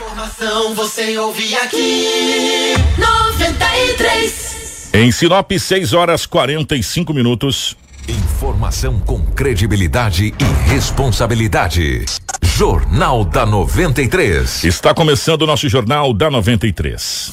Informação 0.00 0.76
você 0.76 1.18
ouve 1.18 1.56
aqui. 1.56 2.72
93. 2.96 4.90
Em 4.94 5.10
Sinop, 5.10 5.50
6 5.50 5.92
horas 5.92 6.24
45 6.24 7.12
minutos. 7.12 7.76
Informação 8.06 9.00
com 9.00 9.20
credibilidade 9.20 10.32
e 10.38 10.70
responsabilidade. 10.70 12.06
Jornal 12.44 13.24
da 13.24 13.44
93. 13.44 14.62
Está 14.62 14.94
começando 14.94 15.42
o 15.42 15.46
nosso 15.48 15.68
Jornal 15.68 16.14
da 16.14 16.30
93. 16.30 17.32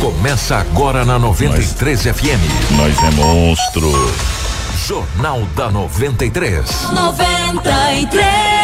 Começa 0.00 0.58
agora 0.58 1.04
na 1.04 1.18
93 1.18 2.02
FM. 2.02 2.70
Nós 2.76 2.96
é 3.02 3.10
monstro. 3.10 3.90
Jornal 4.86 5.40
da 5.56 5.72
93. 5.72 6.92
93. 6.92 8.63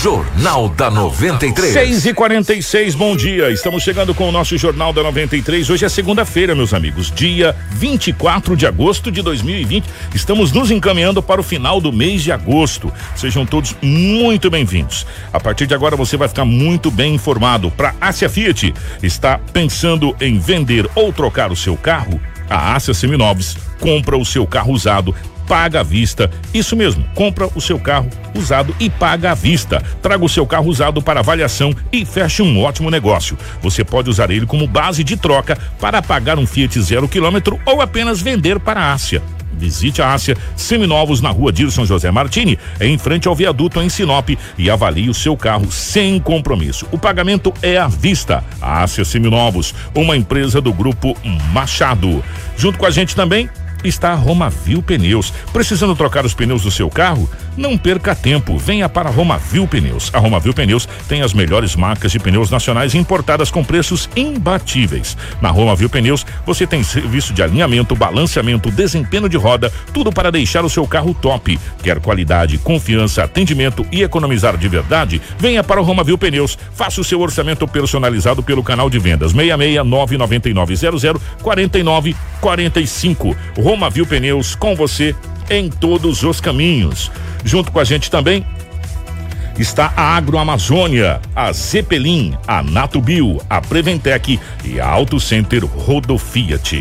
Jornal 0.00 0.68
da 0.68 0.88
93. 0.92 1.72
6 1.72 2.06
e 2.06 2.14
46 2.14 2.94
bom 2.94 3.16
dia. 3.16 3.50
Estamos 3.50 3.82
chegando 3.82 4.14
com 4.14 4.28
o 4.28 4.32
nosso 4.32 4.56
Jornal 4.56 4.92
da 4.92 5.02
93. 5.02 5.68
Hoje 5.68 5.84
é 5.84 5.88
segunda-feira, 5.88 6.54
meus 6.54 6.72
amigos, 6.72 7.10
dia 7.10 7.56
24 7.72 8.56
de 8.56 8.64
agosto 8.64 9.10
de 9.10 9.20
2020. 9.22 9.84
Estamos 10.14 10.52
nos 10.52 10.70
encaminhando 10.70 11.20
para 11.20 11.40
o 11.40 11.44
final 11.44 11.80
do 11.80 11.92
mês 11.92 12.22
de 12.22 12.30
agosto. 12.30 12.92
Sejam 13.16 13.44
todos 13.44 13.74
muito 13.82 14.48
bem-vindos. 14.48 15.04
A 15.32 15.40
partir 15.40 15.66
de 15.66 15.74
agora 15.74 15.96
você 15.96 16.16
vai 16.16 16.28
ficar 16.28 16.44
muito 16.44 16.92
bem 16.92 17.16
informado. 17.16 17.68
Para 17.68 17.92
Ásia 18.00 18.28
Fiat, 18.28 18.72
está 19.02 19.40
pensando 19.52 20.14
em 20.20 20.38
vender 20.38 20.88
ou 20.94 21.12
trocar 21.12 21.50
o 21.50 21.56
seu 21.56 21.76
carro? 21.76 22.20
A 22.48 22.76
Ásia 22.76 22.94
Seminovos 22.94 23.56
compra 23.80 24.16
o 24.16 24.24
seu 24.24 24.46
carro 24.46 24.72
usado 24.72 25.12
paga 25.48 25.80
à 25.80 25.82
vista. 25.82 26.30
Isso 26.52 26.76
mesmo, 26.76 27.04
compra 27.14 27.48
o 27.54 27.60
seu 27.60 27.78
carro 27.78 28.08
usado 28.34 28.76
e 28.78 28.90
paga 28.90 29.32
à 29.32 29.34
vista. 29.34 29.82
Traga 30.02 30.24
o 30.24 30.28
seu 30.28 30.46
carro 30.46 30.68
usado 30.68 31.00
para 31.02 31.20
avaliação 31.20 31.74
e 31.90 32.04
feche 32.04 32.42
um 32.42 32.62
ótimo 32.62 32.90
negócio. 32.90 33.36
Você 33.62 33.82
pode 33.82 34.10
usar 34.10 34.30
ele 34.30 34.46
como 34.46 34.66
base 34.66 35.02
de 35.02 35.16
troca 35.16 35.58
para 35.80 36.02
pagar 36.02 36.38
um 36.38 36.46
Fiat 36.46 36.80
zero 36.80 37.08
quilômetro 37.08 37.58
ou 37.64 37.80
apenas 37.80 38.20
vender 38.20 38.60
para 38.60 38.80
a 38.80 38.92
Ásia. 38.92 39.22
Visite 39.58 40.00
a 40.00 40.12
Ásia 40.12 40.36
Seminovos 40.54 41.20
na 41.20 41.30
rua 41.30 41.52
Dirson 41.52 41.84
José 41.84 42.10
Martini, 42.12 42.56
em 42.80 42.96
frente 42.96 43.26
ao 43.26 43.34
viaduto 43.34 43.80
em 43.80 43.88
Sinop 43.88 44.28
e 44.56 44.70
avalie 44.70 45.10
o 45.10 45.14
seu 45.14 45.36
carro 45.36 45.72
sem 45.72 46.20
compromisso. 46.20 46.86
O 46.92 46.98
pagamento 46.98 47.52
é 47.60 47.76
à 47.76 47.88
vista. 47.88 48.44
A 48.60 48.82
Ásia 48.82 49.04
Seminovos, 49.04 49.74
uma 49.94 50.16
empresa 50.16 50.60
do 50.60 50.72
grupo 50.72 51.16
Machado. 51.52 52.22
Junto 52.56 52.78
com 52.78 52.86
a 52.86 52.90
gente 52.90 53.16
também, 53.16 53.50
está 53.84 54.12
a 54.12 54.14
Romavil 54.14 54.82
Pneus. 54.82 55.32
Precisando 55.52 55.94
trocar 55.94 56.24
os 56.24 56.34
pneus 56.34 56.62
do 56.62 56.70
seu 56.70 56.90
carro? 56.90 57.28
Não 57.56 57.76
perca 57.76 58.14
tempo, 58.14 58.58
venha 58.58 58.88
para 58.88 59.08
a 59.08 59.12
Romavil 59.12 59.66
Pneus. 59.66 60.10
A 60.12 60.18
Romavil 60.18 60.54
Pneus 60.54 60.88
tem 61.08 61.22
as 61.22 61.32
melhores 61.32 61.74
marcas 61.74 62.12
de 62.12 62.18
pneus 62.18 62.50
nacionais 62.50 62.94
importadas 62.94 63.50
com 63.50 63.64
preços 63.64 64.08
imbatíveis. 64.14 65.16
Na 65.40 65.50
Romavil 65.50 65.88
Pneus, 65.88 66.24
você 66.46 66.66
tem 66.66 66.82
serviço 66.82 67.32
de 67.32 67.42
alinhamento, 67.42 67.96
balanceamento, 67.96 68.70
desempenho 68.70 69.28
de 69.28 69.36
roda, 69.36 69.72
tudo 69.92 70.12
para 70.12 70.30
deixar 70.30 70.64
o 70.64 70.70
seu 70.70 70.86
carro 70.86 71.14
top. 71.14 71.58
Quer 71.82 72.00
qualidade, 72.00 72.58
confiança, 72.58 73.24
atendimento 73.24 73.84
e 73.90 74.02
economizar 74.02 74.56
de 74.56 74.68
verdade? 74.68 75.20
Venha 75.38 75.64
para 75.64 75.80
a 75.80 75.84
Romavil 75.84 76.18
Pneus. 76.18 76.56
Faça 76.72 77.00
o 77.00 77.04
seu 77.04 77.20
orçamento 77.20 77.66
personalizado 77.66 78.42
pelo 78.42 78.62
canal 78.62 78.88
de 78.88 78.98
vendas 78.98 79.32
66 79.32 79.78
99900 83.68 83.68
4945. 83.68 83.68
Romavil 83.68 84.06
Pneus 84.06 84.54
com 84.54 84.74
você 84.74 85.14
em 85.50 85.68
todos 85.68 86.22
os 86.22 86.40
caminhos. 86.40 87.10
Junto 87.44 87.70
com 87.70 87.78
a 87.78 87.84
gente 87.84 88.10
também 88.10 88.46
está 89.58 89.92
a 89.94 90.16
Agroamazônia, 90.16 91.20
a 91.36 91.52
Zeppelin, 91.52 92.34
a 92.46 92.62
Natubio, 92.62 93.42
a 93.50 93.60
Preventec 93.60 94.40
e 94.64 94.80
a 94.80 94.88
Auto 94.88 95.20
Center 95.20 95.66
Rodofiat. 95.66 96.80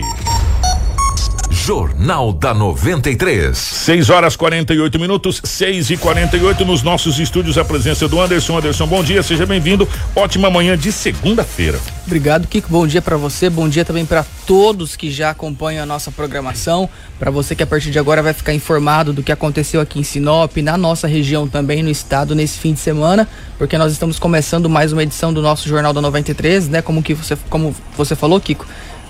Jornal 1.67 2.31
da 2.31 2.53
93. 2.53 3.57
6 3.57 4.09
horas 4.09 4.38
48 4.38 4.97
minutos, 4.97 5.41
6 5.44 5.89
e 5.89 5.97
48 5.97 6.63
nos 6.63 6.81
nossos 6.81 7.19
estúdios. 7.19 7.57
A 7.57 7.66
presença 7.66 8.07
do 8.07 8.22
Anderson. 8.22 8.59
Anderson, 8.59 8.88
bom 8.88 9.03
dia, 9.03 9.22
seja 9.22 9.45
bem-vindo. 9.45 9.85
Ótima 10.16 10.50
manhã 10.50 10.78
de 10.78 10.94
segunda-feira. 10.94 11.78
Obrigado, 12.05 12.47
Kiko. 12.47 12.69
Bom 12.69 12.88
dia 12.88 13.01
para 13.01 13.17
você. 13.17 13.50
Bom 13.50 13.67
dia 13.67 13.83
também 13.83 14.05
para 14.05 14.25
todos 14.45 14.95
que 14.95 15.11
já 15.11 15.29
acompanham 15.29 15.83
a 15.83 15.85
nossa 15.85 16.09
programação. 16.09 16.89
Para 17.19 17.29
você 17.31 17.53
que 17.53 17.63
a 17.63 17.67
partir 17.67 17.91
de 17.91 17.99
agora 17.99 18.23
vai 18.23 18.31
ficar 18.31 18.53
informado 18.53 19.11
do 19.11 19.22
que 19.22 19.34
aconteceu 19.34 19.81
aqui 19.81 19.99
em 19.99 20.03
Sinop, 20.03 20.55
na 20.63 20.78
nossa 20.78 21.05
região 21.05 21.49
também, 21.49 21.84
no 21.84 21.89
estado, 21.89 22.34
nesse 22.34 22.59
fim 22.59 22.72
de 22.72 22.79
semana, 22.79 23.28
porque 23.57 23.78
nós 23.78 23.91
estamos 23.91 24.17
começando 24.17 24.69
mais 24.69 24.94
uma 24.94 25.03
edição 25.03 25.34
do 25.34 25.41
nosso 25.41 25.67
Jornal 25.67 25.91
da 25.91 25.99
93, 25.99 26.69
né? 26.69 26.81
Como 26.81 27.03
que 27.03 27.13
você, 27.13 27.38
como 27.49 27.75
você 27.97 28.16
falou, 28.16 28.39
Kiko 28.39 28.66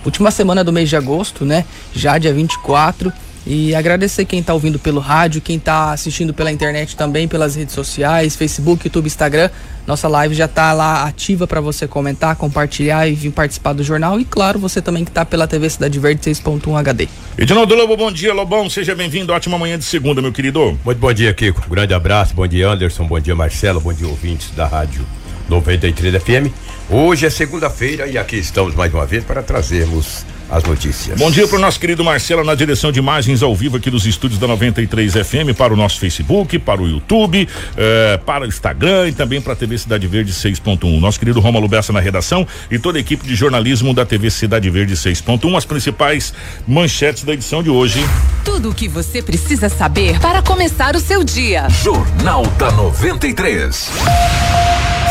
última 0.07 0.31
semana 0.31 0.63
do 0.63 0.73
mês 0.73 0.90
de 0.90 0.95
agosto, 0.95 1.45
né? 1.45 1.66
Já 1.94 2.18
dia 2.18 2.34
24. 2.34 3.12
E 3.50 3.73
agradecer 3.73 4.25
quem 4.25 4.40
está 4.40 4.53
ouvindo 4.53 4.78
pelo 4.78 5.00
rádio, 5.00 5.40
quem 5.40 5.56
está 5.56 5.94
assistindo 5.94 6.34
pela 6.34 6.51
internet 6.51 6.97
também, 6.97 7.29
pelas 7.29 7.56
redes 7.56 7.73
sociais, 7.73 8.35
Facebook, 8.35 8.85
YouTube, 8.85 9.06
Instagram. 9.06 9.50
Nossa 9.85 10.09
live 10.09 10.35
já 10.35 10.44
está 10.44 10.73
lá 10.73 11.06
ativa 11.06 11.47
para 11.47 11.62
você 11.62 11.88
comentar, 11.88 12.35
compartilhar 12.35 13.07
e 13.07 13.13
vir 13.13 13.31
participar 13.31 13.72
do 13.72 13.84
jornal. 13.84 14.19
E 14.19 14.25
claro, 14.25 14.59
você 14.59 14.81
também 14.81 15.06
que 15.06 15.12
está 15.12 15.23
pela 15.23 15.47
TV 15.47 15.69
Cidade 15.69 15.97
Verde 15.97 16.29
6.1 16.29 16.78
HD. 16.78 17.07
Edinaldo 17.38 17.74
Lobo, 17.74 17.95
bom 17.95 18.12
dia, 18.12 18.34
Lobão. 18.34 18.69
Seja 18.69 18.94
bem-vindo. 18.94 19.31
Ótima 19.31 19.57
manhã 19.57 19.78
de 19.78 19.85
segunda, 19.85 20.22
meu 20.22 20.34
querido. 20.34 20.78
Muito 20.84 20.97
bom 20.97 21.13
dia, 21.13 21.34
Kiko. 21.34 21.63
Um 21.68 21.69
grande 21.69 21.94
abraço. 21.94 22.34
Bom 22.34 22.45
dia, 22.45 22.68
Anderson. 22.68 23.06
Bom 23.06 23.19
dia, 23.19 23.34
Marcelo. 23.34 23.79
Bom 23.79 23.94
dia, 23.94 24.09
ouvintes 24.09 24.51
da 24.57 24.68
Rádio 24.68 25.06
93 25.47 26.22
FM. 26.22 26.51
Hoje 26.90 27.25
é 27.25 27.30
segunda-feira 27.30 28.08
e 28.08 28.18
aqui 28.18 28.38
estamos 28.38 28.74
mais 28.74 28.94
uma 28.94 29.06
vez 29.06 29.22
para 29.22 29.44
trazermos 29.44 30.25
as 30.50 30.64
notícias. 30.64 31.20
Bom 31.20 31.30
dia 31.30 31.46
para 31.46 31.58
o 31.58 31.59
nosso 31.59 31.78
querido 31.78 32.02
Marcelo 32.02 32.46
na 32.46 32.56
direção 32.56 32.94
de 32.94 33.00
imagens 33.00 33.44
ao 33.44 33.53
vivo 33.53 33.75
aqui 33.75 33.92
dos 33.92 34.06
estúdios 34.06 34.40
da 34.40 34.48
93 34.48 35.12
FM 35.16 35.58
para 35.58 35.74
o 35.74 35.75
nosso 35.75 36.00
Facebook, 36.00 36.58
para 36.59 36.81
o 36.81 36.88
YouTube, 36.88 37.46
eh, 37.75 38.20
para 38.25 38.46
o 38.46 38.48
Instagram 38.48 39.09
e 39.09 39.12
também 39.12 39.42
para 39.42 39.52
a 39.52 39.56
TV 39.58 39.78
Cidade 39.78 40.08
Verde 40.08 40.31
6.1. 40.31 40.98
Nosso 41.02 41.20
querido 41.20 41.42
Romulo 41.42 41.68
Bessa 41.68 41.92
na 41.92 42.00
redação 42.00 42.48
e 42.72 42.80
toda 42.80 42.98
a 42.98 43.02
equipe 43.02 43.28
de 43.28 43.36
jornalismo 43.36 43.94
da 43.94 44.06
TV 44.06 44.30
Cidade 44.30 44.69
Verde 44.69 44.96
6.1. 44.96 45.58
As 45.58 45.66
principais 45.66 46.34
manchetes 46.66 47.25
da 47.25 47.34
edição 47.34 47.62
de 47.62 47.69
hoje. 47.69 48.00
Tudo 48.46 48.69
o 48.69 48.74
que 48.74 48.88
você 48.88 49.22
precisa 49.22 49.68
saber 49.68 50.22
para 50.22 50.42
começar 50.42 50.96
o 50.96 51.02
seu 51.02 51.22
dia. 51.22 51.68
Jornal 51.84 52.46
da 52.58 52.72
93. 52.72 53.90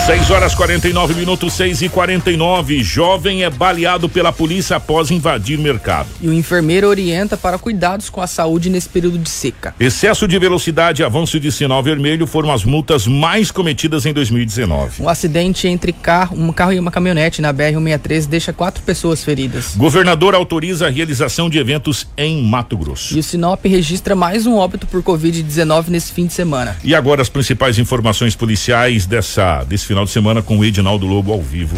6 0.06 0.30
horas 0.30 0.54
49 0.54 1.14
minutos, 1.14 1.52
6 1.54 1.82
e 1.82 1.88
49 1.88 2.80
Jovem 2.80 3.42
é 3.42 3.50
baleado 3.50 4.08
pela 4.08 4.32
polícia 4.32 4.76
após 4.76 5.10
invadir 5.10 5.58
mercado. 5.58 6.06
E 6.22 6.28
o 6.28 6.32
enfermeiro 6.32 6.86
orienta 6.86 7.36
para 7.36 7.58
cuidados 7.58 8.08
com 8.08 8.20
a 8.20 8.26
saúde 8.28 8.70
nesse 8.70 8.88
período 8.88 9.18
de 9.18 9.28
seca. 9.28 9.74
Excesso 9.80 10.28
de 10.28 10.38
velocidade 10.38 11.02
e 11.02 11.04
avanço 11.04 11.40
de 11.40 11.50
sinal 11.50 11.82
vermelho 11.82 12.24
foram 12.24 12.52
as 12.52 12.64
multas 12.64 13.04
mais 13.04 13.50
cometidas 13.50 14.06
em 14.06 14.12
2019. 14.12 15.02
Um 15.02 15.08
acidente 15.08 15.66
entre 15.66 15.92
carro, 15.92 16.38
um 16.38 16.52
carro 16.52 16.72
e 16.72 16.78
uma 16.78 16.92
caminhonete 16.92 17.42
na 17.42 17.52
BR-163 17.52 18.28
deixa 18.28 18.52
quatro 18.52 18.84
pessoas 18.84 19.24
feridas. 19.24 19.74
Governador 19.74 20.36
autoriza 20.36 20.86
a 20.86 20.90
realização 20.90 21.50
de 21.50 21.58
eventos 21.58 22.06
em 22.16 22.44
Mato 22.44 22.78
Grosso. 22.78 23.16
E 23.16 23.18
o 23.18 23.24
Sinop 23.24 23.64
registra 23.64 24.14
mais 24.14 24.46
um 24.46 24.54
óbito 24.54 24.86
por 24.86 25.02
Covid-19 25.02 25.88
nesse 25.88 26.12
fim 26.12 26.26
de 26.26 26.32
semana. 26.32 26.76
E 26.84 26.94
agora 26.94 27.20
as 27.20 27.28
principais 27.28 27.76
informações 27.76 28.36
policiais 28.36 29.04
dessa 29.04 29.64
desse 29.64 29.95
final 29.95 29.95
de 30.04 30.10
semana 30.10 30.42
com 30.42 30.58
o 30.58 30.64
Edinaldo 30.64 31.06
Lobo 31.06 31.32
ao 31.32 31.40
vivo. 31.40 31.76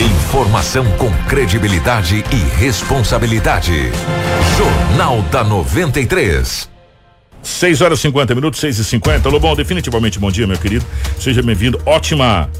Informação 0.00 0.84
com 0.96 1.10
credibilidade 1.26 2.24
e 2.30 2.56
responsabilidade. 2.58 3.90
Jornal 4.56 5.22
da 5.22 5.42
93. 5.42 6.68
6 7.42 7.80
horas 7.80 7.98
e 7.98 8.02
50 8.02 8.34
minutos, 8.34 8.60
6 8.60 8.78
e 8.78 8.84
50 8.84 9.28
Lobão, 9.28 9.56
definitivamente 9.56 10.18
bom 10.18 10.30
dia, 10.30 10.46
meu 10.46 10.58
querido. 10.58 10.84
Seja 11.18 11.42
bem-vindo. 11.42 11.80
Ótima 11.86 12.50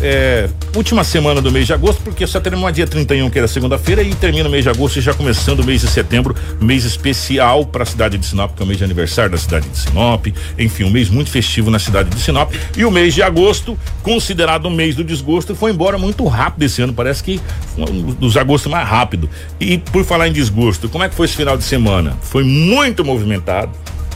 é, 0.00 0.48
última 0.74 1.04
semana 1.04 1.40
do 1.40 1.50
mês 1.50 1.66
de 1.66 1.72
agosto, 1.72 2.02
porque 2.02 2.26
só 2.26 2.40
terminou 2.40 2.70
dia 2.70 2.86
31, 2.86 3.28
que 3.28 3.38
era 3.38 3.46
segunda-feira, 3.46 4.02
e 4.02 4.14
termina 4.14 4.48
o 4.48 4.50
mês 4.50 4.64
de 4.64 4.70
agosto 4.70 4.98
e 4.98 5.02
já 5.02 5.12
começando 5.12 5.60
o 5.60 5.64
mês 5.64 5.82
de 5.82 5.88
setembro, 5.88 6.34
mês 6.60 6.84
especial 6.84 7.64
para 7.66 7.82
a 7.82 7.86
cidade 7.86 8.16
de 8.16 8.26
Sinop, 8.26 8.54
que 8.54 8.62
é 8.62 8.64
o 8.64 8.66
mês 8.66 8.78
de 8.78 8.84
aniversário 8.84 9.30
da 9.30 9.38
cidade 9.38 9.68
de 9.68 9.78
Sinop. 9.78 10.26
Enfim, 10.58 10.84
um 10.84 10.90
mês 10.90 11.08
muito 11.10 11.30
festivo 11.30 11.70
na 11.70 11.78
cidade 11.78 12.10
de 12.10 12.20
Sinop. 12.20 12.52
E 12.76 12.84
o 12.84 12.90
mês 12.90 13.14
de 13.14 13.22
agosto, 13.22 13.78
considerado 14.02 14.66
o 14.66 14.70
mês 14.70 14.94
do 14.94 15.04
desgosto, 15.04 15.54
foi 15.54 15.70
embora 15.70 15.98
muito 15.98 16.26
rápido 16.26 16.62
esse 16.62 16.80
ano. 16.82 16.92
Parece 16.92 17.22
que 17.22 17.40
um 17.76 18.12
dos 18.12 18.36
agostos 18.36 18.70
mais 18.70 18.88
rápido. 18.88 19.28
E 19.58 19.78
por 19.78 20.04
falar 20.04 20.28
em 20.28 20.32
desgosto, 20.32 20.88
como 20.88 21.04
é 21.04 21.08
que 21.08 21.14
foi 21.14 21.26
esse 21.26 21.36
final 21.36 21.56
de 21.56 21.64
semana? 21.64 22.16
Foi 22.22 22.44
muito 22.44 23.04
movimentado 23.04 23.72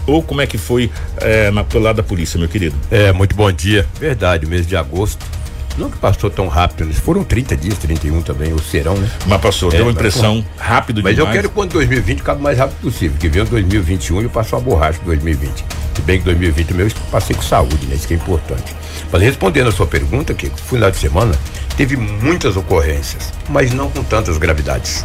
ou 0.07 0.23
como 0.23 0.41
é 0.41 0.47
que 0.47 0.59
foi 0.59 0.91
é, 1.21 1.51
na, 1.51 1.65
pelo 1.65 1.85
lado 1.85 1.97
da 1.97 2.03
polícia, 2.03 2.39
meu 2.39 2.49
querido? 2.49 2.77
É, 2.91 3.13
muito 3.13 3.35
bom 3.35 3.51
dia. 3.51 3.87
Verdade, 3.99 4.47
mês 4.47 4.67
de 4.67 4.77
agosto. 4.77 5.25
Não 5.77 5.91
que 5.91 5.99
passou 5.99 6.31
tão 6.31 6.47
rápido, 6.47 6.87
né? 6.87 6.93
foram 6.93 7.25
30 7.25 7.57
dias, 7.57 7.79
31 7.79 8.23
também, 8.23 8.53
o 8.53 8.59
serão, 8.61 8.97
né? 8.97 9.11
Mas 9.27 9.41
passou, 9.41 9.73
é, 9.73 9.77
deu 9.77 9.87
uma 9.87 9.93
impressão 9.93 10.45
rápido 10.57 11.03
mas 11.03 11.15
demais. 11.15 11.19
Mas 11.19 11.27
eu 11.27 11.33
quero 11.33 11.49
que 11.49 11.55
quando 11.55 11.73
2020 11.73 12.21
acabe 12.21 12.41
o 12.41 12.43
mais 12.43 12.59
rápido 12.59 12.81
possível, 12.81 13.19
que 13.19 13.29
veio 13.29 13.45
2021 13.45 14.23
e 14.23 14.29
passou 14.29 14.59
a 14.59 14.63
borracha 14.63 15.01
de 15.01 15.05
2020. 15.07 15.65
Se 15.95 16.03
bem 16.03 16.19
que 16.19 16.25
2020 16.25 16.75
meu 16.75 16.89
passei 17.11 17.35
com 17.35 17.43
saúde, 17.43 17.87
né? 17.87 17.97
Isso 17.97 18.07
que 18.07 18.15
é 18.15 18.17
importante. 18.17 18.75
Mas 19.11 19.23
respondendo 19.23 19.69
a 19.69 19.73
sua 19.73 19.87
pergunta, 19.87 20.33
que 20.33 20.49
final 20.51 20.91
de 20.91 20.97
semana 20.97 21.35
teve 21.77 21.97
muitas 21.97 22.57
ocorrências, 22.57 23.33
mas 23.49 23.73
não 23.73 23.91
com 23.91 24.03
tantas 24.03 24.39
gravidades. 24.39 25.05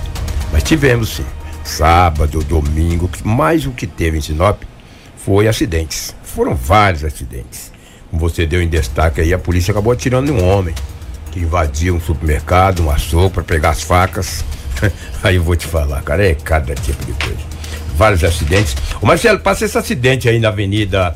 Mas 0.51 0.63
tivemos 0.63 1.09
sim. 1.09 1.25
Sábado, 1.63 2.43
domingo, 2.43 3.09
mais 3.23 3.65
o 3.65 3.71
que 3.71 3.85
teve 3.85 4.17
em 4.17 4.21
Sinop 4.21 4.63
foi 5.17 5.47
acidentes. 5.47 6.15
Foram 6.23 6.55
vários 6.55 7.03
acidentes. 7.03 7.68
Como 8.09 8.19
você 8.19 8.45
deu 8.45 8.61
em 8.61 8.67
destaque 8.67 9.21
aí, 9.21 9.33
a 9.33 9.39
polícia 9.39 9.71
acabou 9.71 9.93
atirando 9.93 10.33
um 10.33 10.43
homem 10.43 10.73
que 11.31 11.39
invadia 11.39 11.93
um 11.93 11.99
supermercado, 11.99 12.83
um 12.83 12.89
açougue 12.89 13.35
para 13.35 13.43
pegar 13.43 13.69
as 13.69 13.83
facas. 13.83 14.43
aí 15.23 15.35
eu 15.35 15.43
vou 15.43 15.55
te 15.55 15.67
falar, 15.67 16.01
cara, 16.01 16.25
é 16.25 16.33
cada 16.33 16.73
tipo 16.75 17.05
de 17.05 17.13
coisa. 17.13 17.39
Vários 17.95 18.23
acidentes. 18.23 18.75
O 19.01 19.05
Marcelo, 19.05 19.39
passa 19.39 19.65
esse 19.65 19.77
acidente 19.77 20.27
aí 20.27 20.39
na 20.39 20.47
Avenida 20.47 21.15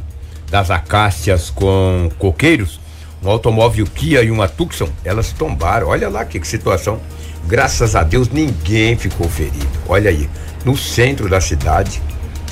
das 0.50 0.69
Acácias 0.69 1.50
com 1.50 2.12
Coqueiros. 2.19 2.80
Um 3.24 3.30
automóvel 3.30 3.86
Kia 3.86 4.22
e 4.22 4.30
uma 4.30 4.48
Tucson, 4.48 4.89
elas 5.04 5.31
tombaram. 5.31 5.88
Olha 5.88 6.10
lá 6.10 6.25
que, 6.25 6.39
que 6.39 6.48
situação. 6.48 7.00
Graças 7.48 7.96
a 7.96 8.04
Deus 8.04 8.30
ninguém 8.30 8.98
ficou 8.98 9.28
ferido. 9.30 9.68
Olha 9.88 10.10
aí, 10.10 10.30
no 10.63 10.78
centro 10.78 11.30
da 11.30 11.42
cidade, 11.42 12.01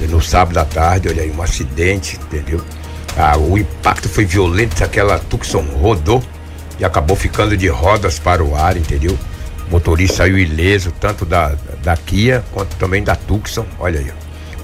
no 0.09 0.21
sábado 0.21 0.57
à 0.57 0.65
tarde, 0.65 1.09
olha 1.09 1.23
aí, 1.23 1.31
um 1.31 1.41
acidente, 1.41 2.17
entendeu? 2.17 2.61
Ah, 3.17 3.37
o 3.37 3.57
impacto 3.57 4.07
foi 4.07 4.25
violento, 4.25 4.83
aquela 4.83 5.19
Tucson 5.19 5.61
rodou 5.61 6.23
e 6.79 6.85
acabou 6.85 7.15
ficando 7.15 7.55
de 7.55 7.67
rodas 7.67 8.17
para 8.17 8.43
o 8.43 8.55
ar, 8.55 8.77
entendeu? 8.77 9.17
O 9.67 9.71
motorista 9.71 10.17
saiu 10.17 10.37
ileso, 10.37 10.91
tanto 10.99 11.25
da, 11.25 11.55
da 11.83 11.95
Kia 11.95 12.43
quanto 12.51 12.75
também 12.77 13.03
da 13.03 13.15
Tucson, 13.15 13.65
olha 13.79 13.99
aí. 13.99 14.11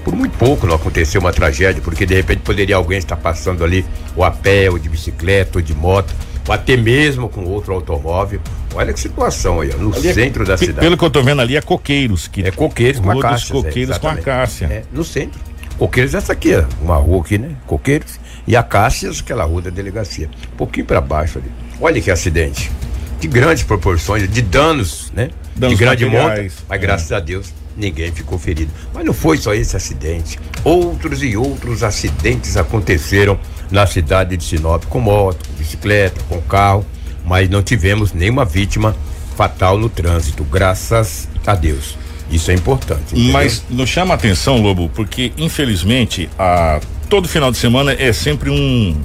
Por 0.04 0.14
muito 0.14 0.36
pouco 0.38 0.66
não 0.66 0.74
aconteceu 0.74 1.20
uma 1.20 1.32
tragédia, 1.32 1.82
porque 1.82 2.06
de 2.06 2.14
repente 2.14 2.40
poderia 2.40 2.76
alguém 2.76 2.98
estar 2.98 3.16
passando 3.16 3.62
ali, 3.62 3.84
ou 4.16 4.24
a 4.24 4.30
pé, 4.30 4.70
ou 4.70 4.78
de 4.78 4.88
bicicleta, 4.88 5.58
ou 5.58 5.62
de 5.62 5.74
moto, 5.74 6.14
ou 6.46 6.54
até 6.54 6.76
mesmo 6.76 7.28
com 7.28 7.44
outro 7.44 7.74
automóvel. 7.74 8.40
Olha 8.74 8.92
que 8.92 9.00
situação 9.00 9.60
aí, 9.60 9.74
no 9.74 9.94
ali 9.94 10.08
é 10.08 10.14
centro 10.14 10.42
é, 10.44 10.46
da 10.46 10.56
cidade. 10.56 10.80
Pelo 10.80 10.96
que 10.96 11.04
eu 11.04 11.10
tô 11.10 11.22
vendo 11.22 11.42
ali, 11.42 11.56
é 11.56 11.60
Coqueiros. 11.60 12.26
Que 12.26 12.42
é 12.42 12.50
Coqueiros 12.50 13.00
com 13.00 13.10
a 13.10 13.20
Cássia. 13.20 13.54
Coqueiros 13.54 13.96
é, 13.96 13.98
com 13.98 14.08
a 14.08 14.16
Cássia. 14.16 14.66
É, 14.66 14.82
no 14.92 15.04
centro. 15.04 15.40
Coqueiros 15.78 16.14
essa 16.14 16.32
aqui, 16.32 16.52
uma 16.80 16.96
rua 16.96 17.20
aqui, 17.20 17.38
né? 17.38 17.50
Coqueiros. 17.66 18.18
E 18.48 18.56
a 18.56 18.62
Cássias, 18.62 19.20
aquela 19.20 19.44
rua 19.44 19.60
da 19.60 19.68
delegacia. 19.68 20.30
Um 20.54 20.56
pouquinho 20.56 20.86
para 20.86 21.02
baixo 21.02 21.38
ali. 21.38 21.52
Olha 21.78 22.00
que 22.00 22.10
acidente. 22.10 22.72
De 23.20 23.28
grandes 23.28 23.62
proporções, 23.62 24.26
de 24.26 24.40
danos, 24.40 25.12
né? 25.14 25.28
Danos 25.54 25.76
de 25.76 25.84
grande 25.84 26.06
monta. 26.06 26.46
Mas 26.66 26.80
graças 26.80 27.12
a 27.12 27.20
Deus 27.20 27.52
ninguém 27.76 28.10
ficou 28.10 28.38
ferido. 28.38 28.72
Mas 28.94 29.04
não 29.04 29.12
foi 29.12 29.36
só 29.36 29.52
esse 29.52 29.76
acidente. 29.76 30.40
Outros 30.64 31.22
e 31.22 31.36
outros 31.36 31.82
acidentes 31.82 32.56
aconteceram 32.56 33.38
na 33.70 33.86
cidade 33.86 34.34
de 34.34 34.42
Sinop 34.42 34.84
com 34.86 34.98
moto, 34.98 35.46
com 35.46 35.54
bicicleta, 35.54 36.18
com 36.26 36.40
carro, 36.40 36.86
mas 37.26 37.50
não 37.50 37.62
tivemos 37.62 38.14
nenhuma 38.14 38.46
vítima 38.46 38.96
fatal 39.36 39.76
no 39.76 39.90
trânsito, 39.90 40.42
graças 40.42 41.28
a 41.46 41.54
Deus. 41.54 41.98
Isso 42.30 42.50
é 42.50 42.54
importante. 42.54 43.12
Entendeu? 43.12 43.32
Mas 43.32 43.64
nos 43.70 43.88
chama 43.88 44.14
a 44.14 44.16
atenção, 44.16 44.60
Lobo, 44.60 44.90
porque 44.94 45.32
infelizmente 45.36 46.28
a 46.38 46.80
todo 47.08 47.28
final 47.28 47.50
de 47.50 47.56
semana 47.56 47.92
é 47.92 48.12
sempre 48.12 48.50
um 48.50 48.96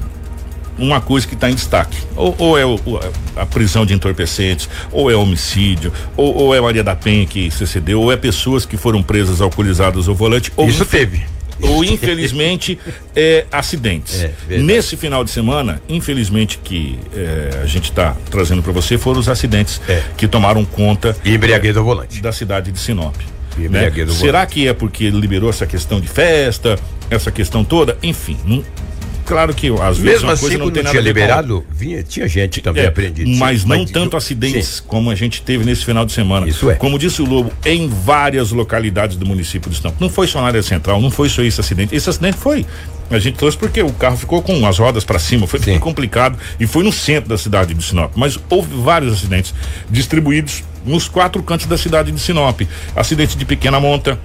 uma 0.78 1.00
coisa 1.00 1.28
que 1.28 1.36
está 1.36 1.50
em 1.50 1.56
destaque. 1.56 1.98
Ou, 2.16 2.36
ou 2.38 2.58
é 2.58 2.66
o, 2.66 2.80
a 3.36 3.46
prisão 3.46 3.86
de 3.86 3.94
entorpecentes, 3.94 4.70
ou 4.92 5.10
é 5.10 5.16
homicídio, 5.16 5.94
ou, 6.18 6.36
ou, 6.36 6.56
é 6.56 6.60
Maria 6.60 6.84
da 6.84 6.96
Penha 6.96 7.26
que 7.26 7.52
se 7.52 7.66
cedeu, 7.68 8.02
ou 8.02 8.12
é 8.12 8.18
pessoas 8.18 8.66
que 8.66 8.78
foram 8.78 9.04
presas 9.04 9.42
alcoolizadas 9.42 10.08
ao 10.08 10.16
volante. 10.16 10.52
Ou 10.56 10.68
Isso 10.68 10.86
teve. 10.86 11.24
Ou 11.64 11.84
infelizmente 11.84 12.78
é, 13.16 13.46
acidentes. 13.52 14.24
É, 14.24 14.58
Nesse 14.58 14.98
final 14.98 15.24
de 15.24 15.32
semana, 15.32 15.82
infelizmente 15.88 16.60
que 16.64 17.00
é, 17.16 17.62
a 17.64 17.66
gente 17.66 17.86
está 17.86 18.16
trazendo 18.30 18.62
para 18.62 18.72
você 18.72 18.98
foram 18.98 19.20
os 19.20 19.30
acidentes 19.30 19.82
é. 19.88 20.04
que 20.18 20.28
tomaram 20.28 20.64
conta 20.66 21.16
e 21.24 21.34
embriaguez 21.34 21.78
ao 21.78 21.84
volante 21.84 22.22
da 22.22 22.32
cidade 22.32 22.72
de 22.72 22.80
Sinop. 22.80 23.16
Né? 23.58 23.92
Será 24.10 24.46
que 24.46 24.68
é 24.68 24.74
porque 24.74 25.10
liberou 25.10 25.50
essa 25.50 25.68
questão 25.68 26.02
de 26.02 26.08
festa, 26.08 26.78
essa 27.10 27.32
questão 27.32 27.64
toda? 27.64 27.98
Enfim, 28.02 28.38
não, 28.46 28.64
claro 29.26 29.54
que 29.54 29.68
às 29.70 29.98
vezes 29.98 30.04
Mesmo 30.04 30.28
uma 30.28 30.34
assim, 30.34 30.42
coisa 30.42 30.58
não 30.58 30.72
tem 30.72 30.84
nada 30.84 30.92
tinha 30.92 31.02
liberado, 31.02 31.66
vinha, 31.72 32.04
tinha 32.04 32.28
gente 32.28 32.62
também 32.62 32.84
é, 32.84 32.88
aprendido. 32.88 33.30
Mas 33.32 33.66
não 33.66 33.86
tanto 33.86 34.16
acidentes 34.16 34.68
sim. 34.68 34.84
como 34.88 35.10
a 35.10 35.16
gente 35.16 35.42
teve 35.42 35.64
nesse 35.64 35.86
final 35.86 36.06
de 36.06 36.12
semana. 36.12 36.48
Isso 36.48 36.70
é. 36.70 36.76
Como 36.76 37.00
disse 37.00 37.22
o 37.22 37.26
Lobo, 37.26 37.52
em 37.66 37.88
várias 37.88 38.52
localidades 38.52 39.18
do 39.18 39.26
município 39.26 39.70
de 39.70 39.76
Estampo. 39.76 39.98
Não 40.00 40.10
foi 40.10 40.28
só 40.28 40.42
na 40.42 40.48
área 40.48 40.64
central, 40.64 41.02
não 41.02 41.12
foi 41.12 41.30
só 41.30 41.42
esse 41.42 41.60
acidente. 41.60 41.96
Esse 41.96 42.10
acidente 42.10 42.38
foi 42.38 42.66
a 43.10 43.20
gente 43.20 43.36
trouxe 43.36 43.58
porque 43.58 43.82
o 43.82 43.92
carro 43.92 44.18
ficou 44.18 44.42
com 44.42 44.66
as 44.66 44.80
rodas 44.80 45.04
para 45.04 45.20
cima, 45.20 45.46
foi 45.46 45.60
bem 45.60 45.80
complicado 45.80 46.38
e 46.60 46.66
foi 46.66 46.84
no 46.84 46.92
centro 46.92 47.30
da 47.30 47.38
cidade 47.38 47.74
de 47.74 47.84
Sinop. 47.84 48.12
Mas 48.16 48.40
houve 48.50 48.76
vários 48.76 49.14
acidentes 49.14 49.54
distribuídos 49.90 50.64
nos 50.86 51.08
quatro 51.08 51.42
cantos 51.44 51.66
da 51.66 51.78
cidade 51.78 52.12
de 52.12 52.20
Sinop. 52.20 52.62
Acidente 52.96 53.38
de 53.38 53.46
pequena 53.46 53.80
monta, 53.80 54.20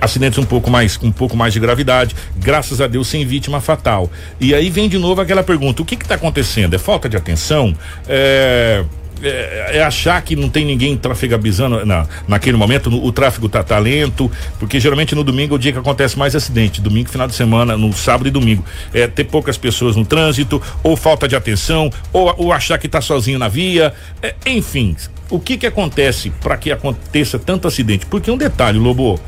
acidentes 0.00 0.38
um 0.38 0.44
pouco 0.44 0.70
mais 0.70 0.98
um 1.02 1.12
pouco 1.12 1.36
mais 1.36 1.52
de 1.52 1.60
gravidade, 1.60 2.14
graças 2.36 2.80
a 2.80 2.86
Deus 2.86 3.08
sem 3.08 3.24
vítima 3.26 3.60
fatal. 3.60 4.10
E 4.40 4.54
aí 4.54 4.70
vem 4.70 4.88
de 4.88 4.98
novo 4.98 5.20
aquela 5.20 5.42
pergunta: 5.42 5.82
o 5.82 5.84
que 5.84 5.94
está 5.94 6.14
acontecendo? 6.14 6.74
É 6.74 6.78
falta 6.78 7.08
de 7.08 7.16
atenção? 7.16 7.74
É, 8.08 8.84
é, 9.22 9.76
é, 9.76 9.82
achar 9.84 10.20
que 10.22 10.34
não 10.34 10.48
tem 10.48 10.64
ninguém 10.64 10.96
trafegabizando 10.96 11.86
na, 11.86 12.06
naquele 12.26 12.56
momento, 12.56 12.90
no, 12.90 13.04
o 13.04 13.12
tráfego 13.12 13.48
tá, 13.48 13.62
tá 13.62 13.78
lento, 13.78 14.30
porque 14.58 14.80
geralmente 14.80 15.14
no 15.14 15.22
domingo 15.22 15.54
é 15.54 15.56
o 15.56 15.58
dia 15.58 15.72
que 15.72 15.78
acontece 15.78 16.18
mais 16.18 16.34
acidente, 16.34 16.80
domingo, 16.80 17.08
final 17.08 17.28
de 17.28 17.34
semana, 17.34 17.76
no 17.76 17.92
sábado 17.92 18.26
e 18.26 18.30
domingo. 18.32 18.64
É 18.92 19.06
ter 19.06 19.24
poucas 19.24 19.56
pessoas 19.56 19.94
no 19.94 20.04
trânsito, 20.04 20.60
ou 20.82 20.96
falta 20.96 21.28
de 21.28 21.36
atenção, 21.36 21.88
ou, 22.12 22.34
ou 22.36 22.52
achar 22.52 22.78
que 22.78 22.88
tá 22.88 23.00
sozinho 23.00 23.38
na 23.38 23.46
via, 23.46 23.94
é, 24.20 24.34
enfim. 24.44 24.96
O 25.30 25.38
que 25.38 25.56
que 25.56 25.66
acontece 25.66 26.30
para 26.42 26.56
que 26.56 26.72
aconteça 26.72 27.38
tanto 27.38 27.68
acidente? 27.68 28.04
Porque 28.06 28.30
um 28.30 28.36
detalhe, 28.36 28.78
Lobo, 28.78 29.20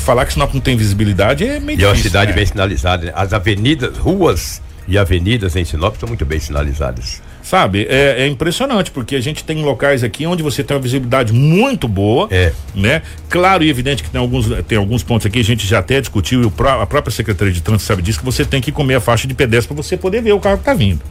falar 0.00 0.26
que 0.26 0.32
Sinop 0.32 0.52
não 0.54 0.60
tem 0.60 0.76
visibilidade 0.76 1.44
é 1.44 1.60
meio 1.60 1.76
E 1.76 1.76
difícil, 1.76 1.86
é 1.86 1.88
uma 1.88 1.96
cidade 1.96 2.30
né? 2.30 2.36
bem 2.36 2.46
sinalizada. 2.46 3.06
Né? 3.06 3.12
As 3.14 3.32
avenidas, 3.32 3.96
ruas 3.96 4.62
e 4.86 4.98
avenidas 4.98 5.54
em 5.56 5.64
Sinop 5.64 5.96
são 5.96 6.08
muito 6.08 6.24
bem 6.24 6.40
sinalizadas. 6.40 7.22
Sabe, 7.42 7.86
é, 7.90 8.22
é, 8.22 8.26
impressionante, 8.28 8.92
porque 8.92 9.16
a 9.16 9.20
gente 9.20 9.42
tem 9.42 9.64
locais 9.64 10.04
aqui 10.04 10.24
onde 10.26 10.44
você 10.44 10.62
tem 10.62 10.76
uma 10.76 10.82
visibilidade 10.82 11.32
muito 11.32 11.88
boa, 11.88 12.28
é. 12.30 12.52
né? 12.72 13.02
Claro 13.28 13.64
e 13.64 13.68
evidente 13.68 14.02
que 14.02 14.10
tem 14.10 14.20
alguns, 14.20 14.46
tem 14.68 14.78
alguns 14.78 15.02
pontos 15.02 15.26
aqui, 15.26 15.40
a 15.40 15.44
gente 15.44 15.66
já 15.66 15.80
até 15.80 16.00
discutiu, 16.00 16.40
e 16.40 16.46
a 16.80 16.86
própria 16.86 17.10
Secretaria 17.10 17.52
de 17.52 17.60
Trânsito 17.60 17.88
sabe 17.88 18.00
disso, 18.00 18.20
que 18.20 18.24
você 18.24 18.44
tem 18.44 18.60
que 18.60 18.70
comer 18.70 18.94
a 18.94 19.00
faixa 19.00 19.26
de 19.26 19.34
pedestre 19.34 19.74
para 19.74 19.82
você 19.82 19.96
poder 19.96 20.22
ver 20.22 20.32
o 20.32 20.38
carro 20.38 20.58
que 20.58 20.64
tá 20.64 20.72
vindo. 20.72 21.02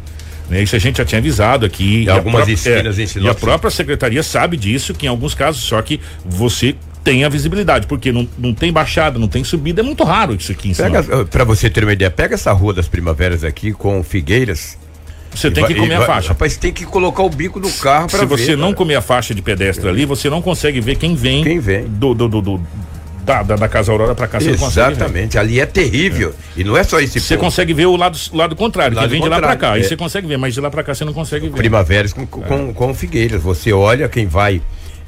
Né? 0.49 0.63
Isso 0.63 0.75
a 0.75 0.79
gente 0.79 0.97
já 0.97 1.05
tinha 1.05 1.19
avisado 1.19 1.65
aqui. 1.65 1.83
E, 1.83 2.03
e 2.05 2.09
algumas 2.09 2.47
esquinas 2.47 2.97
é, 2.97 3.19
E 3.19 3.27
a 3.27 3.33
própria 3.33 3.69
secretaria 3.69 4.23
sabe 4.23 4.55
disso, 4.55 4.93
que 4.93 5.05
em 5.05 5.09
alguns 5.09 5.33
casos, 5.33 5.61
só 5.61 5.81
que 5.81 5.99
você 6.25 6.75
tem 7.03 7.23
a 7.23 7.29
visibilidade, 7.29 7.87
porque 7.87 8.11
não, 8.11 8.27
não 8.37 8.53
tem 8.53 8.71
baixada, 8.71 9.17
não 9.17 9.27
tem 9.27 9.43
subida, 9.43 9.81
é 9.81 9.83
muito 9.83 10.03
raro 10.03 10.35
isso 10.35 10.51
aqui 10.51 10.69
em 10.69 10.75
Pega, 10.75 11.25
Para 11.25 11.43
você 11.43 11.69
ter 11.69 11.83
uma 11.83 11.93
ideia, 11.93 12.11
pega 12.11 12.35
essa 12.35 12.51
rua 12.51 12.73
das 12.73 12.87
primaveras 12.87 13.43
aqui 13.43 13.71
com 13.71 14.03
Figueiras. 14.03 14.77
Você 15.33 15.49
tem 15.49 15.65
que 15.65 15.75
comer 15.75 15.95
a 15.95 16.05
faixa. 16.05 16.29
Rapaz, 16.29 16.57
tem 16.57 16.73
que 16.73 16.85
colocar 16.85 17.23
o 17.23 17.29
bico 17.29 17.59
do 17.59 17.71
carro 17.71 18.07
para 18.07 18.25
ver. 18.25 18.37
Se 18.37 18.45
você 18.45 18.55
não 18.55 18.73
comer 18.73 18.95
a 18.95 19.01
faixa 19.01 19.33
de 19.33 19.41
pedestre 19.41 19.87
ali, 19.87 20.05
você 20.05 20.29
não 20.29 20.41
consegue 20.41 20.81
ver 20.81 20.97
quem 20.97 21.15
vem. 21.15 21.43
Quem 21.43 21.59
vem. 21.59 21.85
Do, 21.85 22.13
do, 22.13 22.27
do, 22.27 22.41
do 22.41 22.61
da, 23.23 23.43
da, 23.43 23.55
da, 23.55 23.67
Casa 23.69 23.91
Aurora 23.91 24.13
para 24.13 24.27
cá. 24.27 24.39
Exatamente, 24.41 25.37
ali 25.37 25.59
é 25.59 25.65
terrível. 25.65 26.33
É. 26.57 26.61
E 26.61 26.63
não 26.63 26.75
é 26.75 26.83
só 26.83 26.99
esse 26.99 27.19
Você 27.19 27.37
consegue 27.37 27.73
ver 27.73 27.85
o 27.85 27.95
lado, 27.95 28.17
lado 28.33 28.55
contrário, 28.55 28.95
lado 28.95 29.05
quem 29.05 29.11
vem 29.11 29.21
contrário, 29.21 29.45
de 29.45 29.51
lá 29.51 29.57
para 29.57 29.67
cá. 29.69 29.75
É. 29.75 29.79
Aí 29.79 29.83
você 29.83 29.95
consegue 29.95 30.27
ver, 30.27 30.37
mas 30.37 30.53
de 30.53 30.59
lá 30.59 30.69
para 30.69 30.83
cá 30.83 30.93
você 30.93 31.05
não 31.05 31.13
consegue 31.13 31.47
ver. 31.47 31.55
Primaveras 31.55 32.11
com, 32.11 32.25
com, 32.25 32.73
com 32.73 32.93
Figueiras. 32.93 33.41
Você 33.41 33.71
olha 33.71 34.09
quem 34.09 34.27
vai 34.27 34.61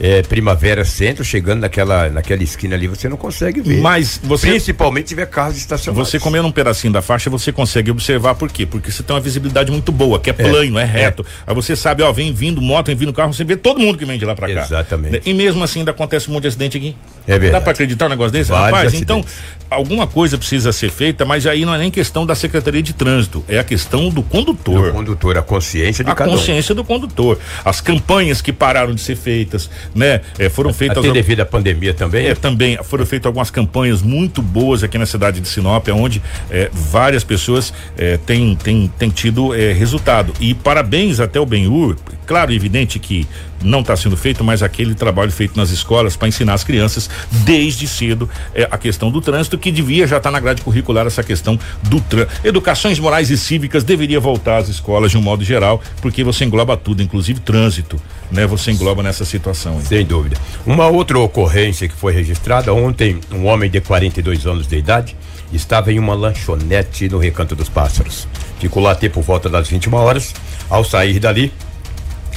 é, 0.03 0.21
Primavera 0.21 0.83
Centro, 0.83 1.23
chegando 1.23 1.61
naquela, 1.61 2.09
naquela 2.09 2.43
esquina 2.43 2.75
ali, 2.75 2.87
você 2.89 3.07
não 3.07 3.15
consegue 3.15 3.61
ver. 3.61 3.79
Mas 3.79 4.19
você. 4.21 4.49
Principalmente 4.49 5.07
se 5.07 5.15
tiver 5.15 5.25
carros 5.27 5.55
estacionados. 5.55 6.09
Você 6.09 6.19
comendo 6.19 6.45
um 6.45 6.51
pedacinho 6.51 6.91
da 6.91 7.01
faixa, 7.01 7.29
você 7.29 7.53
consegue 7.53 7.89
observar 7.89 8.35
por 8.35 8.51
quê? 8.51 8.65
Porque 8.65 8.91
você 8.91 9.01
tem 9.01 9.15
uma 9.15 9.21
visibilidade 9.21 9.71
muito 9.71 9.93
boa, 9.93 10.19
que 10.19 10.29
é 10.29 10.33
plano, 10.33 10.77
é, 10.77 10.83
reto. 10.83 11.25
Aí 11.47 11.55
você 11.55 11.73
sabe, 11.73 12.03
ó, 12.03 12.11
vem 12.11 12.33
vindo 12.33 12.61
moto, 12.61 12.87
vem 12.87 12.97
vindo 12.97 13.13
carro, 13.13 13.33
você 13.33 13.45
vê 13.45 13.55
todo 13.55 13.79
mundo 13.79 13.97
que 13.97 14.03
vem 14.03 14.19
de 14.19 14.25
lá 14.25 14.35
pra 14.35 14.53
cá. 14.53 14.63
Exatamente. 14.63 15.21
E 15.25 15.33
mesmo 15.33 15.63
assim 15.63 15.79
ainda 15.79 15.91
acontece 15.91 16.29
um 16.29 16.33
monte 16.33 16.41
de 16.41 16.47
acidente 16.49 16.77
aqui. 16.77 16.97
É 17.27 17.31
verdade. 17.31 17.51
Dá 17.51 17.61
pra 17.61 17.71
acreditar 17.71 18.05
um 18.07 18.09
negócio 18.09 18.31
desse? 18.31 18.49
Vários 18.49 18.77
Rapaz, 18.77 18.93
então, 18.93 19.19
acidentes. 19.19 19.43
alguma 19.69 20.05
coisa 20.05 20.37
precisa 20.37 20.71
ser 20.71 20.91
feita, 20.91 21.25
mas 21.25 21.47
aí 21.47 21.65
não 21.65 21.73
é 21.73 21.77
nem 21.77 21.89
questão 21.89 22.25
da 22.25 22.35
Secretaria 22.35 22.81
de 22.81 22.93
Trânsito, 22.93 23.43
é 23.47 23.59
a 23.59 23.63
questão 23.63 24.09
do 24.09 24.21
condutor. 24.21 24.89
O 24.89 24.91
condutor, 24.93 25.37
a 25.37 25.41
consciência 25.41 26.03
de 26.03 26.11
a 26.11 26.15
cada 26.15 26.29
um. 26.29 26.33
consciência 26.33 26.75
do 26.75 26.83
condutor. 26.83 27.39
As 27.63 27.79
campanhas 27.79 28.41
que 28.41 28.51
pararam 28.51 28.93
de 28.93 29.01
ser 29.01 29.15
feitas, 29.15 29.69
né? 29.95 30.21
É, 30.37 30.49
foram 30.49 30.73
feitas. 30.73 30.97
Até 30.97 31.11
devido 31.11 31.39
à 31.39 31.45
pandemia 31.45 31.93
também. 31.93 32.27
É, 32.27 32.35
também 32.35 32.77
foram 32.83 33.05
feitas 33.05 33.27
algumas 33.27 33.49
campanhas 33.49 34.01
muito 34.01 34.41
boas 34.41 34.83
aqui 34.83 34.97
na 34.97 35.05
cidade 35.05 35.39
de 35.39 35.47
Sinop, 35.47 35.87
onde 35.89 36.21
é, 36.49 36.69
várias 36.73 37.23
pessoas 37.23 37.73
é, 37.97 38.17
têm, 38.17 38.55
têm, 38.55 38.91
têm 38.97 39.09
tido 39.09 39.53
é, 39.55 39.71
resultado. 39.71 40.33
E 40.39 40.53
parabéns 40.53 41.19
até 41.19 41.39
o 41.39 41.45
Benhur, 41.45 41.95
claro 42.25 42.51
evidente 42.51 42.99
que 42.99 43.27
não 43.63 43.81
está 43.81 43.95
sendo 43.95 44.17
feito, 44.17 44.43
mas 44.43 44.61
aquele 44.61 44.93
trabalho 44.93 45.31
feito 45.31 45.57
nas 45.57 45.69
escolas 45.69 46.15
para 46.15 46.27
ensinar 46.27 46.53
as 46.53 46.63
crianças 46.63 47.09
desde 47.45 47.87
cedo 47.87 48.29
é, 48.53 48.67
a 48.69 48.77
questão 48.77 49.09
do 49.09 49.21
trânsito, 49.21 49.57
que 49.57 49.71
devia 49.71 50.05
já 50.05 50.17
estar 50.17 50.31
na 50.31 50.39
grade 50.39 50.61
curricular 50.61 51.07
essa 51.07 51.23
questão 51.23 51.57
do 51.83 51.99
trânsito. 52.01 52.33
Educações 52.43 52.99
morais 52.99 53.29
e 53.29 53.37
cívicas 53.37 53.83
deveria 53.83 54.19
voltar 54.19 54.57
às 54.57 54.69
escolas 54.69 55.11
de 55.11 55.17
um 55.17 55.21
modo 55.21 55.43
geral, 55.43 55.81
porque 56.01 56.23
você 56.23 56.45
engloba 56.45 56.75
tudo, 56.77 57.01
inclusive 57.01 57.39
trânsito, 57.39 57.99
né? 58.31 58.45
Você 58.47 58.71
engloba 58.71 59.01
nessa 59.01 59.25
situação. 59.25 59.81
Sem 59.81 60.05
dúvida. 60.05 60.37
Uma 60.65 60.87
outra 60.87 61.19
ocorrência 61.19 61.87
que 61.87 61.95
foi 61.95 62.13
registrada 62.13 62.73
ontem, 62.73 63.19
um 63.31 63.45
homem 63.45 63.69
de 63.69 63.79
42 63.81 64.45
anos 64.45 64.67
de 64.67 64.77
idade 64.77 65.15
estava 65.51 65.91
em 65.91 65.99
uma 65.99 66.15
lanchonete 66.15 67.07
no 67.07 67.17
Recanto 67.17 67.55
dos 67.55 67.69
Pássaros. 67.69 68.27
Ficou 68.59 68.81
lá 68.81 68.91
até 68.91 69.07
por 69.07 69.21
volta 69.21 69.49
das 69.49 69.67
21 69.67 69.93
horas. 69.93 70.33
Ao 70.69 70.83
sair 70.83 71.19
dali, 71.19 71.51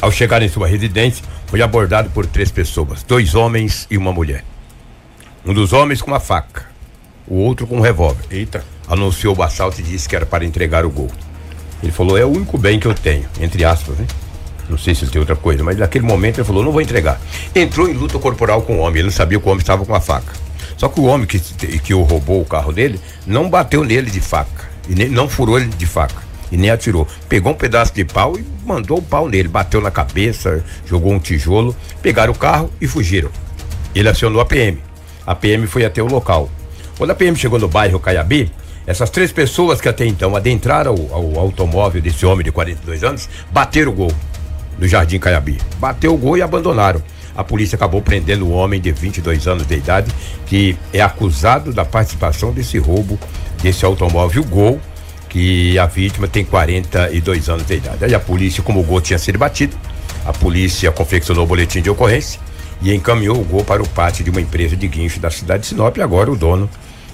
ao 0.00 0.10
chegar 0.10 0.42
em 0.42 0.48
sua 0.48 0.66
residência, 0.66 1.24
foi 1.46 1.62
abordado 1.62 2.10
por 2.10 2.26
três 2.26 2.50
pessoas, 2.50 3.02
dois 3.02 3.34
homens 3.34 3.86
e 3.90 3.96
uma 3.96 4.12
mulher. 4.12 4.44
Um 5.44 5.54
dos 5.54 5.72
homens 5.72 6.02
com 6.02 6.10
uma 6.10 6.20
faca, 6.20 6.66
o 7.26 7.36
outro 7.36 7.66
com 7.66 7.76
um 7.76 7.80
revólver. 7.80 8.24
Eita. 8.30 8.64
Anunciou 8.88 9.36
o 9.36 9.42
assalto 9.42 9.80
e 9.80 9.82
disse 9.82 10.08
que 10.08 10.14
era 10.14 10.24
para 10.24 10.44
entregar 10.44 10.84
o 10.84 10.90
gol. 10.90 11.10
Ele 11.82 11.92
falou: 11.92 12.16
é 12.16 12.24
o 12.24 12.28
único 12.28 12.56
bem 12.56 12.78
que 12.78 12.86
eu 12.86 12.94
tenho, 12.94 13.24
entre 13.40 13.64
aspas, 13.64 13.96
né? 13.96 14.06
Não 14.68 14.78
sei 14.78 14.94
se 14.94 15.04
ele 15.04 15.10
tem 15.10 15.20
outra 15.20 15.36
coisa, 15.36 15.62
mas 15.62 15.76
naquele 15.76 16.04
momento 16.04 16.38
ele 16.38 16.46
falou: 16.46 16.62
não 16.62 16.72
vou 16.72 16.80
entregar. 16.80 17.20
Entrou 17.54 17.88
em 17.88 17.92
luta 17.92 18.18
corporal 18.18 18.62
com 18.62 18.76
o 18.76 18.78
homem, 18.78 18.98
ele 18.98 19.08
não 19.08 19.12
sabia 19.12 19.38
que 19.38 19.46
o 19.46 19.50
homem 19.50 19.60
estava 19.60 19.84
com 19.84 19.94
a 19.94 20.00
faca. 20.00 20.32
Só 20.76 20.88
que 20.88 21.00
o 21.00 21.04
homem 21.04 21.26
que, 21.26 21.38
que 21.38 21.94
o 21.94 22.02
roubou 22.02 22.40
o 22.40 22.44
carro 22.44 22.72
dele 22.72 23.00
não 23.26 23.48
bateu 23.48 23.82
nele 23.82 24.10
de 24.10 24.20
faca, 24.20 24.68
e 24.88 24.94
nem, 24.94 25.08
não 25.08 25.28
furou 25.28 25.58
ele 25.58 25.68
de 25.68 25.86
faca, 25.86 26.22
e 26.50 26.56
nem 26.56 26.70
atirou. 26.70 27.06
Pegou 27.28 27.52
um 27.52 27.56
pedaço 27.56 27.94
de 27.94 28.04
pau 28.04 28.38
e 28.38 28.44
mandou 28.64 28.98
o 28.98 29.02
pau 29.02 29.28
nele, 29.28 29.48
bateu 29.48 29.80
na 29.80 29.90
cabeça, 29.90 30.64
jogou 30.86 31.12
um 31.12 31.18
tijolo, 31.18 31.74
pegaram 32.02 32.32
o 32.32 32.36
carro 32.36 32.70
e 32.80 32.86
fugiram. 32.86 33.30
Ele 33.94 34.08
acionou 34.08 34.40
a 34.40 34.44
PM. 34.44 34.78
A 35.26 35.34
PM 35.34 35.66
foi 35.66 35.84
até 35.84 36.02
o 36.02 36.06
local. 36.06 36.50
Quando 36.96 37.10
a 37.10 37.14
PM 37.14 37.36
chegou 37.36 37.58
no 37.58 37.68
bairro 37.68 37.98
Caiabi, 37.98 38.50
essas 38.86 39.10
três 39.10 39.32
pessoas 39.32 39.80
que 39.80 39.88
até 39.88 40.06
então 40.06 40.36
adentraram 40.36 40.94
ao 41.10 41.38
automóvel 41.38 42.00
desse 42.00 42.24
homem 42.24 42.44
de 42.44 42.52
42 42.52 43.02
anos, 43.02 43.28
bateram 43.50 43.90
o 43.90 43.94
gol 43.94 44.12
no 44.78 44.86
Jardim 44.86 45.18
Caiabi. 45.18 45.58
Bateu 45.78 46.14
o 46.14 46.16
gol 46.16 46.36
e 46.36 46.42
abandonaram. 46.42 47.02
A 47.36 47.44
polícia 47.44 47.76
acabou 47.76 48.00
prendendo 48.00 48.46
o 48.46 48.50
homem 48.50 48.80
de 48.80 48.92
22 48.92 49.46
anos 49.46 49.66
de 49.66 49.74
idade, 49.74 50.10
que 50.46 50.76
é 50.92 51.02
acusado 51.02 51.72
da 51.72 51.84
participação 51.84 52.52
desse 52.52 52.78
roubo 52.78 53.18
desse 53.62 53.84
automóvel 53.84 54.44
Gol, 54.44 54.80
que 55.36 55.78
a 55.78 55.84
vítima 55.84 56.26
tem 56.26 56.46
42 56.46 57.50
anos 57.50 57.66
de 57.66 57.74
idade. 57.74 58.02
Aí 58.06 58.14
a 58.14 58.18
polícia, 58.18 58.62
como 58.62 58.80
o 58.80 58.82
Gol 58.82 59.02
tinha 59.02 59.18
sido 59.18 59.38
batido, 59.38 59.76
a 60.24 60.32
polícia 60.32 60.90
confeccionou 60.90 61.44
o 61.44 61.46
boletim 61.46 61.82
de 61.82 61.90
ocorrência 61.90 62.40
e 62.80 62.90
encaminhou 62.94 63.38
o 63.38 63.44
Gol 63.44 63.62
para 63.62 63.82
o 63.82 63.88
pátio 63.90 64.24
de 64.24 64.30
uma 64.30 64.40
empresa 64.40 64.74
de 64.74 64.88
guincho 64.88 65.20
da 65.20 65.30
cidade 65.30 65.64
de 65.64 65.66
Sinop. 65.66 65.94
E 65.98 66.00
agora 66.00 66.32
o 66.32 66.36
dono 66.36 66.70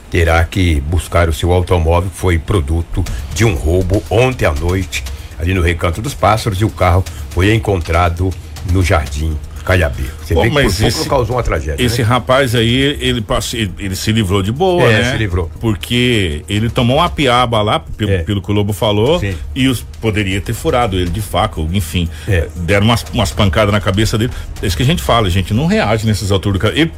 terá 0.08 0.44
que 0.44 0.80
buscar 0.82 1.28
o 1.28 1.32
seu 1.32 1.52
automóvel, 1.52 2.10
que 2.10 2.16
foi 2.16 2.38
produto 2.38 3.04
de 3.34 3.44
um 3.44 3.54
roubo 3.54 4.00
ontem 4.08 4.46
à 4.46 4.52
noite, 4.52 5.02
ali 5.36 5.52
no 5.52 5.60
Recanto 5.60 6.00
dos 6.00 6.14
Pássaros, 6.14 6.60
e 6.60 6.64
o 6.64 6.70
carro 6.70 7.04
foi 7.30 7.52
encontrado 7.52 8.30
no 8.70 8.84
Jardim 8.84 9.36
Caiabi. 9.64 10.04
Você 10.22 10.34
Pô, 10.34 10.42
vê 10.42 10.48
que 10.48 10.54
mas 10.54 10.74
por 10.74 10.80
pouco 10.82 10.98
esse- 11.00 11.08
causou 11.08 11.36
uma 11.36 11.42
tragédia. 11.42 11.84
Esse 11.84 12.02
né? 12.02 12.08
rapaz 12.08 12.54
aí, 12.54 12.98
ele, 13.00 13.20
passou, 13.20 13.58
ele, 13.60 13.72
ele 13.78 13.94
se 13.96 14.10
livrou 14.12 14.42
de 14.42 14.50
boa, 14.52 14.82
É, 14.84 15.02
né? 15.02 15.10
se 15.12 15.16
livrou. 15.18 15.50
Porque 15.60 16.44
ele 16.48 16.68
tomou 16.68 16.96
uma 16.98 17.08
piaba 17.08 17.62
lá, 17.62 17.78
pelo, 17.80 18.10
É. 18.10 18.18
pelo 18.18 18.42
que 18.42 18.50
o 18.50 18.54
Lobo 18.54 18.72
falou, 18.72 19.20
Sim. 19.20 19.34
e 19.54 19.68
os, 19.68 19.80
poderia 20.00 20.40
ter 20.40 20.52
furado 20.52 20.96
ele 20.98 21.10
de 21.10 21.20
faca, 21.22 21.60
ou 21.60 21.68
enfim. 21.72 22.08
É. 22.28 22.48
Deram 22.56 22.86
umas, 22.86 23.04
umas 23.12 23.30
pancadas 23.30 23.72
na 23.72 23.80
cabeça 23.80 24.18
dele. 24.18 24.32
É 24.62 24.66
isso 24.66 24.76
que 24.76 24.82
a 24.82 24.86
gente 24.86 25.02
fala, 25.02 25.26
a 25.28 25.30
gente 25.30 25.54
não 25.54 25.66
reage 25.66 26.06
nessas 26.06 26.30
alturas 26.32 26.58
do 26.58 26.62
carro. 26.62 26.74
Ele 26.76 26.90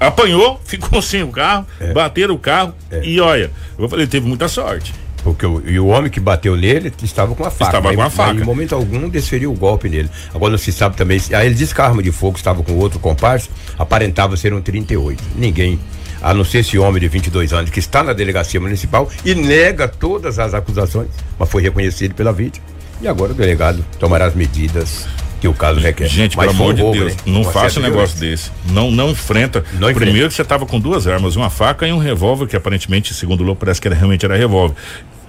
apanhou, 0.00 0.60
ficou 0.64 1.00
sem 1.02 1.22
o 1.22 1.28
carro, 1.28 1.66
bateram 1.92 2.34
o 2.34 2.38
carro, 2.38 2.74
É. 2.90 3.00
e 3.04 3.20
olha, 3.20 3.50
eu 3.78 3.88
falei, 3.88 4.06
teve 4.06 4.26
muita 4.26 4.48
sorte. 4.48 4.92
Porque 5.24 5.44
o, 5.46 5.62
e 5.66 5.80
o 5.80 5.86
homem 5.86 6.10
que 6.10 6.20
bateu 6.20 6.54
nele 6.54 6.92
estava 7.02 7.34
com 7.34 7.44
a 7.44 7.50
faca. 7.50 7.64
Estava 7.64 7.86
mas- 7.88 7.96
com 7.96 8.02
a 8.02 8.04
mas 8.04 8.14
faca. 8.14 8.40
Em 8.40 8.44
momento 8.44 8.74
algum 8.74 9.08
desferiu 9.08 9.50
o 9.50 9.54
golpe 9.56 9.88
nele. 9.88 10.08
Agora 10.34 10.50
não 10.52 10.58
se 10.58 10.70
sabe 10.70 10.96
também. 10.96 11.18
se- 11.18 11.34
Aí 11.34 11.46
ele 11.46 11.54
disse 11.54 11.74
que 11.74 11.80
a 11.80 11.84
arma 11.86 12.02
de 12.02 12.12
fogo 12.12 12.36
estava 12.36 12.62
com 12.62 12.74
outro 12.74 12.98
comparsa, 13.00 13.48
aparentava 13.78 14.36
ser 14.36 14.52
um 14.52 14.60
38. 14.60 15.22
Ninguém, 15.34 15.80
a 16.22 16.34
não 16.34 16.44
ser 16.44 16.58
esse 16.58 16.78
homem 16.78 17.00
de 17.00 17.08
22 17.08 17.52
anos 17.54 17.70
que 17.70 17.78
está 17.78 18.02
na 18.02 18.12
delegacia 18.12 18.60
municipal 18.60 19.08
e 19.24 19.34
nega 19.34 19.88
todas 19.88 20.38
as 20.38 20.52
acusações, 20.54 21.08
mas 21.38 21.48
foi 21.48 21.62
reconhecido 21.62 22.14
pela 22.14 22.32
vítima. 22.32 22.64
E 23.00 23.08
agora 23.08 23.32
o 23.32 23.34
delegado 23.34 23.84
tomará 23.98 24.26
as 24.26 24.34
medidas 24.34 25.06
que 25.40 25.48
o 25.48 25.52
caso 25.52 25.78
requer. 25.80 26.06
Gente, 26.06 26.36
Mas 26.38 26.46
pelo 26.46 26.62
amor 26.62 26.74
de 26.74 26.80
roubo, 26.80 26.98
Deus, 26.98 27.12
né? 27.16 27.18
não 27.26 27.44
faça 27.44 27.78
um 27.78 27.82
negócio 27.82 28.16
violência. 28.16 28.50
desse. 28.64 28.72
Não, 28.72 28.90
não 28.90 29.10
enfrenta. 29.10 29.62
Não 29.74 29.90
enfrenta. 29.90 30.00
Primeiro 30.00 30.28
que 30.28 30.34
você 30.34 30.40
estava 30.42 30.64
com 30.64 30.80
duas 30.80 31.06
armas, 31.06 31.36
uma 31.36 31.50
faca 31.50 31.86
e 31.86 31.92
um 31.92 31.98
revólver, 31.98 32.46
que 32.46 32.56
aparentemente, 32.56 33.12
segundo 33.12 33.40
o 33.42 33.44
Lobo, 33.44 33.60
parece 33.60 33.78
que 33.80 33.88
era, 33.88 33.94
realmente 33.94 34.24
era 34.24 34.36
revólver. 34.36 34.74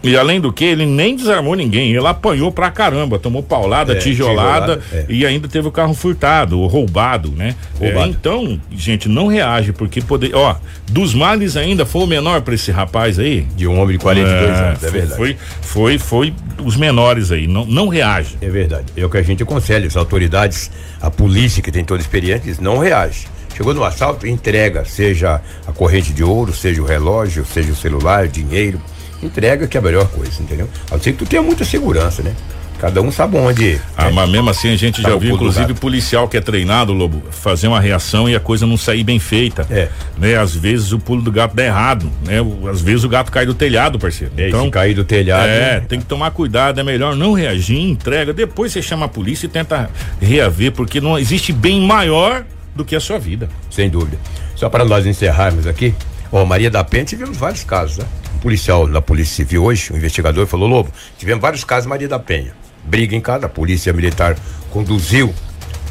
E 0.10 0.18
além 0.18 0.40
do 0.40 0.52
que, 0.54 0.64
ele 0.66 0.86
nem 0.86 1.16
desarmou 1.16 1.56
ninguém, 1.56 1.92
ele 1.94 2.06
apanhou 2.08 2.52
pra 2.52 2.70
caramba, 2.72 3.18
tomou 3.20 3.42
paulada, 3.44 3.94
É, 3.94 3.96
tijolada, 3.96 4.78
tijolada, 4.78 4.82
é. 4.94 5.06
e 5.10 5.26
ainda 5.26 5.48
teve 5.48 5.68
o 5.68 5.72
carro 5.72 5.94
furtado, 5.94 6.60
ou 6.60 6.68
roubado, 6.68 7.32
né? 7.32 7.56
Roubado. 7.80 8.06
É, 8.06 8.08
então, 8.10 8.60
gente, 8.72 9.08
não 9.10 9.28
reage, 9.28 9.72
porque 9.74 10.02
poder, 10.02 10.36
ó, 10.36 10.56
dos 10.92 11.14
males 11.14 11.58
ainda 11.58 11.86
foi 11.86 12.04
o 12.04 12.08
menor 12.08 12.42
pra 12.42 12.54
esse 12.56 12.72
rapaz 12.72 13.18
aí. 13.20 13.42
De 13.56 13.68
um 13.68 13.80
homem 13.80 13.98
de 13.98 14.04
42 14.04 14.50
É, 14.50 14.62
anos, 14.62 14.84
é 14.84 14.90
foi- 14.90 15.00
verdade. 15.00 15.18
Foi, 15.18 15.38
foi, 15.62 15.98
foi 16.00 16.34
os 16.64 16.76
menores 16.76 17.32
aí, 17.32 17.48
não, 17.48 17.66
não 17.66 17.88
reage. 17.88 18.38
É 18.42 18.50
verdade. 18.50 18.86
É 18.96 19.06
o 19.06 19.10
que 19.10 19.18
a 19.18 19.22
gente 19.22 19.44
aconselha, 19.44 19.88
as 19.88 19.96
autoridades, 19.98 20.70
a 21.02 21.10
polícia 21.10 21.62
que 21.64 21.72
tem 21.72 21.84
toda 21.84 22.00
a 22.00 22.04
experiência, 22.04 22.56
não 22.62 22.78
reage. 22.80 23.28
Chegou 23.56 23.74
no 23.74 23.84
assalto, 23.86 24.28
entrega, 24.28 24.84
seja 24.84 25.40
a 25.66 25.72
corrente 25.72 26.12
de 26.12 26.22
ouro, 26.24 26.54
seja 26.54 26.82
o 26.82 26.86
relógio, 26.86 27.46
seja 27.46 27.72
o 27.72 27.76
celular, 27.76 28.28
dinheiro. 28.28 28.82
Entrega 29.26 29.68
que 29.68 29.78
é 29.78 29.80
a 29.80 29.84
melhor 29.84 30.08
coisa, 30.08 30.42
entendeu? 30.42 30.70
A 30.90 30.96
não 30.96 31.04
ser 31.04 31.14
que 31.14 31.20
tu 31.20 31.26
tenha 31.26 31.42
muita 31.42 31.66
segurança, 31.66 32.22
né? 32.22 32.34
Cada 32.80 33.02
um 33.02 33.12
sabe 33.12 33.38
onde. 33.38 33.80
Ah, 33.96 34.06
né? 34.06 34.12
mas 34.12 34.30
mesmo 34.30 34.50
assim 34.50 34.72
a 34.72 34.76
gente 34.76 35.02
Tá 35.02 35.10
já 35.10 35.16
viu, 35.16 35.34
inclusive, 35.34 35.74
policial 35.74 36.28
que 36.28 36.38
é 36.38 36.42
treinado, 36.42 36.92
Lobo, 36.92 37.24
fazer 37.32 37.68
uma 37.68 37.80
reação 37.80 38.30
e 38.30 38.36
a 38.36 38.40
coisa 38.40 38.68
não 38.68 38.76
sair 38.76 39.04
bem 39.04 39.18
feita. 39.18 39.66
É. 39.72 39.90
Né? 40.18 40.36
Às 40.36 40.54
vezes 40.54 40.92
o 40.92 41.00
pulo 41.00 41.22
do 41.22 41.32
gato 41.32 41.56
dá 41.56 41.64
errado, 41.64 42.12
né? 42.26 42.36
Às 42.70 42.82
vezes 42.82 43.04
o 43.04 43.10
gato 43.10 43.32
cai 43.32 43.46
do 43.46 43.54
telhado, 43.54 43.98
parceiro. 43.98 44.34
É, 44.38 44.50
então, 44.50 44.66
se 44.66 44.72
cair 44.72 44.94
do 44.94 45.06
telhado. 45.06 45.48
é, 45.48 45.76
né? 45.76 45.86
tem 45.88 46.00
que 46.00 46.06
tomar 46.06 46.32
cuidado, 46.32 46.80
é 46.80 46.84
melhor 46.84 47.16
não 47.16 47.34
reagir, 47.34 47.80
entrega, 47.80 48.34
depois 48.34 48.74
você 48.74 48.82
chama 48.82 49.06
a 49.06 49.10
polícia 49.10 49.46
e 49.46 49.50
tenta 49.50 49.90
reaver, 50.22 50.72
porque 50.74 51.00
não 51.00 51.18
existe 51.18 51.54
bem 51.54 51.82
maior 51.82 52.44
do 52.76 52.84
que 52.84 52.96
a 52.96 53.00
sua 53.00 53.18
vida. 53.18 53.50
Sem 53.72 53.90
dúvida. 53.90 54.18
Só 54.56 54.70
para 54.70 54.84
nós 54.84 55.06
encerrarmos 55.06 55.66
aqui, 55.66 55.96
ó, 56.32 56.44
Maria 56.46 56.70
da 56.70 56.84
Penha 56.84 57.06
tivemos 57.06 57.38
vários 57.38 57.64
casos, 57.64 57.98
né? 57.98 58.06
Policial 58.46 58.86
da 58.88 59.02
Polícia 59.02 59.38
Civil 59.38 59.64
hoje, 59.64 59.92
um 59.92 59.98
investigador, 59.98 60.46
falou: 60.46 60.70
Lobo, 60.70 60.92
tivemos 61.18 61.42
vários 61.42 61.64
casos 61.64 61.88
Maria 61.88 62.08
da 62.08 62.20
Penha. 62.20 62.54
Briga 62.84 63.16
em 63.16 63.20
casa, 63.20 63.48
a 63.48 63.50
Polícia 63.50 63.92
Militar 63.92 64.38
conduziu 64.70 65.34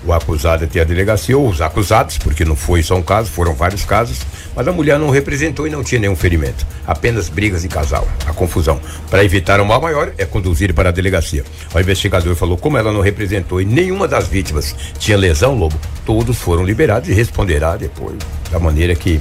o 0.06 0.12
acusado 0.12 0.62
até 0.62 0.80
a 0.80 0.84
delegacia, 0.84 1.36
ou 1.36 1.48
os 1.48 1.60
acusados, 1.60 2.16
porque 2.16 2.44
não 2.44 2.54
foi 2.54 2.80
só 2.80 2.94
um 2.94 3.02
caso, 3.02 3.28
foram 3.28 3.54
vários 3.54 3.84
casos, 3.84 4.20
mas 4.54 4.68
a 4.68 4.72
mulher 4.72 5.00
não 5.00 5.10
representou 5.10 5.66
e 5.66 5.70
não 5.70 5.82
tinha 5.82 6.00
nenhum 6.00 6.14
ferimento, 6.14 6.64
apenas 6.86 7.28
brigas 7.28 7.62
de 7.62 7.68
casal, 7.68 8.06
a 8.24 8.32
confusão. 8.32 8.80
Para 9.10 9.24
evitar 9.24 9.60
o 9.60 9.66
mal 9.66 9.80
maior, 9.80 10.12
é 10.16 10.24
conduzir 10.24 10.72
para 10.72 10.90
a 10.90 10.92
delegacia. 10.92 11.42
O 11.74 11.80
investigador 11.80 12.36
falou: 12.36 12.56
como 12.56 12.78
ela 12.78 12.92
não 12.92 13.00
representou 13.00 13.60
e 13.60 13.64
nenhuma 13.64 14.06
das 14.06 14.28
vítimas 14.28 14.76
tinha 14.96 15.18
lesão, 15.18 15.56
Lobo, 15.56 15.76
todos 16.06 16.38
foram 16.38 16.64
liberados 16.64 17.08
e 17.08 17.14
responderá 17.14 17.76
depois 17.76 18.16
da 18.48 18.60
maneira 18.60 18.94
que 18.94 19.20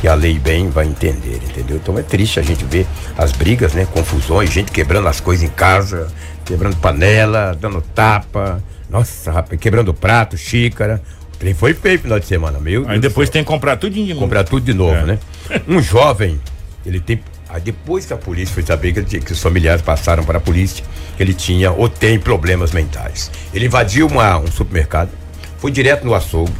que 0.00 0.08
a 0.08 0.14
lei 0.14 0.38
bem 0.38 0.70
vai 0.70 0.86
entender, 0.86 1.40
entendeu? 1.44 1.76
Então 1.76 1.98
é 1.98 2.02
triste 2.02 2.40
a 2.40 2.42
gente 2.42 2.64
ver 2.64 2.86
as 3.18 3.32
brigas, 3.32 3.74
né? 3.74 3.86
Confusões, 3.92 4.50
gente 4.50 4.70
quebrando 4.72 5.08
as 5.08 5.20
coisas 5.20 5.44
em 5.44 5.50
casa, 5.50 6.08
quebrando 6.44 6.76
panela, 6.76 7.56
dando 7.60 7.82
tapa, 7.82 8.62
nossa, 8.88 9.30
rapaz, 9.30 9.60
quebrando 9.60 9.92
prato, 9.92 10.36
xícara. 10.36 11.00
trem 11.38 11.54
foi 11.54 11.74
feio 11.74 11.96
no 11.96 12.02
final 12.02 12.18
de 12.20 12.26
semana, 12.26 12.58
meu. 12.58 12.88
Aí 12.88 12.98
depois 12.98 13.28
tem 13.30 13.42
que 13.42 13.48
comprar 13.48 13.76
tudo 13.76 13.94
de 13.94 14.02
novo. 14.08 14.20
comprar 14.20 14.44
tudo 14.44 14.64
de 14.64 14.74
novo, 14.74 14.94
É. 14.96 15.04
né? 15.04 15.18
Um 15.68 15.82
jovem, 15.82 16.40
ele 16.86 17.00
tem. 17.00 17.20
Aí 17.48 17.60
depois 17.60 18.06
que 18.06 18.12
a 18.12 18.16
polícia 18.16 18.54
foi 18.54 18.62
saber 18.62 18.92
que, 18.92 19.20
que 19.20 19.32
os 19.32 19.40
familiares 19.42 19.82
passaram 19.82 20.22
para 20.24 20.38
a 20.38 20.40
polícia, 20.40 20.84
ele 21.18 21.34
tinha 21.34 21.72
ou 21.72 21.88
tem 21.88 22.18
problemas 22.18 22.70
mentais. 22.72 23.30
Ele 23.52 23.66
invadiu 23.66 24.06
uma- 24.06 24.38
um 24.38 24.46
supermercado, 24.46 25.10
foi 25.58 25.70
direto 25.72 26.04
no 26.04 26.14
açougue, 26.14 26.52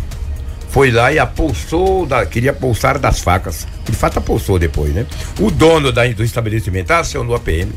foi 0.70 0.90
lá 0.90 1.12
e 1.12 1.18
apulsou, 1.18 2.06
da, 2.06 2.24
queria 2.24 2.52
pulsar 2.52 2.98
das 2.98 3.20
facas. 3.20 3.66
De 3.84 3.92
fato, 3.92 4.18
apulsou 4.18 4.58
depois, 4.58 4.94
né? 4.94 5.04
O 5.38 5.50
dono 5.50 5.92
da, 5.92 6.06
do 6.08 6.24
estabelecimento 6.24 6.90
acionou 6.92 7.34
a 7.34 7.40
PM. 7.40 7.72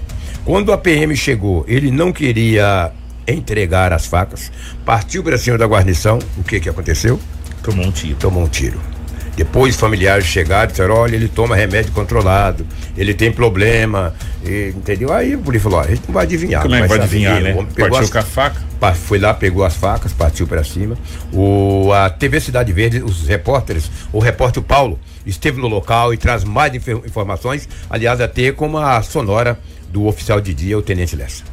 Quando 0.45 0.71
a 0.71 0.77
PM 0.77 1.15
chegou, 1.15 1.65
ele 1.67 1.89
não 1.89 2.11
queria 2.11 2.91
entregar 3.27 3.93
as 3.93 4.05
facas, 4.05 4.51
partiu 4.85 5.23
para 5.23 5.37
cima 5.37 5.57
da 5.57 5.65
guarnição. 5.65 6.19
O 6.37 6.43
que 6.43 6.59
que 6.59 6.69
aconteceu? 6.69 7.19
Tomou 7.63 7.85
um 7.85 7.91
tiro. 7.91 8.15
tomou 8.17 8.43
um 8.43 8.47
tiro. 8.47 8.92
Depois 9.35 9.75
familiares 9.75 10.25
chegaram 10.25 10.65
e 10.65 10.67
disseram, 10.67 10.95
olha, 10.95 11.15
ele 11.15 11.27
toma 11.27 11.55
remédio 11.55 11.91
controlado, 11.91 12.65
ele 12.95 13.13
tem 13.15 13.31
problema, 13.31 14.13
e, 14.45 14.73
entendeu? 14.75 15.11
Aí 15.11 15.35
o 15.35 15.39
polícia 15.39 15.63
falou, 15.69 15.79
ó, 15.79 15.83
a 15.83 15.87
gente 15.87 16.03
não 16.07 16.13
vai 16.13 16.23
adivinhar. 16.25 16.61
Como 16.61 16.75
é 16.75 16.81
que 16.83 16.87
vai 16.87 16.99
adivinhar, 16.99 17.39
E 17.39 17.43
né? 17.43 17.53
Partiu 17.77 17.97
as- 17.97 18.09
com 18.09 18.17
a 18.19 18.21
faca. 18.21 18.61
Foi 18.95 19.17
lá, 19.17 19.33
pegou 19.33 19.63
as 19.63 19.75
facas, 19.75 20.11
partiu 20.11 20.45
para 20.45 20.63
cima. 20.63 20.97
O, 21.31 21.91
a 21.93 22.09
TV 22.09 22.39
Cidade 22.41 22.71
Verde, 22.73 23.01
os 23.01 23.25
repórteres, 23.27 23.89
o 24.11 24.19
repórter 24.19 24.61
Paulo, 24.61 24.99
esteve 25.25 25.59
no 25.61 25.67
local 25.67 26.13
e 26.13 26.17
traz 26.17 26.43
mais 26.43 26.73
informações, 27.05 27.67
aliás, 27.89 28.19
até 28.19 28.51
com 28.51 28.77
a 28.77 29.01
sonora 29.01 29.57
do 29.89 30.05
oficial 30.05 30.41
de 30.41 30.53
dia, 30.53 30.77
o 30.77 30.81
Tenente 30.81 31.15
Lessa. 31.15 31.52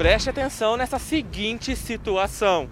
Preste 0.00 0.30
atenção 0.30 0.78
nessa 0.78 0.98
seguinte 0.98 1.76
situação. 1.76 2.70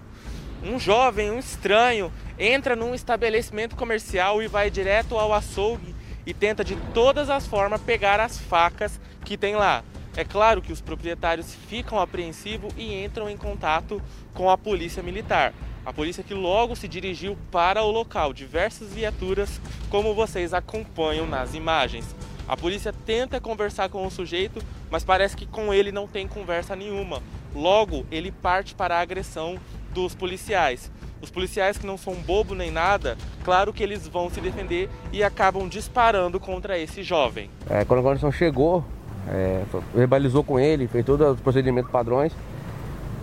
Um 0.63 0.79
jovem, 0.79 1.29
um 1.29 1.37
estranho, 1.37 2.11
entra 2.39 2.75
num 2.75 2.95
estabelecimento 2.95 3.75
comercial 3.75 4.41
e 4.41 4.47
vai 4.47 4.71
direto 4.71 5.15
ao 5.15 5.31
açougue 5.31 5.93
e 6.25 6.33
tenta 6.33 6.63
de 6.63 6.75
todas 6.91 7.29
as 7.29 7.45
formas 7.45 7.81
pegar 7.81 8.19
as 8.19 8.39
facas 8.39 8.99
que 9.23 9.37
tem 9.37 9.55
lá. 9.55 9.83
É 10.17 10.25
claro 10.25 10.59
que 10.59 10.73
os 10.73 10.81
proprietários 10.81 11.53
ficam 11.53 11.99
apreensivos 11.99 12.73
e 12.75 12.95
entram 13.03 13.29
em 13.29 13.37
contato 13.37 14.01
com 14.33 14.49
a 14.49 14.57
polícia 14.57 15.03
militar. 15.03 15.53
A 15.85 15.93
polícia 15.93 16.23
que 16.23 16.33
logo 16.33 16.75
se 16.75 16.87
dirigiu 16.87 17.37
para 17.51 17.83
o 17.83 17.91
local, 17.91 18.33
diversas 18.33 18.91
viaturas, 18.91 19.61
como 19.91 20.15
vocês 20.15 20.51
acompanham 20.51 21.27
nas 21.27 21.53
imagens. 21.53 22.07
A 22.49 22.57
polícia 22.57 22.91
tenta 23.05 23.39
conversar 23.39 23.89
com 23.89 24.07
o 24.07 24.09
sujeito, 24.09 24.59
mas 24.89 25.03
parece 25.03 25.37
que 25.37 25.45
com 25.45 25.71
ele 25.71 25.91
não 25.91 26.07
tem 26.07 26.27
conversa 26.27 26.75
nenhuma. 26.75 27.21
Logo, 27.53 28.07
ele 28.11 28.31
parte 28.31 28.73
para 28.73 28.97
a 28.97 29.01
agressão 29.01 29.59
dos 29.93 30.15
policiais. 30.15 30.91
Os 31.21 31.29
policiais 31.29 31.77
que 31.77 31.85
não 31.85 31.95
são 31.95 32.15
bobo 32.15 32.55
nem 32.55 32.71
nada, 32.71 33.15
claro 33.43 33.71
que 33.71 33.83
eles 33.83 34.07
vão 34.07 34.31
se 34.31 34.41
defender 34.41 34.89
e 35.13 35.23
acabam 35.23 35.69
disparando 35.69 36.39
contra 36.39 36.75
esse 36.79 37.03
jovem. 37.03 37.51
É, 37.69 37.85
quando 37.85 37.99
a 37.99 38.03
guarnição 38.03 38.31
chegou, 38.31 38.83
é, 39.27 39.63
verbalizou 39.93 40.43
com 40.43 40.59
ele, 40.59 40.87
fez 40.87 41.05
todos 41.05 41.35
os 41.35 41.39
procedimentos 41.39 41.91
padrões, 41.91 42.33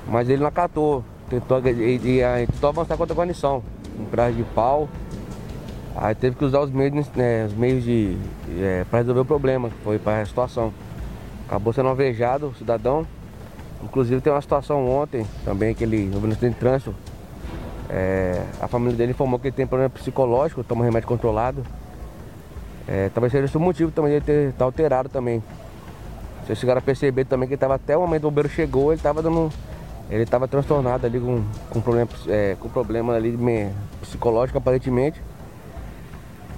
mas 0.07 0.29
ele 0.29 0.41
não 0.41 0.49
acatou. 0.49 1.05
Tentou, 1.29 1.61
e, 1.67 1.97
e, 1.97 2.47
tentou 2.47 2.69
avançar 2.69 2.97
contra 2.97 3.13
a 3.13 3.17
guarnição, 3.17 3.61
um 3.99 4.05
pedaço 4.05 4.37
de 4.37 4.45
pau. 4.45 4.89
Aí 5.99 6.15
teve 6.15 6.37
que 6.37 6.45
usar 6.45 6.61
os 6.61 6.71
meios, 6.71 7.09
né, 7.15 7.47
os 7.47 7.55
meios 7.55 7.83
de. 7.83 8.17
É, 8.59 8.85
para 8.91 8.99
resolver 8.99 9.21
o 9.21 9.25
problema, 9.25 9.71
que 9.71 9.77
foi 9.83 9.99
para 9.99 10.21
a 10.21 10.27
situação. 10.27 10.73
Acabou 11.47 11.73
sendo 11.73 11.89
alvejado 11.89 12.49
o 12.49 12.55
cidadão. 12.55 13.07
Inclusive 13.83 14.21
tem 14.21 14.33
uma 14.33 14.41
situação 14.41 14.89
ontem 14.89 15.27
também 15.45 15.75
que 15.75 15.85
ele, 15.85 16.07
no 16.07 16.21
de 16.35 16.51
trânsito, 16.51 16.95
é, 17.89 18.43
a 18.61 18.67
família 18.67 18.97
dele 18.97 19.13
informou 19.13 19.39
que 19.39 19.49
ele 19.49 19.57
tem 19.57 19.67
problema 19.67 19.91
psicológico, 19.91 20.65
toma 20.65 20.85
remédio 20.85 21.09
controlado. 21.09 21.63
É, 22.89 23.11
talvez 23.13 23.33
seja 23.33 23.45
esse 23.47 23.57
o 23.57 23.61
motivo 23.61 23.91
também 23.91 24.11
de 24.11 24.17
ele 24.17 24.25
ter 24.25 24.53
tá 24.53 24.65
alterado 24.65 25.09
também. 25.09 25.43
Vocês 26.45 26.59
chegaram 26.59 26.79
a 26.79 26.83
perceber 26.83 27.25
também 27.25 27.49
que 27.49 27.55
ele 27.55 27.61
tava 27.61 27.75
até 27.75 27.97
o 27.97 28.01
momento 28.01 28.23
que 28.23 28.27
o 28.27 28.31
bombeiro 28.31 28.49
chegou, 28.49 28.93
ele 28.93 29.01
estava 29.01 29.23
dando. 29.23 29.51
Ele 30.09 30.23
estava 30.23 30.47
transtornado 30.47 31.05
ali 31.05 31.19
com, 31.19 31.43
com 31.69 31.81
problema, 31.81 32.09
é, 32.29 32.57
com 32.61 32.69
problema 32.69 33.15
ali 33.15 33.37
psicológico 34.01 34.59
aparentemente. 34.59 35.21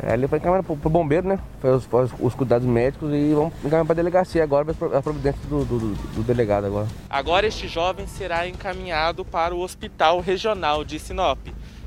Aí 0.03 0.13
ele 0.15 0.29
foi 0.29 0.39
encaminhado 0.39 0.65
pro, 0.77 0.91
bombeiro, 0.91 1.27
né? 1.27 1.39
Foi 1.61 1.71
os, 1.71 1.89
os- 1.91 2.13
os 2.21 2.35
cuidados 2.35 2.67
médicos 2.67 3.11
e 3.13 3.35
vamos 3.35 3.53
encaminhar 3.59 3.85
pra 3.85 3.95
delegacia 3.95 4.43
agora, 4.45 4.65
ver 4.65 4.71
as 4.73 4.77
pro- 4.77 4.97
as 4.97 5.03
providências 5.03 5.45
do, 5.47 5.65
do, 5.65 5.79
do- 5.79 5.95
do 6.15 6.23
delegado 6.23 6.67
agora. 6.67 6.87
Agora 7.11 7.47
este 7.47 7.67
jovem 7.67 8.07
será 8.07 8.47
encaminhado 8.47 9.25
para 9.25 9.55
o 9.55 9.61
Hospital 9.61 10.21
Regional 10.21 10.85
de 10.85 10.99
Sinop. 10.99 11.39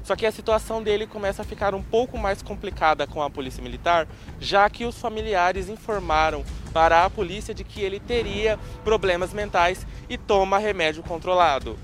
Só 0.03 0.15
que 0.15 0.25
a 0.25 0.31
situação 0.31 0.81
dele 0.81 1.05
começa 1.05 1.43
a 1.43 1.45
ficar 1.45 1.75
um 1.75 1.81
pouco 1.81 2.17
mais 2.17 2.41
complicada 2.41 3.05
com 3.05 3.21
a 3.21 3.29
Polícia 3.29 3.61
Militar, 3.63 4.07
já 4.39 4.67
que 4.67 4.83
os 4.83 4.97
familiares 4.99 5.69
informaram 5.69 6.43
para 6.73 7.05
a 7.05 7.09
polícia 7.09 7.53
de 7.53 7.63
que 7.63 7.81
ele 7.81 7.99
teria 7.99 8.57
problemas 8.83 9.31
mentais 9.31 9.85
e 10.09 10.17
toma 10.17 10.57
remédio 10.57 11.03
controlado, 11.03 11.77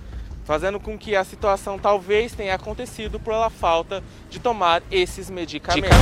fazendo 0.47 0.79
com 0.79 0.97
que 0.97 1.13
a 1.13 1.25
situação 1.25 1.77
talvez 1.77 2.31
tenha 2.31 2.55
acontecido 2.55 3.19
pela 3.19 3.49
falta 3.49 4.01
de 4.29 4.39
tomar 4.39 4.81
esses 4.89 5.29
medicamentos. 5.29 5.97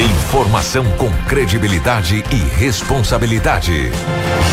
Informação 0.00 0.84
com 0.96 1.10
credibilidade 1.28 2.24
e 2.32 2.36
responsabilidade. 2.58 3.90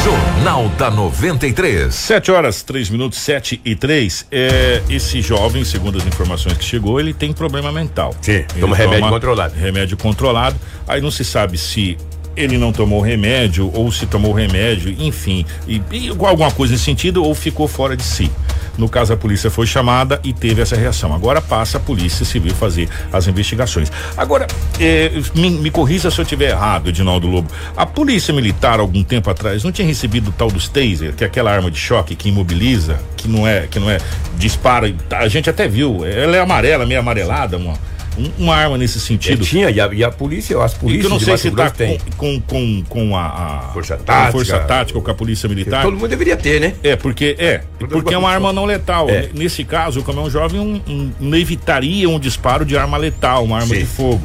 Jornal 0.03 0.67
da 0.77 0.91
93. 0.91 1.95
7 1.95 2.31
horas, 2.31 2.61
3 2.63 2.89
minutos, 2.89 3.17
7 3.19 3.61
e 3.63 3.75
3. 3.77 4.27
É, 4.29 4.83
esse 4.89 5.21
jovem, 5.21 5.63
segundo 5.63 5.97
as 5.97 6.05
informações 6.05 6.57
que 6.57 6.65
chegou, 6.65 6.99
ele 6.99 7.13
tem 7.13 7.31
problema 7.31 7.71
mental. 7.71 8.13
Sim, 8.21 8.33
Ele 8.33 8.59
toma 8.59 8.75
remédio 8.75 9.09
controlado. 9.09 9.55
Remédio 9.55 9.97
controlado. 9.97 10.59
Aí 10.85 10.99
não 10.99 11.09
se 11.09 11.23
sabe 11.23 11.57
se 11.57 11.97
ele 12.39 12.57
não 12.57 12.71
tomou 12.71 13.01
remédio 13.01 13.69
ou 13.73 13.91
se 13.91 14.05
tomou 14.05 14.31
remédio, 14.31 14.95
enfim, 14.97 15.45
e, 15.67 15.81
e 15.91 16.09
alguma 16.09 16.49
coisa 16.51 16.73
nesse 16.73 16.85
sentido 16.85 17.23
ou 17.23 17.35
ficou 17.35 17.67
fora 17.67 17.97
de 17.97 18.03
si. 18.03 18.31
No 18.77 18.87
caso, 18.87 19.11
a 19.11 19.17
polícia 19.17 19.51
foi 19.51 19.67
chamada 19.67 20.21
e 20.23 20.31
teve 20.31 20.61
essa 20.61 20.73
reação. 20.73 21.13
Agora 21.13 21.41
passa 21.41 21.77
a 21.77 21.81
polícia 21.81 22.25
civil 22.25 22.55
fazer 22.55 22.87
as 23.11 23.27
investigações. 23.27 23.91
Agora, 24.15 24.47
eh, 24.79 25.11
me, 25.35 25.49
me 25.49 25.69
corrija 25.69 26.09
se 26.09 26.17
eu 26.17 26.23
estiver 26.23 26.51
errado, 26.51 26.87
Edinaldo 26.87 27.27
Lobo. 27.27 27.51
A 27.75 27.85
polícia 27.85 28.33
militar, 28.33 28.79
algum 28.79 29.03
tempo 29.03 29.29
atrás, 29.29 29.65
não 29.65 29.71
tinha 29.71 29.85
recebido 29.85 30.29
o 30.29 30.31
tal 30.31 30.49
dos 30.49 30.69
taser, 30.69 31.13
que 31.13 31.25
é 31.25 31.27
aquela 31.27 31.51
arma 31.51 31.69
de 31.69 31.77
choque 31.77 32.15
que 32.15 32.29
imobiliza, 32.29 32.97
que 33.17 33.27
não 33.27 33.45
é, 33.45 33.67
que 33.67 33.79
não 33.79 33.91
é, 33.91 33.97
dispara. 34.37 34.93
A 35.11 35.27
gente 35.27 35.49
até 35.49 35.67
viu, 35.67 36.05
ela 36.05 36.37
é 36.37 36.39
amarela, 36.39 36.85
meio 36.85 37.01
amarelada, 37.01 37.57
uma, 37.57 37.73
um- 38.19 38.43
uma 38.43 38.55
arma 38.55 38.77
nesse 38.77 38.99
sentido. 38.99 39.43
tinha, 39.45 39.69
e 39.69 39.79
a, 39.79 39.89
e 39.93 40.03
a 40.03 40.11
polícia, 40.11 40.61
as 40.61 40.71
E 40.71 40.75
que 40.75 40.79
polícias 40.81 41.03
eu 41.05 41.09
não 41.09 41.19
sei 41.19 41.37
se 41.37 41.51
tá 41.51 41.71
com, 41.71 41.97
com, 42.17 42.39
com, 42.41 42.83
com 42.89 43.15
a, 43.17 43.25
a 43.25 43.59
Força 43.73 43.97
tática. 43.97 44.31
força 44.31 44.59
tática 44.59 44.97
ou 44.99 45.03
com 45.03 45.11
a 45.11 45.13
polícia 45.13 45.47
militar. 45.47 45.83
Todo 45.83 45.95
mundo 45.95 46.07
deveria 46.09 46.35
ter, 46.37 46.59
né? 46.59 46.73
É, 46.83 46.95
porque 46.95 47.35
é, 47.39 47.61
porque 47.77 48.13
é 48.13 48.17
uma 48.17 48.29
arma 48.29 48.51
não 48.53 48.65
letal. 48.65 49.09
É. 49.09 49.29
Nesse 49.33 49.63
caso, 49.63 50.03
como 50.03 50.19
é 50.19 50.23
um 50.23 50.29
jovem, 50.29 50.59
um, 50.59 50.81
um- 50.87 51.11
não 51.19 51.37
evitaria 51.37 52.09
um 52.09 52.19
disparo 52.19 52.65
de 52.65 52.77
arma 52.77 52.97
letal, 52.97 53.43
uma 53.45 53.57
arma 53.57 53.73
Sim. 53.73 53.79
de 53.81 53.85
fogo. 53.85 54.21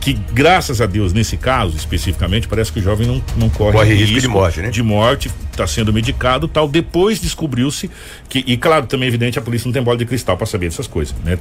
Que, 0.00 0.12
graças 0.32 0.80
a 0.80 0.86
Deus, 0.86 1.12
nesse 1.12 1.36
caso, 1.36 1.76
especificamente, 1.76 2.46
parece 2.46 2.72
que 2.72 2.78
o 2.78 2.82
jovem 2.82 3.06
não, 3.06 3.22
não 3.36 3.48
corre, 3.48 3.72
Corre 3.72 3.94
risco 3.94 4.20
de 4.20 4.28
morte, 4.28 4.60
né? 4.60 4.70
De 4.70 4.82
morte, 4.82 5.30
está 5.50 5.66
sendo 5.66 5.92
medicado 5.92 6.46
tal. 6.46 6.68
Depois 6.68 7.20
descobriu-se 7.20 7.90
que, 8.28 8.44
e 8.46 8.56
claro, 8.56 8.86
também 8.86 9.06
é 9.06 9.08
evidente, 9.08 9.38
a 9.38 9.42
polícia 9.42 9.66
não 9.66 9.72
tem 9.72 9.82
bola 9.82 9.96
de 9.96 10.06
cristal 10.06 10.36
para 10.36 10.46
saber 10.46 10.68
dessas 10.68 10.86
coisas, 10.86 11.14
né? 11.24 11.38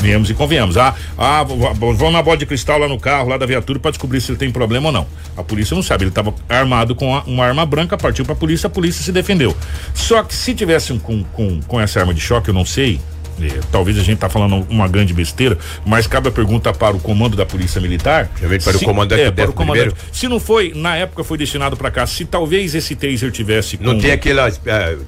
Viemos 0.00 0.30
e 0.30 0.34
convenhamos. 0.34 0.76
Ah, 0.76 0.94
ah, 1.18 1.44
vão 1.44 2.10
na 2.10 2.22
bola 2.22 2.36
de 2.36 2.46
cristal 2.46 2.78
lá 2.78 2.88
no 2.88 2.98
carro, 2.98 3.28
lá 3.28 3.36
da 3.36 3.44
viatura, 3.44 3.78
para 3.78 3.90
descobrir 3.90 4.20
se 4.20 4.30
ele 4.30 4.38
tem 4.38 4.50
problema 4.50 4.86
ou 4.86 4.92
não. 4.92 5.06
A 5.36 5.44
polícia 5.44 5.74
não 5.74 5.82
sabe, 5.82 6.04
ele 6.04 6.10
estava 6.10 6.34
armado 6.48 6.94
com 6.94 7.12
uma 7.26 7.44
arma 7.44 7.66
branca, 7.66 7.96
partiu 7.96 8.24
para 8.24 8.34
a 8.34 8.36
polícia, 8.36 8.66
a 8.66 8.70
polícia 8.70 9.02
se 9.02 9.12
defendeu. 9.12 9.54
Só 9.94 10.22
que 10.22 10.34
se 10.34 10.54
tivesse 10.54 10.92
um, 10.92 10.98
com, 10.98 11.22
com, 11.24 11.60
com 11.60 11.80
essa 11.80 12.00
arma 12.00 12.14
de 12.14 12.20
choque, 12.20 12.48
eu 12.48 12.54
não 12.54 12.64
sei. 12.64 13.00
Eh, 13.42 13.60
talvez 13.70 13.98
a 13.98 14.02
gente 14.02 14.18
tá 14.18 14.28
falando 14.28 14.66
uma 14.68 14.88
grande 14.88 15.12
besteira, 15.12 15.58
mas 15.84 16.06
cabe 16.06 16.28
a 16.28 16.32
pergunta 16.32 16.72
para 16.72 16.96
o 16.96 17.00
comando 17.00 17.36
da 17.36 17.46
Polícia 17.46 17.80
Militar. 17.80 18.30
Para 18.64 18.76
o 18.76 18.80
comandante 18.80 19.22
é, 19.22 19.30
para 19.30 19.50
o 19.50 19.52
comandante. 19.52 19.94
Se 20.12 20.28
não 20.28 20.40
foi, 20.40 20.72
na 20.74 20.96
época 20.96 21.24
foi 21.24 21.38
destinado 21.38 21.76
para 21.76 21.90
cá. 21.90 22.06
Se 22.06 22.24
talvez 22.24 22.74
esse 22.74 22.94
taser 22.94 23.30
tivesse 23.30 23.76
com, 23.76 23.84
Não 23.84 23.98
tem 23.98 24.12
aquele 24.12 24.40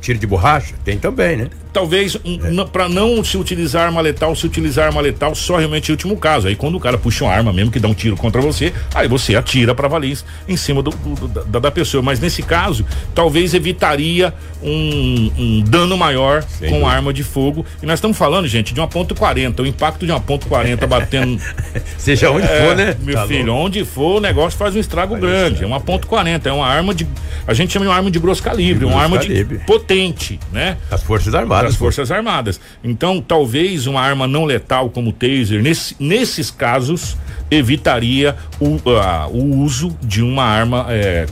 tiro 0.01 0.19
de 0.19 0.27
borracha? 0.27 0.75
Tem 0.85 0.99
também, 0.99 1.37
né? 1.37 1.51
Talvez 1.73 2.17
um, 2.25 2.65
para 2.67 2.89
não 2.89 3.23
se 3.25 3.37
utilizar 3.37 3.87
arma 3.87 4.01
letal, 4.01 4.35
se 4.35 4.47
utilizar 4.47 4.87
arma 4.87 5.01
letal 5.01 5.35
só 5.35 5.57
realmente 5.57 5.89
em 5.89 5.93
último 5.93 6.17
caso. 6.17 6.49
Aí 6.49 6.57
quando 6.57 6.75
o 6.77 6.81
cara 6.81 6.99
puxa 6.99 7.25
uma 7.25 7.33
arma 7.33 7.53
mesmo 7.53 7.71
que 7.71 7.79
dá 7.79 7.89
um 7.89 7.95
tiro 7.95 8.17
contra 8.17 8.41
você, 8.41 8.73
aí 8.95 9.07
você 9.09 9.37
atira 9.37 9.75
para 9.75 9.89
valer 9.89 10.17
em 10.49 10.57
cima 10.57 10.83
do, 10.83 10.91
do- 10.91 11.29
da, 11.29 11.59
da 11.59 11.71
pessoa. 11.71 12.03
Mas 12.03 12.19
nesse 12.21 12.43
caso, 12.43 12.85
talvez 13.15 13.55
evitaria 13.55 14.33
um, 14.63 15.31
um 15.39 15.61
dano 15.63 15.97
maior 15.97 16.43
Sem 16.43 16.71
com 16.71 16.87
arma 16.87 17.13
de 17.13 17.23
fogo. 17.23 17.65
E 17.83 17.87
nós 17.87 17.95
estamos 17.99 18.17
falando, 18.17 18.47
gente, 18.49 18.75
de 18.75 18.81
uma 18.81 18.89
ponto 18.89 19.15
40, 19.15 19.63
o 19.63 19.67
impacto 19.67 20.05
de 20.07 20.13
uma 20.13 20.21
ponto 20.21 20.47
40 20.47 20.87
batendo. 20.87 21.41
Seja 21.99 22.31
onde 22.31 22.47
É, 22.47 22.67
for, 22.67 22.77
né? 22.77 22.97
Meu 23.01 23.15
Tá 23.15 23.27
filho, 23.27 23.47
louco. 23.53 23.67
onde 23.67 23.85
for, 23.85 24.17
o 24.17 24.21
negócio 24.21 24.59
faz 24.59 24.75
um 24.75 24.81
estrago 24.81 25.17
grande. 25.17 25.63
É 25.63 25.67
uma 25.67 25.81
ponto 25.81 26.07
40, 26.07 26.49
é 26.49 26.53
uma 26.53 26.67
arma 26.67 26.95
de. 26.95 27.07
A 27.47 27.55
gente 27.55 27.73
chama 27.73 27.85
de 27.85 27.91
uma 27.91 27.97
arma 27.97 28.11
de 28.11 28.19
grosso 28.19 28.43
calibre, 28.43 28.81
De 28.81 28.85
uma 28.85 28.93
grosso 28.93 29.05
arma 29.05 29.19
calibre. 29.19 29.59
de 29.59 29.65
potente, 29.65 30.39
né? 30.53 30.77
As 30.91 31.03
Forças 31.03 31.35
Armadas. 31.35 31.60
Das 31.63 31.77
Forças 31.77 32.11
Armadas. 32.11 32.61
Então, 32.83 33.21
talvez 33.21 33.87
uma 33.87 34.01
arma 34.01 34.27
não 34.27 34.45
letal 34.45 34.91
como 34.91 35.11
o 35.11 35.13
taser, 35.13 35.63
nesse- 35.63 35.97
nesses 36.01 36.51
casos, 36.51 37.17
evitaria 37.51 38.37
o, 38.61 38.79
ah, 39.01 39.27
o 39.31 39.57
uso 39.59 39.97
de 40.03 40.23
uma 40.23 40.45
arma 40.45 40.87
é, 40.89 41.27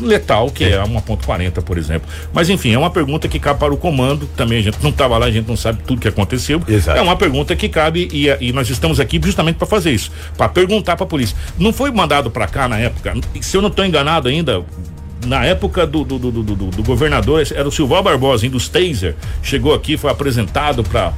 letal, 0.00 0.50
que 0.50 0.64
é, 0.64 0.82
uma 0.82 1.00
ponto 1.02 1.26
.40, 1.26 1.62
por 1.62 1.76
exemplo. 1.76 2.08
Mas 2.32 2.48
enfim, 2.48 2.72
é 2.72 2.78
uma 2.78 2.90
pergunta 2.90 3.28
que 3.28 3.38
cabe 3.38 3.60
para 3.60 3.72
o 3.72 3.76
comando, 3.76 4.26
também 4.36 4.58
a 4.58 4.62
gente 4.62 4.78
não 4.82 4.90
estava 4.90 5.16
lá, 5.18 5.26
a 5.26 5.30
gente 5.30 5.46
não 5.46 5.56
sabe 5.56 5.82
tudo 5.86 6.00
que 6.00 6.08
aconteceu. 6.08 6.60
Exato. 6.66 6.98
É 6.98 7.02
uma 7.02 7.16
pergunta 7.16 7.54
que 7.54 7.68
cabe 7.68 8.08
e, 8.12 8.26
e 8.48 8.52
nós 8.52 8.68
estamos 8.70 8.98
aqui 8.98 9.20
justamente 9.22 9.56
para 9.56 9.66
fazer 9.66 9.90
isso, 9.92 10.10
para 10.36 10.48
perguntar 10.48 10.96
para 10.96 11.04
a 11.04 11.08
polícia. 11.08 11.36
Não 11.58 11.72
foi 11.72 11.90
mandado 11.90 12.30
para 12.30 12.46
cá 12.46 12.66
na 12.68 12.78
época, 12.78 13.14
se 13.40 13.56
eu 13.56 13.60
não 13.62 13.68
estou 13.68 13.84
enganado 13.84 14.28
ainda, 14.28 14.64
na 15.26 15.44
época 15.44 15.86
do, 15.86 16.04
do, 16.04 16.18
do, 16.18 16.30
do, 16.30 16.42
do- 16.42 16.66
do 16.70 16.82
governador, 16.82 17.42
era 17.54 17.68
o 17.68 17.70
Silval 17.72 18.02
Barbosa, 18.02 18.44
hein, 18.44 18.50
dos 18.50 18.68
Taser, 18.68 19.14
chegou 19.42 19.74
aqui, 19.74 19.96
foi 19.96 20.10
apresentado 20.10 20.82
para 20.82 21.12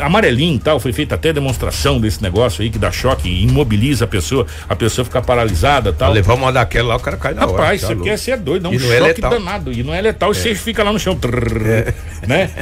amarelinho 0.00 0.56
e 0.56 0.58
tal, 0.58 0.80
foi 0.80 0.92
feita 0.92 1.14
até 1.14 1.32
demonstração 1.32 2.00
desse 2.00 2.22
negócio 2.22 2.62
aí 2.62 2.70
que 2.70 2.78
dá 2.78 2.90
choque 2.90 3.28
e 3.28 3.44
imobiliza 3.44 4.04
a 4.04 4.08
pessoa, 4.08 4.46
a 4.68 4.74
pessoa 4.76 5.04
fica 5.04 5.20
paralisada 5.22 5.92
tal. 5.92 6.12
levar 6.12 6.34
uma 6.34 6.52
daquela 6.52 6.88
lá, 6.88 6.96
o 6.96 7.00
cara 7.00 7.16
cai 7.16 7.34
na 7.34 7.42
hora. 7.46 7.52
Rapaz, 7.52 7.80
tá 7.80 7.86
você 7.88 7.94
louco. 7.94 8.08
quer 8.08 8.18
ser 8.18 8.36
doido, 8.38 8.62
dá 8.64 8.68
um 8.68 8.74
E 8.74 8.78
não 8.78 8.82
choque 8.84 8.94
é 8.96 9.00
letal. 9.00 9.30
danado. 9.30 9.72
E 9.72 9.82
não 9.82 9.94
é 9.94 10.00
letal, 10.00 10.32
e 10.32 10.34
você 10.34 10.54
fica 10.54 10.82
lá 10.82 10.92
no 10.92 10.98
chão. 10.98 11.14
trrr, 11.16 11.94
Né? 12.26 12.50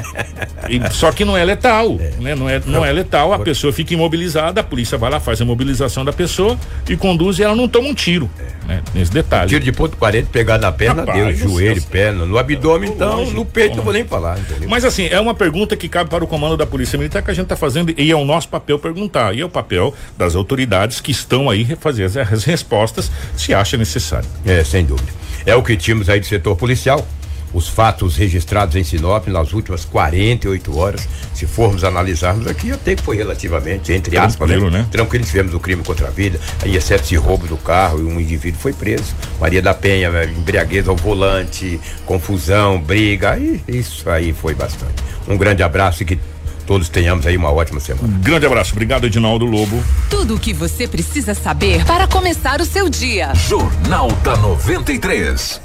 E- 0.69 0.81
só 0.93 1.13
que 1.13 1.25
não 1.25 1.37
é 1.37 1.45
letal. 1.45 1.97
Né? 2.21 2.35
Não, 2.35 2.49
é, 2.49 2.61
não 2.67 2.85
é 2.85 2.91
letal, 2.91 3.33
a 3.35 3.39
pessoa 3.39 3.73
fica 3.73 3.93
imobilizada, 3.93 4.61
a 4.63 4.65
polícia 4.65 4.97
vai 4.97 5.11
lá, 5.11 5.21
faz 5.21 5.41
a 5.41 5.45
imobilização 5.45 6.05
da 6.05 6.13
pessoa 6.13 6.59
e 6.89 6.97
conduz 6.97 7.39
e 7.39 7.43
ela 7.43 7.55
não 7.55 7.69
toma 7.69 7.89
um 7.89 7.95
tiro. 7.95 8.31
Né? 8.67 8.83
Nesse 8.95 9.13
detalhe. 9.13 9.49
Tiro 9.49 9.65
de 9.65 9.73
ponto 9.73 9.97
40 9.97 10.29
pegar 10.31 10.59
na 10.59 10.73
perna, 10.73 11.03
Rapaz 11.03 11.39
deu 11.39 11.49
joelho, 11.49 11.83
perna, 11.83 12.25
no 12.25 12.39
abdômen, 12.39 12.91
então, 12.91 13.17
Longe, 13.19 13.35
no 13.35 13.45
peito 13.45 13.69
longe. 13.69 13.77
não 13.77 13.85
vou 13.85 13.93
nem 13.93 14.05
falar, 14.05 14.39
entendeu? 14.39 14.69
Mas 14.69 14.85
assim, 14.85 15.07
é 15.07 15.21
uma 15.21 15.35
pergunta 15.35 15.77
que 15.77 15.89
cabe 15.89 16.09
para 16.09 16.25
o 16.25 16.27
comando 16.27 16.57
da 16.57 16.67
Polícia 16.67 16.99
Militar 16.99 17.23
que 17.23 17.31
a 17.31 17.35
gente 17.35 17.45
está 17.45 17.57
fazendo 17.57 17.95
e 17.97 18.11
é 18.11 18.17
o 18.17 18.25
nosso 18.25 18.49
papel 18.49 18.79
perguntar. 18.79 19.35
E 19.35 19.41
é 19.41 19.45
o 19.45 19.49
papel 19.49 19.95
das 20.17 20.35
autoridades 20.35 21.01
que 21.01 21.11
estão 21.11 21.51
aí 21.51 21.65
fazer 21.81 22.05
as, 22.05 22.17
as 22.17 22.45
respostas 22.45 23.11
se 23.37 23.53
acha 23.53 23.77
necessário. 23.77 24.29
É, 24.47 24.65
sem 24.65 24.85
dúvida. 24.85 25.13
É 25.47 25.55
o 25.55 25.63
que 25.63 25.77
tínhamos 25.77 26.09
aí 26.09 26.21
do 26.21 26.27
setor 26.27 26.57
policial. 26.57 27.07
Os 27.55 27.69
fatos 27.69 28.17
registrados 28.17 28.75
em 28.75 28.83
Sinop 28.83 29.29
nas 29.29 29.53
últimas 29.53 29.85
48 29.85 30.77
horas, 30.77 31.09
se 31.33 31.47
formos 31.47 31.85
analisarmos 31.85 32.49
aqui, 32.49 32.73
até 32.73 32.97
que 32.97 33.03
foi 33.03 33.17
relativamente, 33.17 33.93
entre 33.93 34.19
aspas, 34.19 34.49
Tranquilo, 34.49 34.71
né? 34.71 34.87
Tranquilo, 34.91 35.25
tivemos 35.25 35.55
o 35.55 35.61
crime 35.61 35.85
contra 35.85 36.09
a 36.09 36.11
vida, 36.11 36.41
aí 36.63 36.77
exceto 36.77 37.05
esse 37.05 37.17
roubo 37.17 37.47
do 37.47 37.57
carro 37.57 38.01
e 38.01 38.03
um 38.03 38.21
indivíduo 38.21 38.61
foi 38.61 38.73
preso. 38.73 39.15
Maria 39.41 39.63
da 39.63 39.73
Penha, 39.73 40.09
eh, 40.09 40.25
embriaguez 40.37 40.89
ao 40.89 40.97
volante, 40.97 41.81
confusão, 42.05 42.81
briga, 42.81 43.33
aí 43.33 43.63
isso 43.69 44.11
aí 44.11 44.33
foi 44.33 44.55
bastante. 44.55 45.03
Um 45.29 45.37
grande 45.37 45.63
abraço 45.63 46.03
e 46.03 46.07
que 46.07 46.19
todos 46.67 46.89
tenhamos 46.89 47.27
aí 47.27 47.37
uma 47.37 47.53
ótima 47.53 47.79
semana. 47.79 48.09
Grande 48.21 48.47
abraço, 48.47 48.73
obrigado 48.73 49.07
Edinaldo 49.07 49.45
Lobo. 49.45 49.83
Tudo 50.11 50.35
o 50.35 50.41
que 50.41 50.53
você 50.53 50.89
precisa 50.89 51.35
saber 51.35 51.85
para 51.85 52.09
começar 52.09 52.61
o 52.61 52.65
seu 52.65 52.89
dia. 52.89 53.33
Jornal 53.35 54.11
da 54.23 54.37
93. 54.37 55.61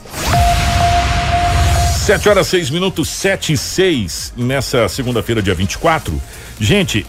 7 2.10 2.28
horas 2.28 2.48
6 2.48 2.72
minutos, 2.72 3.08
7 3.08 3.54
e 3.54 3.58
6, 3.58 4.34
nessa 4.36 4.90
segunda-feira, 4.90 5.44
dia 5.44 5.54
24. 5.54 6.20
Gente, 6.60 7.06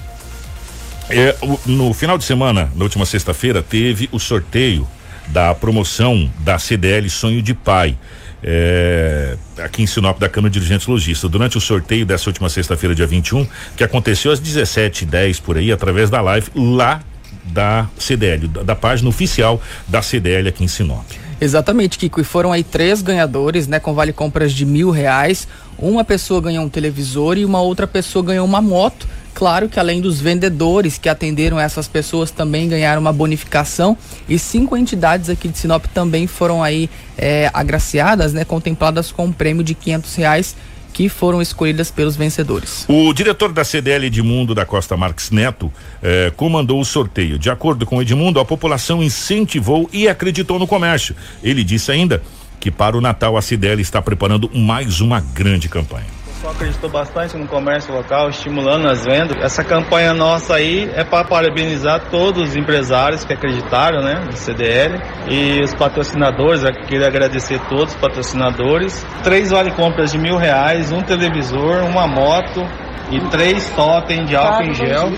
é, 1.08 1.34
no 1.64 1.94
final 1.94 2.18
de 2.18 2.24
semana, 2.24 2.70
na 2.76 2.84
última 2.84 3.06
sexta-feira, 3.06 3.62
teve 3.62 4.10
o 4.12 4.18
sorteio 4.18 4.86
da 5.28 5.54
promoção 5.54 6.30
da 6.40 6.58
CDL 6.58 7.08
Sonho 7.08 7.40
de 7.40 7.54
Pai. 7.54 7.96
é, 8.44 9.38
aqui 9.56 9.82
em 9.82 9.86
Sinop 9.86 10.18
da 10.18 10.28
Câmara 10.28 10.50
de 10.52 10.58
Dirigentes 10.58 10.86
Logistas. 10.86 11.30
Durante 11.30 11.56
o 11.56 11.62
sorteio 11.62 12.04
dessa 12.04 12.28
última 12.28 12.50
sexta-feira, 12.50 12.94
dia 12.94 13.06
21, 13.06 13.48
que 13.78 13.82
aconteceu 13.82 14.30
às 14.30 14.38
17h10 14.38 15.40
por 15.40 15.56
aí, 15.56 15.72
através 15.72 16.10
da 16.10 16.20
live 16.20 16.50
lá 16.54 17.00
da 17.42 17.88
CDL, 17.98 18.48
da, 18.48 18.62
da 18.64 18.76
página 18.76 19.08
oficial 19.08 19.62
da 19.88 20.02
CDL 20.02 20.46
aqui 20.46 20.62
em 20.62 20.68
Sinop. 20.68 21.06
Exatamente, 21.40 21.98
Kiko. 21.98 22.20
E 22.20 22.24
foram 22.24 22.52
aí 22.52 22.62
três 22.62 23.00
ganhadores, 23.00 23.66
né? 23.66 23.80
Com 23.80 23.94
vale 23.94 24.12
compras 24.12 24.52
de 24.52 24.66
mil 24.66 24.90
reais. 24.90 25.48
Uma 25.78 26.04
pessoa 26.04 26.40
ganhou 26.40 26.64
um 26.64 26.68
televisor 26.68 27.38
e 27.38 27.44
uma 27.44 27.62
outra 27.62 27.86
pessoa 27.86 28.24
ganhou 28.24 28.44
uma 28.44 28.60
moto. 28.60 29.08
Claro 29.32 29.68
que 29.68 29.80
além 29.80 30.00
dos 30.02 30.20
vendedores 30.20 30.98
que 30.98 31.08
atenderam 31.08 31.58
essas 31.58 31.88
pessoas 31.88 32.30
também 32.30 32.68
ganharam 32.68 33.00
uma 33.00 33.12
bonificação 33.12 33.96
e 34.28 34.38
cinco 34.38 34.76
entidades 34.76 35.30
aqui 35.30 35.48
de 35.48 35.56
Sinop 35.56 35.86
também 35.94 36.26
foram 36.26 36.62
aí 36.62 36.90
eh, 37.16 37.48
agraciadas, 37.54 38.34
né? 38.34 38.44
Contempladas 38.44 39.10
com 39.10 39.26
um 39.26 39.32
prêmio 39.32 39.64
de 39.64 39.74
quinhentos 39.74 40.14
reais 40.16 40.54
que 41.00 41.08
foram 41.08 41.40
escolhidas 41.40 41.90
pelos 41.90 42.14
vencedores. 42.14 42.84
O 42.86 43.10
diretor 43.14 43.54
da 43.54 43.64
CDL 43.64 44.04
Edmundo 44.04 44.54
da 44.54 44.66
Costa 44.66 44.98
Marques 44.98 45.30
Neto 45.30 45.72
eh, 46.02 46.30
comandou 46.36 46.78
o 46.78 46.84
sorteio. 46.84 47.38
De 47.38 47.48
acordo 47.48 47.86
com 47.86 48.02
Edmundo, 48.02 48.38
a 48.38 48.44
população 48.44 49.02
incentivou 49.02 49.88
e 49.94 50.06
acreditou 50.06 50.58
no 50.58 50.66
comércio. 50.66 51.16
Ele 51.42 51.64
disse 51.64 51.90
ainda 51.90 52.22
que 52.60 52.70
para 52.70 52.98
o 52.98 53.00
Natal 53.00 53.34
a 53.38 53.40
CDL 53.40 53.80
está 53.80 54.02
preparando 54.02 54.50
mais 54.54 55.00
uma 55.00 55.20
grande 55.20 55.70
campanha. 55.70 56.19
Pessoal 56.40 56.54
acreditou 56.54 56.88
bastante 56.88 57.36
no 57.36 57.46
comércio 57.46 57.92
local, 57.92 58.30
estimulando 58.30 58.88
as 58.88 59.04
vendas. 59.04 59.36
Essa 59.42 59.62
campanha 59.62 60.14
nossa 60.14 60.54
aí 60.54 60.90
é 60.94 61.04
para 61.04 61.22
parabenizar 61.22 62.08
todos 62.10 62.48
os 62.48 62.56
empresários 62.56 63.26
que 63.26 63.34
acreditaram, 63.34 64.00
né, 64.00 64.24
no 64.24 64.32
CDL 64.32 64.98
e 65.28 65.60
os 65.62 65.74
patrocinadores. 65.74 66.62
Eu 66.62 66.72
queria 66.86 67.08
agradecer 67.08 67.60
todos 67.68 67.92
os 67.92 68.00
patrocinadores. 68.00 69.06
Três 69.22 69.50
vale 69.50 69.70
compras 69.72 70.12
de 70.12 70.18
mil 70.18 70.38
reais, 70.38 70.90
um 70.90 71.02
televisor, 71.02 71.84
uma 71.84 72.06
moto 72.06 72.62
e 73.10 73.20
três 73.28 73.68
totem 73.76 74.24
de 74.24 74.34
álcool 74.34 74.62
em 74.62 74.72
gel 74.72 75.12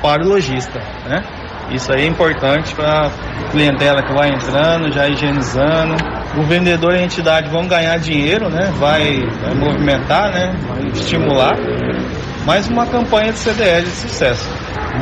para 0.00 0.22
o 0.22 0.28
lojista, 0.28 0.78
né? 1.08 1.24
Isso 1.70 1.92
aí 1.92 2.02
é 2.02 2.06
importante 2.06 2.74
para 2.74 3.10
clientela 3.50 4.02
que 4.02 4.12
vai 4.12 4.30
entrando, 4.30 4.92
já 4.92 5.08
higienizando. 5.08 5.96
O 6.36 6.42
vendedor 6.42 6.94
e 6.94 6.98
a 6.98 7.02
entidade 7.02 7.50
vão 7.50 7.66
ganhar 7.66 7.98
dinheiro, 7.98 8.48
né? 8.48 8.72
Vai, 8.78 9.20
vai 9.42 9.54
movimentar, 9.54 10.30
né? 10.32 10.54
Vai 10.66 10.90
estimular. 10.92 11.56
Mais 12.46 12.68
uma 12.68 12.86
campanha 12.86 13.32
de 13.32 13.38
CDL 13.38 13.82
de 13.82 13.90
sucesso. 13.90 14.48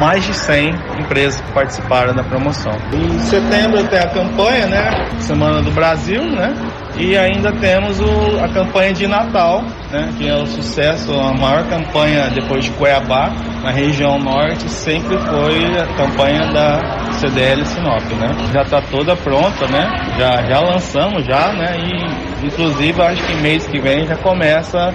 Mais 0.00 0.24
de 0.24 0.34
100 0.34 0.74
empresas 0.98 1.40
que 1.40 1.52
participaram 1.52 2.12
da 2.14 2.24
promoção. 2.24 2.72
Em 2.92 3.18
setembro 3.20 3.84
tem 3.84 4.00
a 4.00 4.08
campanha, 4.08 4.66
né? 4.66 5.08
Semana 5.20 5.62
do 5.62 5.70
Brasil, 5.70 6.22
né? 6.22 6.52
E 6.98 7.16
ainda 7.16 7.52
temos 7.52 8.00
o, 8.00 8.40
a 8.42 8.48
campanha 8.48 8.92
de 8.92 9.06
Natal, 9.06 9.62
né? 9.90 10.14
Que 10.16 10.28
é 10.28 10.34
o 10.34 10.46
sucesso, 10.46 11.12
a 11.12 11.34
maior 11.34 11.68
campanha 11.68 12.30
depois 12.30 12.64
de 12.64 12.70
Cuiabá, 12.72 13.30
na 13.62 13.70
região 13.70 14.18
norte, 14.18 14.68
sempre 14.70 15.18
foi 15.18 15.78
a 15.78 15.86
campanha 15.94 16.52
da 16.52 17.12
CDL 17.12 17.64
Sinop, 17.66 18.02
né? 18.12 18.28
Já 18.52 18.62
está 18.62 18.80
toda 18.80 19.14
pronta, 19.14 19.66
né? 19.66 20.14
Já, 20.18 20.42
já 20.44 20.60
lançamos 20.60 21.24
já, 21.26 21.52
né? 21.52 21.76
E 21.78 22.46
inclusive 22.46 23.02
acho 23.02 23.22
que 23.24 23.34
mês 23.42 23.66
que 23.66 23.78
vem 23.78 24.06
já 24.06 24.16
começa 24.16 24.94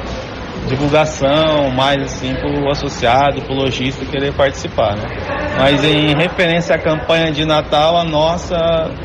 divulgação 0.67 1.69
mais 1.71 2.01
assim 2.03 2.33
pro 2.35 2.69
associado, 2.69 3.41
pro 3.41 3.53
lojista 3.53 4.05
querer 4.05 4.33
participar, 4.33 4.95
né? 4.95 5.07
Mas 5.57 5.83
em 5.83 6.15
referência 6.15 6.75
à 6.75 6.79
campanha 6.79 7.31
de 7.31 7.45
Natal, 7.45 7.97
a 7.97 8.03
nossa 8.03 8.57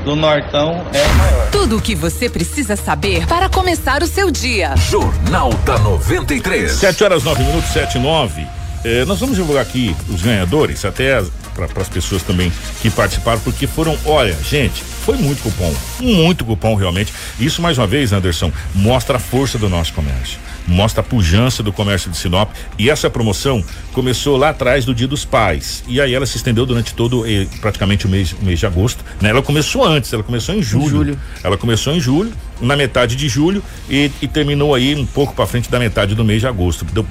do 0.04 0.14
Nortão 0.14 0.86
é 0.92 1.08
maior. 1.14 1.50
Tudo 1.50 1.78
o 1.78 1.80
que 1.80 1.94
você 1.94 2.28
precisa 2.28 2.76
saber 2.76 3.26
para 3.26 3.48
começar 3.48 4.02
o 4.02 4.06
seu 4.06 4.30
dia. 4.30 4.74
Jornal 4.76 5.50
da 5.64 5.78
93. 5.78 6.72
7 6.72 7.04
horas 7.04 7.24
9 7.24 7.42
minutos, 7.42 7.70
7 7.70 7.96
e 7.96 8.00
9. 8.00 8.46
Eh, 8.84 9.04
nós 9.04 9.18
vamos 9.18 9.36
divulgar 9.36 9.62
aqui 9.62 9.96
os 10.08 10.22
ganhadores, 10.22 10.84
até 10.84 11.20
para 11.54 11.82
as 11.82 11.88
pessoas 11.88 12.22
também 12.22 12.52
que 12.80 12.90
participaram, 12.90 13.40
porque 13.40 13.66
foram, 13.66 13.98
olha, 14.04 14.36
gente, 14.42 14.84
foi 14.84 15.16
muito 15.16 15.42
cupom, 15.42 15.74
muito 16.00 16.44
cupom 16.44 16.74
realmente. 16.74 17.12
Isso, 17.40 17.62
mais 17.62 17.78
uma 17.78 17.86
vez, 17.86 18.12
Anderson, 18.12 18.52
mostra 18.74 19.16
a 19.16 19.20
força 19.20 19.58
do 19.58 19.68
nosso 19.68 19.92
comércio, 19.92 20.38
mostra 20.66 21.00
a 21.00 21.04
pujança 21.04 21.62
do 21.62 21.72
comércio 21.72 22.10
de 22.10 22.16
Sinop. 22.16 22.50
E 22.78 22.90
essa 22.90 23.08
promoção 23.08 23.64
começou 23.92 24.36
lá 24.36 24.50
atrás 24.50 24.84
do 24.84 24.94
Dia 24.94 25.06
dos 25.06 25.24
Pais. 25.24 25.84
E 25.86 26.00
aí 26.00 26.14
ela 26.14 26.26
se 26.26 26.36
estendeu 26.36 26.66
durante 26.66 26.94
todo, 26.94 27.26
eh, 27.26 27.46
praticamente 27.60 28.06
o 28.06 28.08
mês, 28.08 28.32
o 28.32 28.44
mês 28.44 28.58
de 28.58 28.66
agosto. 28.66 29.04
Né? 29.20 29.30
Ela 29.30 29.42
começou 29.42 29.84
antes, 29.84 30.12
ela 30.12 30.22
começou 30.22 30.54
em 30.54 30.62
julho. 30.62 30.88
julho. 30.88 31.20
Ela 31.42 31.56
começou 31.56 31.92
em 31.92 32.00
julho 32.00 32.32
na 32.60 32.76
metade 32.76 33.16
de 33.16 33.28
julho 33.28 33.62
e, 33.88 34.10
e 34.20 34.28
terminou 34.28 34.74
aí 34.74 34.94
um 34.94 35.04
pouco 35.04 35.34
para 35.34 35.46
frente 35.46 35.70
da 35.70 35.78
metade 35.78 36.14
do 36.14 36.24
mês 36.24 36.40
de 36.40 36.46
agosto. 36.46 36.84
Deu 36.84 37.06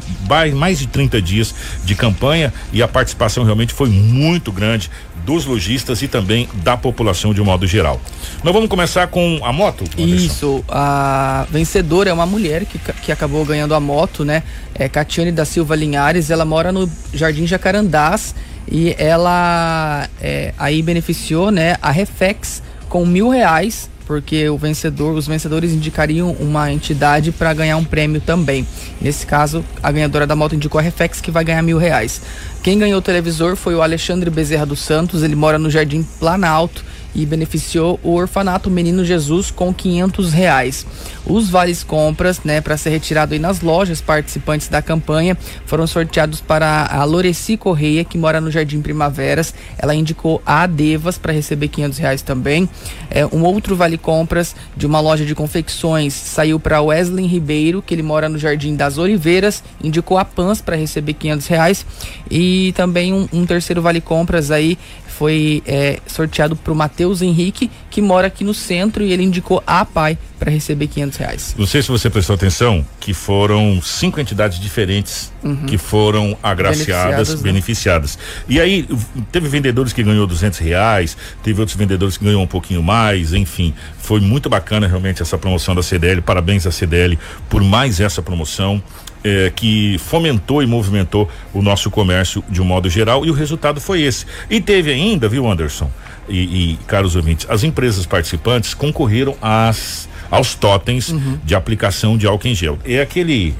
mais 0.56 0.80
de 0.80 0.88
30 0.88 1.22
dias 1.22 1.54
de 1.84 1.96
campanha 1.96 2.54
e 2.74 2.82
a 2.82 2.88
participação 2.88 3.44
realmente 3.44 3.74
foi 3.74 3.90
muito 3.90 4.52
grande 4.52 4.90
dos 5.26 5.46
lojistas 5.46 6.02
e 6.02 6.08
também 6.08 6.48
da 6.56 6.78
população 6.78 7.34
de 7.34 7.42
um 7.42 7.46
modo 7.46 7.66
geral. 7.66 8.00
Nós 8.44 8.54
vamos 8.54 8.70
começar 8.70 9.08
com 9.08 9.40
a 9.44 9.52
moto? 9.52 9.84
Anderson? 9.98 10.26
Isso, 10.26 10.66
a 10.70 11.48
vencedora 11.50 12.10
é 12.10 12.14
uma 12.14 12.26
mulher 12.26 12.66
que, 12.66 12.78
que 12.78 13.12
acabou 13.12 13.45
ganhando 13.46 13.74
a 13.74 13.80
moto, 13.80 14.26
né? 14.26 14.44
É 14.74 14.90
Catiane 14.90 15.32
da 15.32 15.46
Silva 15.46 15.76
Linhares, 15.76 16.30
ela 16.30 16.46
mora 16.46 16.72
no 16.72 16.90
Jardim 17.14 17.48
Jacarandás 17.48 18.36
e 18.70 18.96
ela 18.98 20.10
é, 20.20 20.54
aí 20.58 20.82
beneficiou, 20.82 21.52
né, 21.52 21.78
a 21.82 21.92
Reflex 21.92 22.64
com 22.90 23.06
mil 23.06 23.30
reais 23.30 23.90
porque 24.06 24.48
o 24.50 24.58
vencedor, 24.58 25.16
os 25.16 25.28
vencedores 25.28 25.72
indicariam 25.72 26.32
uma 26.40 26.72
entidade 26.72 27.32
para 27.32 27.54
ganhar 27.54 27.78
um 27.78 27.84
prêmio 27.84 28.22
também. 28.22 28.66
Nesse 29.02 29.26
caso, 29.26 29.66
a 29.82 29.92
ganhadora 29.92 30.28
da 30.28 30.36
moto 30.36 30.56
indicou 30.56 30.80
a 30.80 30.82
Reflex 30.82 31.20
que 31.20 31.32
vai 31.32 31.44
ganhar 31.44 31.62
mil 31.62 31.78
reais. 31.78 32.22
Quem 32.62 32.78
ganhou 32.78 33.00
o 33.00 33.02
televisor 33.02 33.56
foi 33.56 33.76
o 33.76 33.82
Alexandre 33.82 34.30
Bezerra 34.30 34.66
dos 34.66 34.80
Santos, 34.80 35.24
ele 35.24 35.36
mora 35.36 35.58
no 35.58 35.70
Jardim 35.70 36.04
Planalto 36.20 36.86
e 37.16 37.26
beneficiou 37.26 38.00
o 38.04 38.14
orfanato 38.14 38.70
Menino 38.70 39.06
Jesus 39.06 39.50
com 39.50 39.74
500 39.74 40.34
reais. 40.34 40.86
Os 41.26 41.50
vales 41.50 41.84
compras, 41.84 42.42
né, 42.44 42.62
para 42.62 42.78
ser 42.78 42.90
retirado 42.90 43.34
aí 43.34 43.40
nas 43.40 43.62
lojas 43.62 44.02
participantes 44.02 44.68
da 44.68 44.82
campanha, 44.82 45.38
foram 45.66 45.88
sorteados 45.88 46.42
para 46.42 46.86
a 46.86 47.04
Loreci 47.06 47.58
Correia, 47.58 48.04
que 48.04 48.18
mora 48.18 48.42
no 48.42 48.52
Jardim 48.52 48.82
Primaveras. 48.82 49.54
Ela 49.78 49.96
indicou 49.96 50.42
a 50.46 50.64
Adevas 50.64 51.18
para 51.18 51.34
receber 51.34 51.70
500 51.70 51.98
reais 51.98 52.22
também. 52.22 52.70
É, 53.10 53.26
um 53.26 53.44
outro 53.44 53.76
vale 53.76 53.98
compras 53.98 54.56
de 54.76 54.86
uma 54.86 55.00
loja 55.00 55.26
de 55.26 55.34
confecções 55.34 56.14
saiu 56.14 56.60
para 56.60 56.82
Wesley 56.82 57.26
Ribeiro, 57.26 57.82
que 57.82 57.94
ele 57.94 58.04
mora 58.04 58.28
no 58.28 58.38
Jardim 58.38 58.76
das 58.76 58.98
Oliveiras, 58.98 59.64
indicou 59.82 60.18
a 60.18 60.26
Pans 60.26 60.62
para 60.62 60.76
receber 60.76 61.14
500 61.14 61.48
reais. 61.48 61.86
E 62.30 62.74
também 62.76 63.14
um, 63.14 63.28
um 63.32 63.46
terceiro 63.46 63.82
vale 63.82 64.02
compras 64.02 64.52
aí 64.52 64.78
foi 65.18 65.64
é, 65.66 66.00
sorteado 66.06 66.56
para 66.56 66.74
o 66.74 66.76
Matheus 66.76 67.22
Henrique, 67.22 67.72
que 67.90 68.02
mora 68.02 68.28
aqui 68.28 68.44
no 68.44 68.54
centro, 68.54 69.04
e 69.04 69.14
ele 69.14 69.24
indicou 69.24 69.64
a 69.66 69.86
PAI 69.86 70.18
para 70.38 70.52
receber 70.52 70.88
500 70.88 71.18
reais. 71.18 71.56
Não 71.58 71.66
sei 71.66 71.82
se 71.82 71.88
você 71.88 72.10
prestou 72.10 72.34
atenção 72.34 72.86
que 73.00 73.14
foram 73.14 73.82
cinco 73.82 74.20
entidades 74.20 74.60
diferentes 74.60 75.32
uhum. 75.42 75.66
que 75.66 75.78
foram 75.78 76.38
agraciadas, 76.44 77.30
beneficiadas. 77.30 77.36
Né? 77.36 77.44
beneficiadas. 77.44 78.20
E 78.50 78.60
aí 78.60 78.88
teve 79.32 79.48
vendedores 79.48 79.94
que 79.94 80.04
ganhou 80.04 80.28
200 80.28 80.60
reais, 80.60 81.16
teve 81.42 81.60
outros 81.62 81.78
vendedores 81.78 82.18
que 82.18 82.26
ganhou 82.26 82.44
um 82.44 82.48
pouquinho 82.48 82.84
mais, 82.84 83.34
enfim, 83.34 83.74
foi 83.98 84.20
muito 84.20 84.50
bacana 84.50 84.86
realmente 84.88 85.22
essa 85.22 85.38
promoção 85.38 85.74
da 85.74 85.82
CDL. 85.82 86.22
Parabéns 86.22 86.68
à 86.68 86.72
CDL 86.72 87.18
por 87.50 87.64
mais 87.64 88.02
essa 88.02 88.22
promoção 88.22 88.84
eh, 89.28 89.52
que 89.56 89.98
fomentou 89.98 90.62
e 90.62 90.68
movimentou 90.68 91.28
o 91.52 91.60
nosso 91.60 91.90
comércio 91.90 92.44
de 92.48 92.62
um 92.62 92.66
modo 92.66 92.88
geral 92.88 93.26
e 93.26 93.32
o 93.32 93.34
resultado 93.34 93.82
foi 93.82 94.04
esse. 94.04 94.24
E 94.48 94.62
teve 94.62 94.92
ainda, 94.92 95.28
viu, 95.28 95.50
Anderson 95.50 95.90
e, 96.30 96.74
e 96.74 96.80
caros 96.86 97.16
ouvintes, 97.16 97.48
as 97.50 97.64
empresas 97.64 98.06
participantes 98.06 98.76
concorreram 98.76 99.36
às 99.42 100.08
aos 100.36 100.54
totens 100.54 101.10
uhum. 101.10 101.40
de 101.44 101.56
aplicação 101.56 102.18
de 102.18 102.28
álcool 102.28 102.48
em 102.48 102.56
gel. 102.56 102.78
É 102.84 103.00
aquele. 103.00 103.56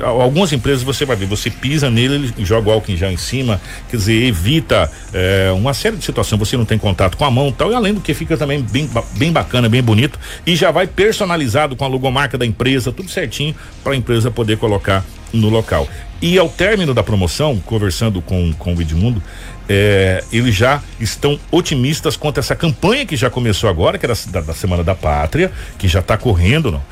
Algumas 0.00 0.52
empresas 0.52 0.82
você 0.82 1.04
vai 1.04 1.16
ver, 1.16 1.26
você 1.26 1.50
pisa 1.50 1.90
nele 1.90 2.32
e 2.38 2.44
joga 2.44 2.68
o 2.68 2.72
álcool 2.72 2.92
em 2.92 2.96
gel 2.96 3.10
em 3.10 3.16
cima, 3.16 3.60
quer 3.90 3.96
dizer, 3.96 4.22
evita 4.24 4.90
é, 5.12 5.50
uma 5.52 5.74
série 5.74 5.96
de 5.96 6.04
situações. 6.04 6.38
Você 6.38 6.56
não 6.56 6.64
tem 6.64 6.78
contato 6.78 7.16
com 7.16 7.24
a 7.24 7.30
mão 7.30 7.50
tal, 7.50 7.72
e 7.72 7.74
além 7.74 7.94
do 7.94 8.00
que 8.00 8.14
fica 8.14 8.36
também 8.36 8.62
bem, 8.62 8.88
bem 9.16 9.32
bacana, 9.32 9.68
bem 9.68 9.82
bonito, 9.82 10.18
e 10.46 10.54
já 10.54 10.70
vai 10.70 10.86
personalizado 10.86 11.74
com 11.74 11.84
a 11.84 11.88
logomarca 11.88 12.38
da 12.38 12.46
empresa, 12.46 12.92
tudo 12.92 13.10
certinho, 13.10 13.54
para 13.82 13.94
a 13.94 13.96
empresa 13.96 14.30
poder 14.30 14.58
colocar 14.58 15.04
no 15.32 15.48
local. 15.48 15.88
E 16.20 16.38
ao 16.38 16.48
término 16.48 16.94
da 16.94 17.02
promoção, 17.02 17.58
conversando 17.58 18.22
com, 18.22 18.52
com 18.52 18.74
o 18.74 18.80
Edmundo, 18.80 19.20
é, 19.68 20.24
eles 20.32 20.54
já 20.54 20.82
estão 20.98 21.38
otimistas 21.50 22.16
quanto 22.16 22.38
a 22.38 22.40
essa 22.40 22.56
campanha 22.56 23.06
que 23.06 23.16
já 23.16 23.30
começou 23.30 23.68
agora, 23.68 23.98
que 23.98 24.06
era 24.06 24.14
da, 24.28 24.40
da 24.40 24.54
Semana 24.54 24.82
da 24.82 24.94
Pátria, 24.94 25.50
que 25.78 25.88
já 25.88 26.00
está 26.00 26.16
correndo 26.16 26.70
no, 26.70 26.82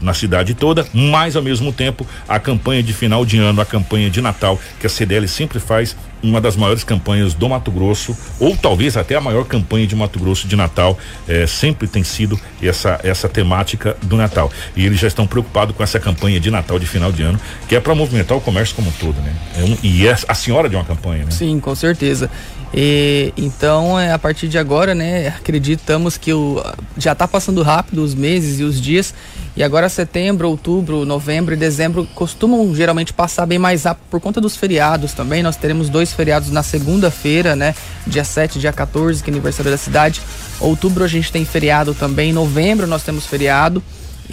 na 0.00 0.14
cidade 0.14 0.54
toda, 0.54 0.86
mas 0.92 1.36
ao 1.36 1.42
mesmo 1.42 1.72
tempo 1.72 2.06
a 2.28 2.38
campanha 2.38 2.82
de 2.82 2.92
final 2.92 3.24
de 3.24 3.38
ano, 3.38 3.60
a 3.60 3.66
campanha 3.66 4.10
de 4.10 4.20
Natal, 4.20 4.58
que 4.80 4.86
a 4.86 4.90
CDL 4.90 5.26
sempre 5.28 5.58
faz 5.60 5.96
uma 6.22 6.40
das 6.40 6.56
maiores 6.56 6.82
campanhas 6.84 7.34
do 7.34 7.48
Mato 7.48 7.70
Grosso, 7.70 8.16
ou 8.40 8.56
talvez 8.56 8.96
até 8.96 9.14
a 9.14 9.20
maior 9.20 9.44
campanha 9.44 9.86
de 9.86 9.94
Mato 9.94 10.18
Grosso 10.18 10.48
de 10.48 10.56
Natal, 10.56 10.98
é, 11.26 11.46
sempre 11.46 11.86
tem 11.86 12.02
sido 12.02 12.38
essa, 12.62 12.98
essa 13.02 13.28
temática 13.28 13.96
do 14.02 14.16
Natal. 14.16 14.50
E 14.76 14.84
eles 14.84 14.98
já 14.98 15.06
estão 15.06 15.26
preocupados 15.26 15.76
com 15.76 15.82
essa 15.82 16.00
campanha 16.00 16.40
de 16.40 16.50
Natal 16.50 16.78
de 16.78 16.86
final 16.86 17.12
de 17.12 17.22
ano, 17.22 17.40
que 17.68 17.76
é 17.76 17.80
para 17.80 17.94
movimentar 17.94 18.36
o 18.36 18.40
comércio 18.40 18.74
como 18.74 18.88
um 18.88 18.92
todo, 18.92 19.20
né? 19.20 19.32
É 19.56 19.62
um, 19.62 19.76
e 19.82 20.06
é 20.06 20.16
a 20.26 20.34
senhora 20.34 20.68
de 20.68 20.76
uma 20.76 20.84
campanha, 20.84 21.24
né? 21.24 21.30
Sim, 21.30 21.60
com 21.60 21.74
certeza. 21.74 22.30
E, 22.74 23.32
então, 23.36 23.98
é, 23.98 24.12
a 24.12 24.18
partir 24.18 24.48
de 24.48 24.58
agora, 24.58 24.94
né, 24.94 25.28
acreditamos 25.28 26.18
que 26.18 26.32
o, 26.32 26.62
já 26.96 27.12
está 27.12 27.26
passando 27.26 27.62
rápido 27.62 28.02
os 28.02 28.14
meses 28.14 28.60
e 28.60 28.62
os 28.62 28.80
dias, 28.80 29.14
e 29.58 29.62
agora 29.64 29.88
setembro, 29.88 30.48
outubro, 30.48 31.04
novembro 31.04 31.52
e 31.52 31.56
dezembro 31.56 32.06
costumam 32.14 32.72
geralmente 32.76 33.12
passar 33.12 33.44
bem 33.44 33.58
mais 33.58 33.82
rápido 33.82 34.04
por 34.08 34.20
conta 34.20 34.40
dos 34.40 34.56
feriados 34.56 35.12
também. 35.12 35.42
Nós 35.42 35.56
teremos 35.56 35.88
dois 35.88 36.12
feriados 36.12 36.48
na 36.52 36.62
segunda-feira, 36.62 37.56
né, 37.56 37.74
dia 38.06 38.22
7 38.22 38.60
dia 38.60 38.72
14, 38.72 39.20
que 39.20 39.28
é 39.28 39.32
aniversário 39.32 39.68
da 39.68 39.76
cidade. 39.76 40.22
Outubro 40.60 41.02
a 41.02 41.08
gente 41.08 41.32
tem 41.32 41.44
feriado 41.44 41.92
também, 41.92 42.32
novembro 42.32 42.86
nós 42.86 43.02
temos 43.02 43.26
feriado 43.26 43.82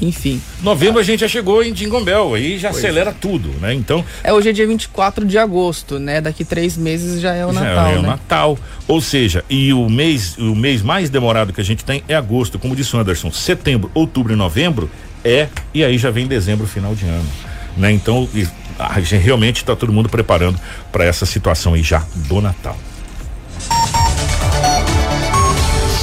enfim. 0.02 0.42
Novembro 0.62 1.00
a 1.00 1.04
gente 1.04 1.22
já 1.22 1.28
chegou 1.28 1.64
em 1.64 1.74
Jingombel, 1.74 2.34
aí 2.34 2.60
já 2.60 2.70
pois 2.70 2.84
acelera 2.84 3.12
é. 3.12 3.14
tudo, 3.14 3.50
né? 3.62 3.74
Então. 3.74 4.04
É 4.24 4.34
hoje 4.34 4.50
é 4.50 4.52
dia 4.52 4.68
24 4.68 5.26
de 5.26 5.38
agosto, 5.38 6.00
né? 6.00 6.20
Daqui 6.20 6.44
três 6.44 6.76
meses 6.76 7.22
já 7.22 7.34
é 7.34 7.46
o 7.46 7.54
já 7.54 7.62
Natal. 7.62 7.88
É 7.88 7.98
o 7.98 8.02
né? 8.02 8.08
Natal. 8.10 8.60
Ou 8.88 9.00
seja, 9.00 9.44
e 9.50 9.72
o 9.72 9.90
mês, 9.90 10.38
o 10.38 10.54
mês 10.54 10.82
mais 10.82 11.10
demorado 11.10 11.54
que 11.54 11.62
a 11.62 11.64
gente 11.64 11.86
tem 11.86 12.04
é 12.08 12.16
agosto, 12.16 12.60
como 12.60 12.76
disse 12.76 12.96
o 12.96 13.00
Anderson, 13.00 13.32
setembro, 13.32 13.90
outubro 13.94 14.34
e 14.34 14.36
novembro 14.36 14.90
é, 15.26 15.50
e 15.74 15.84
aí 15.84 15.98
já 15.98 16.12
vem 16.12 16.28
dezembro, 16.28 16.68
final 16.68 16.94
de 16.94 17.06
ano. 17.06 17.30
Né? 17.76 17.92
Então, 17.92 18.30
a 18.78 19.02
gente 19.02 19.18
realmente 19.18 19.58
está 19.58 19.76
todo 19.76 19.92
mundo 19.92 20.08
preparando 20.08 20.60
para 20.92 21.04
essa 21.04 21.26
situação 21.26 21.74
aí 21.74 21.82
já 21.82 22.06
do 22.16 22.40
Natal. 22.40 22.78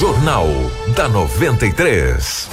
Jornal 0.00 0.48
da 0.96 1.08
93. 1.08 2.48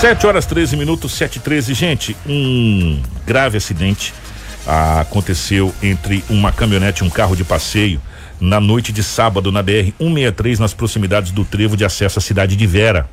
7 0.00 0.26
horas 0.26 0.44
13 0.44 0.76
minutos, 0.76 1.12
7 1.12 1.36
e 1.36 1.40
13. 1.40 1.72
Gente, 1.72 2.16
um 2.26 3.00
grave 3.26 3.56
acidente 3.56 4.12
ah, 4.66 5.00
aconteceu 5.00 5.74
entre 5.82 6.22
uma 6.28 6.52
caminhonete 6.52 7.02
e 7.02 7.06
um 7.06 7.10
carro 7.10 7.34
de 7.34 7.44
passeio 7.44 7.98
na 8.38 8.60
noite 8.60 8.92
de 8.92 9.02
sábado 9.02 9.50
na 9.50 9.62
BR 9.62 9.92
163, 9.98 10.58
nas 10.58 10.74
proximidades 10.74 11.30
do 11.30 11.44
trevo 11.44 11.76
de 11.76 11.84
acesso 11.84 12.18
à 12.18 12.22
cidade 12.22 12.56
de 12.56 12.66
Vera. 12.66 13.08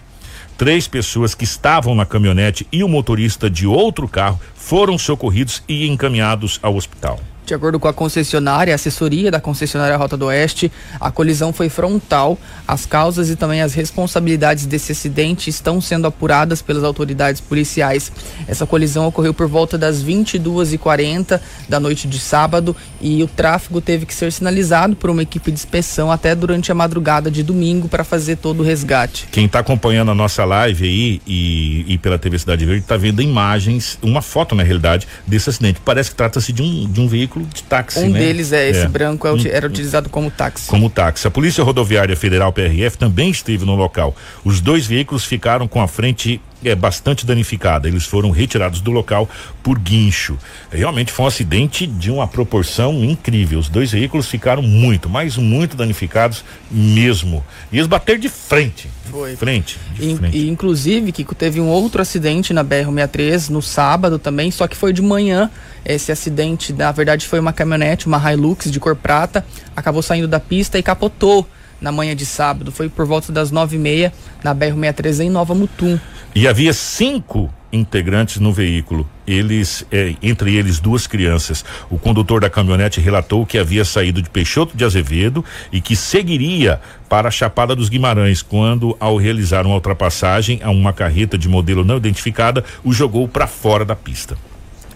Três 0.60 0.90
pessoas 0.90 1.34
que 1.34 1.46
estavam 1.46 1.96
na 1.96 2.06
caminhonete 2.06 2.68
e 2.70 2.84
o 2.84 2.90
motorista 2.90 3.50
de 3.50 3.66
outro 3.66 4.10
carro 4.10 4.38
foram 4.54 4.98
socorridos 4.98 5.64
e 5.70 5.88
encaminhados 5.88 6.60
ao 6.62 6.76
hospital. 6.76 7.18
De 7.50 7.56
acordo 7.56 7.80
com 7.80 7.88
a 7.88 7.94
concessionária, 7.94 8.72
a 8.72 8.76
assessoria 8.76 9.32
da 9.32 9.42
concessionária 9.42 9.98
Rota 9.98 10.16
do 10.16 10.28
Oeste, 10.28 10.72
a 11.00 11.10
colisão 11.10 11.52
foi 11.52 11.68
frontal. 11.68 12.38
As 12.68 12.86
causas 12.86 13.28
e 13.32 13.36
também 13.36 13.64
as 13.64 13.74
responsabilidades 13.74 14.68
desse 14.68 14.92
acidente 14.92 15.50
estão 15.50 15.82
sendo 15.82 16.06
apuradas 16.06 16.62
pelas 16.62 16.84
autoridades 16.84 17.42
policiais. 17.42 18.12
Essa 18.48 18.68
colisão 18.68 19.08
ocorreu 19.08 19.34
por 19.34 19.48
volta 19.48 19.80
das 19.80 20.04
22h40 20.04 21.42
da 21.68 21.80
noite 21.80 22.08
de 22.08 22.20
sábado 22.20 22.76
e 23.02 23.24
o 23.24 23.28
tráfego 23.28 23.82
teve 23.82 24.06
que 24.06 24.14
ser 24.14 24.32
sinalizado 24.32 24.96
por 24.96 25.10
uma 25.10 25.24
equipe 25.24 25.50
de 25.50 25.58
inspeção 25.58 26.12
até 26.12 26.36
durante 26.36 26.72
a 26.72 26.76
madrugada 26.76 27.32
de 27.32 27.42
domingo 27.42 27.90
para 27.90 28.04
fazer 28.04 28.36
todo 28.36 28.60
o 28.60 28.64
resgate. 28.64 29.28
Quem 29.32 29.46
está 29.46 29.58
acompanhando 29.58 30.12
a 30.12 30.16
nossa 30.16 30.46
live 30.46 30.86
aí 30.86 31.22
e, 31.26 31.94
e 31.94 31.98
pela 31.98 32.20
TV 32.20 32.38
Cidade 32.38 32.64
Verde 32.64 32.84
está 32.84 32.96
vendo 32.96 33.24
imagens, 33.24 33.98
uma 34.04 34.22
foto 34.22 34.54
na 34.54 34.62
realidade 34.62 35.08
desse 35.26 35.50
acidente. 35.50 35.80
Parece 35.84 36.12
que 36.12 36.16
trata-se 36.16 36.54
de 36.54 36.62
um, 36.62 36.88
de 36.88 37.02
um 37.02 37.08
veículo 37.08 37.39
veículo 37.40 37.46
de 37.46 37.64
táxi. 37.64 38.00
Um 38.00 38.10
né? 38.10 38.20
deles 38.20 38.52
é 38.52 38.70
esse 38.70 38.82
é. 38.82 38.88
branco, 38.88 39.28
é, 39.28 39.50
era 39.50 39.68
utilizado 39.68 40.10
como 40.10 40.30
táxi. 40.30 40.68
Como 40.68 40.90
táxi. 40.90 41.28
A 41.28 41.32
Polícia 41.32 41.64
Rodoviária 41.64 42.16
Federal 42.16 42.52
PRF 42.52 42.98
também 42.98 43.30
esteve 43.30 43.66
no 43.66 43.76
local. 43.76 44.16
Os 44.44 44.62
dois 44.62 44.86
veículos 44.86 45.26
ficaram 45.26 45.68
com 45.68 45.82
a 45.82 45.88
frente 45.88 46.42
é 46.64 46.76
bastante 46.76 47.26
danificada. 47.26 47.88
Eles 47.88 48.06
foram 48.06 48.32
retirados 48.32 48.82
do 48.82 48.92
local 48.92 49.30
por 49.64 49.80
guincho. 49.80 50.38
Realmente 50.72 51.12
foi 51.12 51.26
um 51.26 51.28
acidente 51.28 51.88
de 51.88 52.12
uma 52.12 52.28
proporção 52.28 53.04
incrível. 53.04 53.60
Os 53.60 53.70
dois 53.70 53.92
veículos 53.92 54.28
ficaram 54.28 54.62
muito, 54.62 55.10
mas 55.10 55.38
muito 55.38 55.78
danificados 55.78 56.44
mesmo. 56.70 57.44
E 57.72 57.78
eles 57.78 57.88
bateram 57.88 58.20
de 58.20 58.30
frente. 58.30 58.90
Foi. 59.10 59.36
Frente. 59.36 59.80
De 59.96 60.12
e, 60.12 60.16
frente. 60.16 60.38
e 60.38 60.50
inclusive, 60.50 61.12
Kiko, 61.12 61.34
teve 61.34 61.60
um 61.60 61.68
outro 61.68 62.02
acidente 62.02 62.54
na 62.54 62.64
BR-63 62.64 63.50
no 63.50 63.62
sábado 63.62 64.20
também, 64.20 64.52
só 64.52 64.68
que 64.68 64.78
foi 64.78 64.94
de 64.94 65.02
manhã. 65.02 65.50
Esse 65.84 66.12
acidente, 66.12 66.74
na 66.74 66.92
verdade, 66.92 67.26
foi 67.26 67.40
uma 67.40 67.54
caminhonete, 67.54 68.06
uma 68.06 68.32
Hilux 68.32 68.70
de 68.70 68.80
cor 68.80 68.96
prata, 68.96 69.46
acabou 69.76 70.02
saindo 70.02 70.28
da 70.28 70.40
pista 70.40 70.78
e 70.78 70.84
capotou 70.84 71.48
na 71.82 71.92
manhã 71.92 72.16
de 72.16 72.26
sábado. 72.26 72.72
Foi 72.72 72.90
por 72.90 73.06
volta 73.06 73.32
das 73.32 73.52
nove 73.52 73.76
e 73.76 73.80
meia 73.80 74.14
na 74.44 74.54
BR-63 74.54 75.26
em 75.26 75.30
Nova 75.30 75.54
Mutum. 75.54 76.00
E 76.36 76.48
havia 76.48 76.74
cinco 76.74 77.52
integrantes 77.72 78.40
no 78.40 78.52
veículo. 78.52 79.08
Eles, 79.28 79.86
eh, 79.92 80.16
entre 80.24 80.56
eles 80.56 80.80
duas 80.80 81.06
crianças. 81.06 81.64
O 81.90 81.98
condutor 81.98 82.42
da 82.42 82.50
caminhonete 82.50 83.00
relatou 83.00 83.46
que 83.46 83.58
havia 83.58 83.86
saído 83.86 84.22
de 84.22 84.30
Peixoto 84.30 84.76
de 84.76 84.84
Azevedo 84.84 85.46
e 85.72 85.80
que 85.80 85.96
seguiria 85.96 86.82
para 87.08 87.28
a 87.28 87.32
Chapada 87.32 87.76
dos 87.76 87.90
Guimarães, 87.90 88.42
quando, 88.42 88.98
ao 89.00 89.18
realizar 89.18 89.66
uma 89.66 89.76
ultrapassagem 89.76 90.60
a 90.64 90.70
uma 90.72 90.94
carreta 90.94 91.38
de 91.38 91.48
modelo 91.48 91.86
não 91.86 91.98
identificada, 91.98 92.64
o 92.84 92.92
jogou 92.92 93.28
para 93.28 93.48
fora 93.48 93.86
da 93.86 93.96
pista 93.96 94.36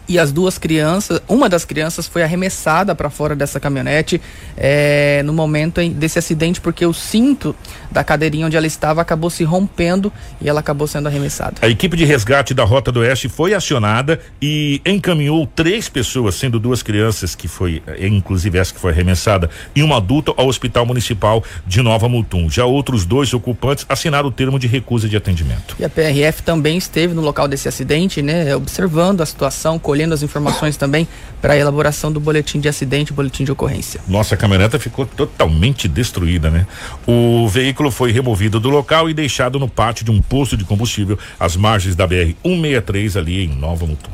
e 0.07 0.19
as 0.19 0.31
duas 0.31 0.57
crianças, 0.57 1.21
uma 1.27 1.47
das 1.47 1.65
crianças 1.65 2.07
foi 2.07 2.23
arremessada 2.23 2.93
para 2.93 3.09
fora 3.09 3.35
dessa 3.35 3.59
caminhonete 3.59 4.21
é, 4.57 5.21
no 5.23 5.33
momento 5.33 5.79
em, 5.79 5.91
desse 5.91 6.19
acidente, 6.19 6.59
porque 6.59 6.85
o 6.85 6.93
cinto 6.93 7.55
da 7.91 8.03
cadeirinha 8.03 8.47
onde 8.47 8.57
ela 8.57 8.67
estava 8.67 9.01
acabou 9.01 9.29
se 9.29 9.43
rompendo 9.43 10.11
e 10.41 10.49
ela 10.49 10.59
acabou 10.59 10.87
sendo 10.87 11.07
arremessada. 11.07 11.55
A 11.61 11.67
equipe 11.67 11.95
de 11.95 12.05
resgate 12.05 12.53
da 12.53 12.63
Rota 12.63 12.91
do 12.91 12.99
Oeste 12.99 13.29
foi 13.29 13.53
acionada 13.53 14.19
e 14.41 14.81
encaminhou 14.85 15.47
três 15.47 15.87
pessoas, 15.87 16.35
sendo 16.35 16.59
duas 16.59 16.83
crianças, 16.83 17.35
que 17.35 17.47
foi, 17.47 17.81
eh, 17.87 18.07
inclusive 18.07 18.57
essa 18.57 18.73
que 18.73 18.79
foi 18.79 18.91
arremessada, 18.91 19.49
e 19.75 19.81
uma 19.81 19.97
adulta 19.97 20.33
ao 20.35 20.47
Hospital 20.47 20.85
Municipal 20.85 21.43
de 21.65 21.81
Nova 21.81 22.09
Mutum. 22.09 22.49
Já 22.49 22.65
outros 22.65 23.05
dois 23.05 23.33
ocupantes 23.33 23.85
assinaram 23.87 24.29
o 24.29 24.31
termo 24.31 24.59
de 24.59 24.67
recusa 24.67 25.07
de 25.07 25.15
atendimento. 25.15 25.75
E 25.79 25.85
a 25.85 25.89
PRF 25.89 26.43
também 26.43 26.77
esteve 26.77 27.13
no 27.13 27.21
local 27.21 27.47
desse 27.47 27.67
acidente, 27.67 28.21
né, 28.21 28.55
observando 28.55 29.21
a 29.21 29.25
situação, 29.25 29.77
colhendo 29.93 30.15
as 30.15 30.23
informações 30.23 30.75
também 30.75 31.07
para 31.39 31.53
a 31.53 31.55
elaboração 31.57 32.11
do 32.11 32.19
boletim 32.19 32.59
de 32.59 32.67
acidente, 32.67 33.13
boletim 33.13 33.43
de 33.43 33.51
ocorrência. 33.51 34.01
Nossa, 34.07 34.33
a 34.33 34.37
caminhoneta 34.37 34.79
ficou 34.79 35.05
totalmente 35.05 35.87
destruída, 35.87 36.49
né? 36.49 36.65
O 37.05 37.47
veículo 37.47 37.91
foi 37.91 38.11
removido 38.11 38.59
do 38.59 38.71
local 38.71 39.07
e 39.07 39.13
deixado 39.13 39.59
no 39.59 39.69
pátio 39.69 40.03
de 40.03 40.09
um 40.09 40.19
posto 40.19 40.57
de 40.57 40.63
combustível 40.63 41.15
às 41.39 41.55
margens 41.55 41.95
da 41.95 42.07
BR 42.07 42.33
163 42.43 43.17
ali 43.17 43.45
em 43.45 43.49
Nova 43.49 43.85
Mutum. 43.85 44.09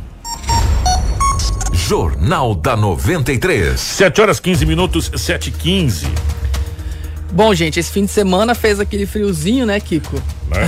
Jornal 1.71 2.53
da 2.53 2.75
93. 2.75 3.79
7 3.79 4.19
horas 4.19 4.41
15 4.41 4.65
minutos, 4.65 5.09
7 5.15 5.47
e 5.47 5.51
15. 5.53 6.07
Bom, 7.31 7.53
gente, 7.53 7.79
esse 7.79 7.91
fim 7.91 8.05
de 8.05 8.11
semana 8.11 8.55
fez 8.55 8.79
aquele 8.79 9.05
friozinho, 9.05 9.65
né, 9.65 9.79
Kiko? 9.79 10.21
Né? 10.49 10.67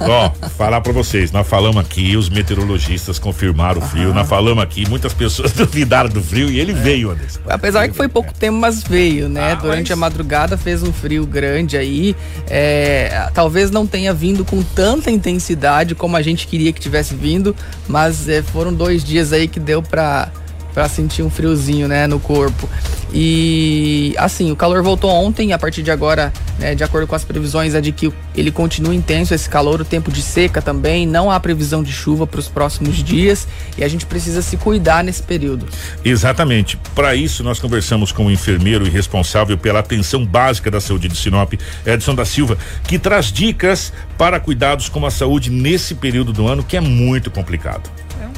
Ó, 0.00 0.30
falar 0.56 0.80
para 0.80 0.92
vocês, 0.92 1.30
nós 1.30 1.46
falamos 1.46 1.76
aqui, 1.76 2.16
os 2.16 2.30
meteorologistas 2.30 3.18
confirmaram 3.18 3.80
o 3.80 3.84
frio, 3.84 4.14
nós 4.14 4.26
falamos 4.26 4.62
aqui, 4.64 4.88
muitas 4.88 5.12
pessoas 5.12 5.52
duvidaram 5.54 6.08
do 6.08 6.22
frio 6.22 6.48
e 6.48 6.58
ele 6.58 6.72
é. 6.72 6.74
veio, 6.74 7.10
Anderson. 7.10 7.40
Apesar 7.46 7.88
que 7.88 7.94
foi 7.94 8.08
pouco 8.08 8.32
tempo, 8.32 8.56
mas 8.56 8.82
veio, 8.82 9.28
né? 9.28 9.52
Ah, 9.52 9.54
Durante 9.54 9.90
mas... 9.90 9.90
a 9.90 9.96
madrugada 9.96 10.56
fez 10.56 10.82
um 10.82 10.92
frio 10.92 11.26
grande 11.26 11.76
aí. 11.76 12.16
É, 12.48 13.28
talvez 13.34 13.70
não 13.70 13.86
tenha 13.86 14.14
vindo 14.14 14.44
com 14.44 14.62
tanta 14.62 15.10
intensidade 15.10 15.94
como 15.94 16.16
a 16.16 16.22
gente 16.22 16.46
queria 16.46 16.72
que 16.72 16.80
tivesse 16.80 17.14
vindo, 17.14 17.54
mas 17.86 18.28
é, 18.28 18.42
foram 18.42 18.72
dois 18.72 19.04
dias 19.04 19.32
aí 19.32 19.46
que 19.46 19.60
deu 19.60 19.82
para 19.82 20.30
para 20.72 20.88
sentir 20.88 21.22
um 21.22 21.30
friozinho, 21.30 21.88
né, 21.88 22.06
no 22.06 22.20
corpo. 22.20 22.68
E 23.12 24.14
assim, 24.18 24.52
o 24.52 24.56
calor 24.56 24.82
voltou 24.82 25.10
ontem, 25.10 25.52
a 25.52 25.58
partir 25.58 25.82
de 25.82 25.90
agora, 25.90 26.32
né, 26.58 26.74
de 26.74 26.84
acordo 26.84 27.06
com 27.06 27.14
as 27.14 27.24
previsões, 27.24 27.74
é 27.74 27.80
de 27.80 27.90
que 27.90 28.12
ele 28.36 28.52
continua 28.52 28.94
intenso 28.94 29.34
esse 29.34 29.48
calor, 29.48 29.80
o 29.80 29.84
tempo 29.84 30.12
de 30.12 30.22
seca 30.22 30.62
também, 30.62 31.06
não 31.06 31.30
há 31.30 31.40
previsão 31.40 31.82
de 31.82 31.92
chuva 31.92 32.26
para 32.26 32.38
os 32.38 32.48
próximos 32.48 33.02
dias 33.02 33.48
e 33.76 33.82
a 33.82 33.88
gente 33.88 34.06
precisa 34.06 34.42
se 34.42 34.56
cuidar 34.56 35.02
nesse 35.02 35.22
período. 35.22 35.66
Exatamente. 36.04 36.78
Para 36.94 37.14
isso, 37.14 37.42
nós 37.42 37.58
conversamos 37.58 38.12
com 38.12 38.26
o 38.26 38.30
enfermeiro 38.30 38.86
e 38.86 38.90
responsável 38.90 39.58
pela 39.58 39.80
atenção 39.80 40.24
básica 40.24 40.70
da 40.70 40.80
saúde 40.80 41.08
de 41.08 41.16
Sinop, 41.16 41.54
Edson 41.84 42.14
da 42.14 42.24
Silva, 42.24 42.56
que 42.84 42.98
traz 42.98 43.32
dicas 43.32 43.92
para 44.16 44.38
cuidados 44.38 44.88
com 44.88 45.04
a 45.04 45.10
saúde 45.10 45.50
nesse 45.50 45.94
período 45.94 46.32
do 46.32 46.46
ano 46.46 46.62
que 46.62 46.76
é 46.76 46.80
muito 46.80 47.30
complicado 47.30 47.90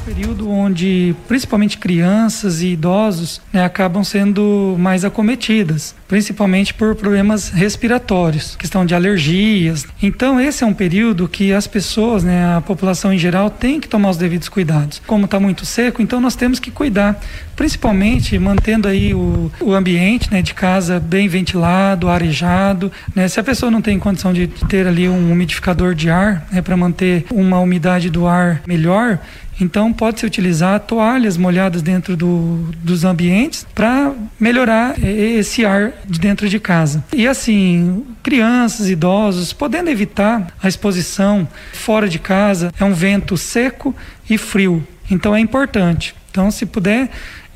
período 0.05 0.49
onde 0.49 1.15
principalmente 1.27 1.77
crianças 1.77 2.61
e 2.61 2.67
idosos 2.67 3.41
né, 3.51 3.63
acabam 3.63 4.03
sendo 4.03 4.75
mais 4.77 5.05
acometidas, 5.05 5.95
principalmente 6.07 6.73
por 6.73 6.95
problemas 6.95 7.49
respiratórios, 7.49 8.55
questão 8.55 8.85
de 8.85 8.93
alergias. 8.93 9.87
Então 10.01 10.39
esse 10.39 10.63
é 10.63 10.67
um 10.67 10.73
período 10.73 11.27
que 11.27 11.53
as 11.53 11.67
pessoas, 11.67 12.23
né, 12.23 12.55
a 12.55 12.61
população 12.61 13.13
em 13.13 13.17
geral, 13.17 13.49
tem 13.49 13.79
que 13.79 13.87
tomar 13.87 14.09
os 14.09 14.17
devidos 14.17 14.49
cuidados. 14.49 15.01
Como 15.07 15.25
está 15.25 15.39
muito 15.39 15.65
seco, 15.65 16.01
então 16.01 16.19
nós 16.19 16.35
temos 16.35 16.59
que 16.59 16.69
cuidar, 16.69 17.19
principalmente 17.55 18.37
mantendo 18.37 18.87
aí 18.87 19.13
o, 19.13 19.51
o 19.61 19.73
ambiente 19.73 20.31
né, 20.31 20.41
de 20.41 20.53
casa 20.53 20.99
bem 20.99 21.27
ventilado, 21.27 22.09
arejado. 22.09 22.91
Né? 23.15 23.27
Se 23.27 23.39
a 23.39 23.43
pessoa 23.43 23.71
não 23.71 23.81
tem 23.81 23.97
condição 23.97 24.33
de 24.33 24.47
ter 24.47 24.87
ali 24.87 25.07
um 25.07 25.31
umidificador 25.31 25.95
de 25.95 26.09
ar 26.09 26.45
né, 26.51 26.61
para 26.61 26.75
manter 26.75 27.25
uma 27.31 27.59
umidade 27.59 28.09
do 28.09 28.27
ar 28.27 28.61
melhor, 28.67 29.19
então 29.63 29.91
pode-se 29.93 30.25
utilizar 30.25 30.79
toalhas 30.81 31.37
molhadas 31.37 31.81
dentro 31.81 32.15
do, 32.15 32.69
dos 32.83 33.03
ambientes 33.03 33.65
para 33.73 34.13
melhorar 34.39 34.95
esse 35.03 35.65
ar 35.65 35.93
de 36.05 36.19
dentro 36.19 36.49
de 36.49 36.59
casa. 36.59 37.03
E 37.13 37.27
assim, 37.27 38.03
crianças, 38.21 38.89
idosos, 38.89 39.53
podendo 39.53 39.89
evitar 39.89 40.47
a 40.61 40.67
exposição 40.67 41.47
fora 41.71 42.07
de 42.07 42.19
casa, 42.19 42.71
é 42.79 42.83
um 42.83 42.93
vento 42.93 43.37
seco 43.37 43.95
e 44.29 44.37
frio. 44.37 44.85
Então 45.09 45.35
é 45.35 45.39
importante. 45.39 46.15
Então, 46.31 46.49
se 46.49 46.65
puder 46.65 47.09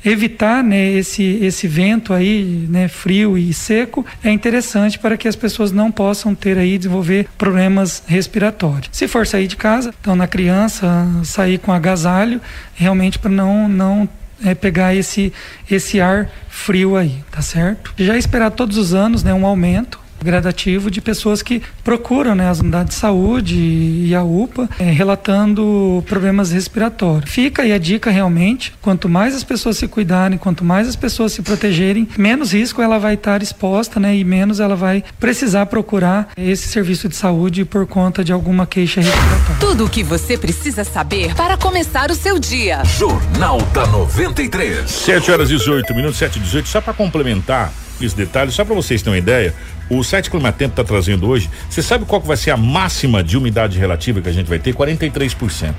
evitar 0.04 0.62
né, 0.62 0.92
esse, 0.92 1.22
esse 1.42 1.66
vento 1.66 2.12
aí, 2.12 2.66
né, 2.68 2.88
frio 2.88 3.36
e 3.36 3.52
seco, 3.52 4.04
é 4.22 4.30
interessante 4.30 4.98
para 4.98 5.16
que 5.16 5.28
as 5.28 5.36
pessoas 5.36 5.72
não 5.72 5.90
possam 5.90 6.34
ter 6.34 6.58
aí, 6.58 6.78
desenvolver 6.78 7.28
problemas 7.36 8.02
respiratórios. 8.06 8.88
Se 8.92 9.08
for 9.08 9.26
sair 9.26 9.46
de 9.46 9.56
casa, 9.56 9.94
então 10.00 10.14
na 10.14 10.26
criança, 10.26 11.06
sair 11.24 11.58
com 11.58 11.72
agasalho, 11.72 12.40
realmente 12.74 13.18
para 13.18 13.30
não, 13.30 13.68
não 13.68 14.08
é, 14.44 14.54
pegar 14.54 14.94
esse, 14.94 15.32
esse 15.70 16.00
ar 16.00 16.30
frio 16.48 16.96
aí, 16.96 17.22
tá 17.30 17.42
certo? 17.42 17.92
Já 17.96 18.16
esperar 18.16 18.50
todos 18.50 18.76
os 18.76 18.94
anos 18.94 19.22
né, 19.22 19.32
um 19.34 19.46
aumento 19.46 20.00
gradativo 20.22 20.90
de 20.90 21.00
pessoas 21.00 21.42
que 21.42 21.62
procuram 21.82 22.34
né, 22.34 22.48
as 22.48 22.60
unidades 22.60 22.94
de 22.94 23.00
saúde 23.00 23.56
e 23.56 24.14
a 24.14 24.22
UPA 24.22 24.68
é, 24.78 24.84
relatando 24.90 26.02
problemas 26.06 26.50
respiratórios. 26.50 27.30
Fica 27.30 27.62
aí 27.62 27.72
a 27.72 27.78
dica 27.78 28.10
realmente, 28.10 28.74
quanto 28.80 29.08
mais 29.08 29.34
as 29.34 29.44
pessoas 29.44 29.76
se 29.76 29.88
cuidarem, 29.88 30.38
quanto 30.38 30.64
mais 30.64 30.88
as 30.88 30.96
pessoas 30.96 31.32
se 31.32 31.42
protegerem, 31.42 32.08
menos 32.16 32.52
risco 32.52 32.82
ela 32.82 32.98
vai 32.98 33.14
estar 33.14 33.42
exposta 33.42 34.00
né, 34.00 34.16
e 34.16 34.24
menos 34.24 34.60
ela 34.60 34.76
vai 34.76 35.02
precisar 35.18 35.66
procurar 35.66 36.28
esse 36.36 36.68
serviço 36.68 37.08
de 37.08 37.16
saúde 37.16 37.64
por 37.64 37.86
conta 37.86 38.24
de 38.24 38.32
alguma 38.32 38.66
queixa 38.66 39.00
respiratória. 39.00 39.56
Tudo 39.60 39.84
o 39.84 39.88
que 39.88 40.02
você 40.02 40.36
precisa 40.36 40.84
saber 40.84 41.34
para 41.34 41.56
começar 41.56 42.10
o 42.10 42.14
seu 42.14 42.38
dia. 42.38 42.82
Jornal 42.84 43.60
da 43.72 43.86
93. 43.86 44.90
7 44.90 45.30
horas 45.30 45.50
e 45.50 45.56
18 45.56 45.94
minutos, 45.94 46.18
7 46.18 46.38
e 46.38 46.42
18, 46.42 46.68
só 46.68 46.80
para 46.80 46.92
complementar 46.92 47.72
esse 48.00 48.16
detalhe, 48.16 48.50
só 48.52 48.64
para 48.64 48.74
vocês 48.74 49.02
terem 49.02 49.14
uma 49.14 49.18
ideia, 49.18 49.54
o 49.90 50.02
site 50.02 50.30
Climatempo 50.30 50.72
está 50.72 50.84
trazendo 50.84 51.26
hoje, 51.26 51.48
você 51.68 51.82
sabe 51.82 52.04
qual 52.04 52.20
que 52.20 52.26
vai 52.26 52.36
ser 52.36 52.50
a 52.50 52.56
máxima 52.56 53.22
de 53.22 53.36
umidade 53.36 53.78
relativa 53.78 54.20
que 54.20 54.28
a 54.28 54.32
gente 54.32 54.46
vai 54.46 54.58
ter? 54.58 54.74
43%. 54.74 55.74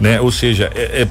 Né? 0.00 0.20
Ou 0.20 0.32
seja, 0.32 0.70
é, 0.74 1.02
é 1.02 1.08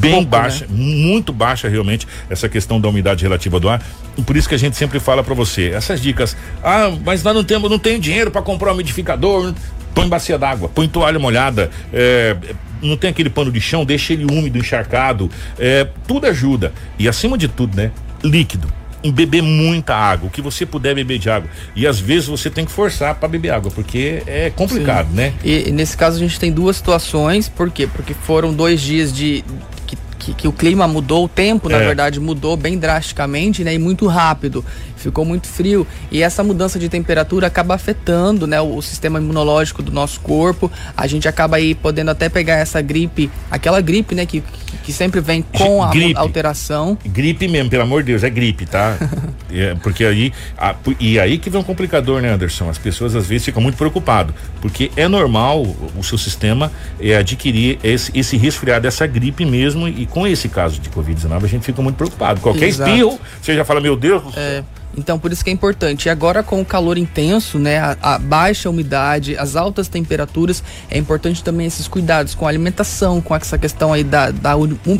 bem 0.00 0.12
Pouco, 0.12 0.26
baixa, 0.28 0.66
né? 0.66 0.72
muito 0.72 1.32
baixa 1.32 1.68
realmente 1.68 2.06
essa 2.28 2.48
questão 2.48 2.80
da 2.80 2.88
umidade 2.88 3.22
relativa 3.22 3.60
do 3.60 3.68
ar. 3.68 3.82
Por 4.24 4.36
isso 4.36 4.48
que 4.48 4.54
a 4.54 4.58
gente 4.58 4.76
sempre 4.76 4.98
fala 4.98 5.22
para 5.22 5.34
você, 5.34 5.70
essas 5.70 6.00
dicas, 6.00 6.36
ah, 6.64 6.90
mas 7.04 7.22
nós 7.22 7.34
não 7.34 7.44
temos, 7.44 7.70
não 7.70 7.78
tenho 7.78 8.00
dinheiro 8.00 8.30
para 8.30 8.42
comprar 8.42 8.70
um 8.70 8.74
umidificador, 8.74 9.52
põe 9.94 10.08
bacia 10.08 10.38
d'água, 10.38 10.68
põe 10.68 10.88
toalha 10.88 11.18
molhada, 11.18 11.70
é, 11.92 12.36
não 12.82 12.96
tem 12.96 13.10
aquele 13.10 13.28
pano 13.28 13.52
de 13.52 13.60
chão, 13.60 13.84
deixa 13.84 14.14
ele 14.14 14.24
úmido, 14.24 14.58
encharcado, 14.58 15.30
é, 15.58 15.86
tudo 16.06 16.26
ajuda. 16.26 16.72
E 16.98 17.08
acima 17.08 17.36
de 17.36 17.48
tudo, 17.48 17.76
né, 17.76 17.90
líquido 18.24 18.72
beber 19.10 19.42
muita 19.42 19.94
água, 19.94 20.28
o 20.28 20.30
que 20.30 20.40
você 20.40 20.64
puder 20.64 20.94
beber 20.94 21.18
de 21.18 21.30
água. 21.30 21.48
E 21.74 21.86
às 21.86 21.98
vezes 21.98 22.28
você 22.28 22.50
tem 22.50 22.64
que 22.64 22.72
forçar 22.72 23.14
para 23.14 23.28
beber 23.28 23.50
água, 23.50 23.70
porque 23.70 24.22
é 24.26 24.50
complicado, 24.50 25.08
Sim. 25.08 25.16
né? 25.16 25.34
E, 25.44 25.68
e, 25.68 25.72
nesse 25.72 25.96
caso 25.96 26.16
a 26.16 26.20
gente 26.20 26.38
tem 26.38 26.52
duas 26.52 26.76
situações, 26.76 27.48
por 27.48 27.70
quê? 27.70 27.86
Porque 27.86 28.14
foram 28.14 28.52
dois 28.52 28.80
dias 28.80 29.12
de 29.12 29.44
que, 29.86 30.34
que, 30.34 30.48
o 30.48 30.52
clima 30.52 30.88
mudou, 30.88 31.24
o 31.24 31.28
tempo, 31.28 31.68
na 31.68 31.76
é. 31.76 31.86
verdade, 31.86 32.18
mudou 32.18 32.56
bem 32.56 32.78
drasticamente, 32.78 33.62
né? 33.62 33.74
E 33.74 33.78
muito 33.78 34.06
rápido 34.06 34.64
ficou 35.06 35.24
muito 35.24 35.46
frio 35.46 35.86
e 36.10 36.22
essa 36.22 36.42
mudança 36.42 36.78
de 36.78 36.88
temperatura 36.88 37.46
acaba 37.46 37.74
afetando, 37.74 38.46
né, 38.46 38.60
o, 38.60 38.76
o 38.76 38.82
sistema 38.82 39.18
imunológico 39.18 39.82
do 39.82 39.92
nosso 39.92 40.20
corpo. 40.20 40.70
A 40.96 41.06
gente 41.06 41.28
acaba 41.28 41.56
aí 41.56 41.74
podendo 41.74 42.10
até 42.10 42.28
pegar 42.28 42.56
essa 42.56 42.80
gripe, 42.80 43.30
aquela 43.50 43.80
gripe, 43.80 44.14
né, 44.14 44.26
que, 44.26 44.42
que 44.82 44.92
sempre 44.92 45.20
vem 45.20 45.42
com 45.42 45.82
a 45.82 45.90
gripe. 45.90 46.16
alteração. 46.16 46.98
Gripe 47.04 47.48
mesmo, 47.48 47.70
pelo 47.70 47.82
amor 47.82 48.02
de 48.02 48.12
Deus, 48.12 48.22
é 48.22 48.30
gripe, 48.30 48.66
tá? 48.66 48.96
é, 49.50 49.74
porque 49.76 50.04
aí 50.04 50.32
a, 50.58 50.74
e 50.98 51.18
aí 51.18 51.38
que 51.38 51.48
vem 51.48 51.60
um 51.60 51.64
complicador, 51.64 52.20
né, 52.20 52.32
Anderson? 52.32 52.68
As 52.68 52.78
pessoas 52.78 53.14
às 53.14 53.26
vezes 53.26 53.44
ficam 53.44 53.62
muito 53.62 53.76
preocupadas, 53.76 54.34
porque 54.60 54.90
é 54.96 55.06
normal 55.06 55.62
o, 55.62 55.92
o 55.98 56.04
seu 56.04 56.18
sistema 56.18 56.72
é, 57.00 57.16
adquirir 57.16 57.78
esse, 57.82 58.10
esse 58.14 58.36
resfriado, 58.36 58.86
essa 58.86 59.06
gripe 59.06 59.44
mesmo, 59.44 59.88
e 59.88 60.06
com 60.06 60.26
esse 60.26 60.48
caso 60.48 60.80
de 60.80 60.90
Covid-19 60.90 61.44
a 61.44 61.48
gente 61.48 61.64
fica 61.64 61.80
muito 61.80 61.96
preocupado. 61.96 62.40
Qualquer 62.40 62.66
Exato. 62.66 62.90
espirro, 62.90 63.20
você 63.40 63.54
já 63.54 63.64
fala, 63.64 63.80
meu 63.80 63.96
Deus. 63.96 64.22
É. 64.36 64.62
Então, 64.96 65.18
por 65.18 65.30
isso 65.30 65.44
que 65.44 65.50
é 65.50 65.52
importante. 65.52 66.06
E 66.06 66.10
agora, 66.10 66.42
com 66.42 66.60
o 66.60 66.64
calor 66.64 66.96
intenso, 66.96 67.58
né, 67.58 67.78
a, 67.78 67.96
a, 68.00 68.18
baixa 68.18 68.70
umidade, 68.70 69.36
as 69.36 69.54
altas 69.54 69.88
temperaturas, 69.88 70.62
é 70.90 70.96
importante 70.98 71.44
também 71.44 71.66
esses 71.66 71.86
cuidados 71.86 72.34
com 72.34 72.46
a 72.46 72.48
alimentação, 72.48 73.20
com 73.20 73.34
essa 73.34 73.58
questão 73.58 73.92
aí 73.92 74.02
da, 74.02 74.30
da 74.30 74.54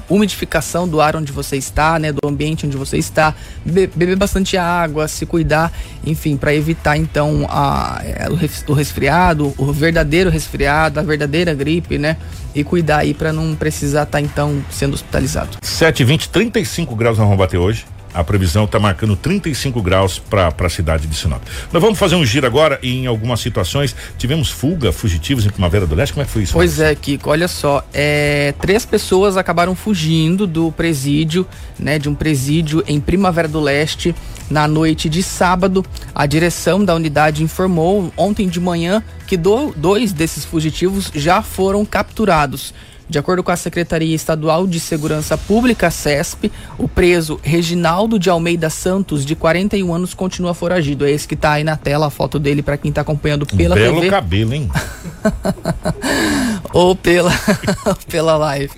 umidificação 0.08 0.86
do 0.86 1.00
ar 1.00 1.16
onde 1.16 1.32
você 1.32 1.56
está, 1.56 1.98
né, 1.98 2.12
do 2.12 2.28
ambiente 2.28 2.66
onde 2.66 2.76
você 2.76 2.98
está, 2.98 3.34
Be 3.64 3.86
beber 3.86 4.16
bastante 4.16 4.56
água, 4.56 5.08
se 5.08 5.24
cuidar, 5.24 5.72
enfim, 6.04 6.36
para 6.36 6.54
evitar 6.54 6.96
então 6.96 7.46
a, 7.48 8.00
é, 8.04 8.28
o 8.68 8.74
resfriado, 8.74 9.54
o 9.56 9.72
verdadeiro 9.72 10.30
resfriado, 10.30 11.00
a 11.00 11.02
verdadeira 11.02 11.54
gripe, 11.54 11.98
né? 11.98 12.16
E 12.54 12.64
cuidar 12.64 12.98
aí 12.98 13.12
para 13.12 13.32
não 13.32 13.54
precisar 13.54 14.04
estar 14.04 14.18
tá, 14.18 14.20
então 14.20 14.62
sendo 14.70 14.94
hospitalizado. 14.94 15.58
720, 15.62 16.28
35 16.28 16.96
graus 16.96 17.18
nós 17.18 17.26
vamos 17.26 17.38
bater 17.38 17.58
hoje. 17.58 17.84
A 18.16 18.24
previsão 18.24 18.64
está 18.64 18.80
marcando 18.80 19.14
35 19.14 19.82
graus 19.82 20.18
para 20.18 20.48
a 20.58 20.68
cidade 20.70 21.06
de 21.06 21.14
Sinop. 21.14 21.42
Nós 21.70 21.82
vamos 21.82 21.98
fazer 21.98 22.14
um 22.14 22.24
giro 22.24 22.46
agora 22.46 22.78
e 22.82 22.90
em 22.96 23.06
algumas 23.06 23.40
situações 23.40 23.94
tivemos 24.16 24.48
fuga, 24.48 24.90
fugitivos 24.90 25.44
em 25.44 25.50
Primavera 25.50 25.86
do 25.86 25.94
Leste. 25.94 26.14
Como 26.14 26.22
é 26.22 26.24
que 26.24 26.32
foi 26.32 26.42
isso? 26.44 26.54
Pois 26.54 26.80
é, 26.80 26.94
Kiko, 26.94 27.28
olha 27.28 27.46
só. 27.46 27.86
É, 27.92 28.54
três 28.58 28.86
pessoas 28.86 29.36
acabaram 29.36 29.74
fugindo 29.74 30.46
do 30.46 30.72
presídio, 30.72 31.46
né? 31.78 31.98
De 31.98 32.08
um 32.08 32.14
presídio 32.14 32.82
em 32.86 32.98
Primavera 32.98 33.48
do 33.48 33.60
Leste 33.60 34.14
na 34.50 34.66
noite 34.66 35.10
de 35.10 35.22
sábado. 35.22 35.84
A 36.14 36.24
direção 36.24 36.82
da 36.82 36.94
unidade 36.94 37.42
informou 37.42 38.10
ontem 38.16 38.48
de 38.48 38.58
manhã 38.58 39.02
que 39.26 39.36
do, 39.36 39.74
dois 39.76 40.12
desses 40.12 40.44
fugitivos 40.44 41.10
já 41.14 41.42
foram 41.42 41.84
capturados. 41.84 42.72
De 43.08 43.18
acordo 43.18 43.42
com 43.42 43.52
a 43.52 43.56
Secretaria 43.56 44.14
Estadual 44.14 44.66
de 44.66 44.80
Segurança 44.80 45.38
Pública, 45.38 45.90
SESP, 45.90 46.50
o 46.76 46.88
preso 46.88 47.38
Reginaldo 47.42 48.18
de 48.18 48.28
Almeida 48.28 48.68
Santos, 48.68 49.24
de 49.24 49.36
41 49.36 49.94
anos, 49.94 50.12
continua 50.12 50.54
foragido. 50.54 51.06
É 51.06 51.12
esse 51.12 51.28
que 51.28 51.34
está 51.34 51.52
aí 51.52 51.64
na 51.64 51.76
tela, 51.76 52.08
a 52.08 52.10
foto 52.10 52.38
dele 52.38 52.62
para 52.62 52.76
quem 52.76 52.88
está 52.88 53.02
acompanhando 53.02 53.46
pela 53.46 53.76
Belo 53.76 53.96
TV. 53.96 54.10
cabelo, 54.10 54.54
hein? 54.54 54.68
Ou 56.72 56.96
pela, 56.96 57.32
pela 58.08 58.36
live. 58.36 58.70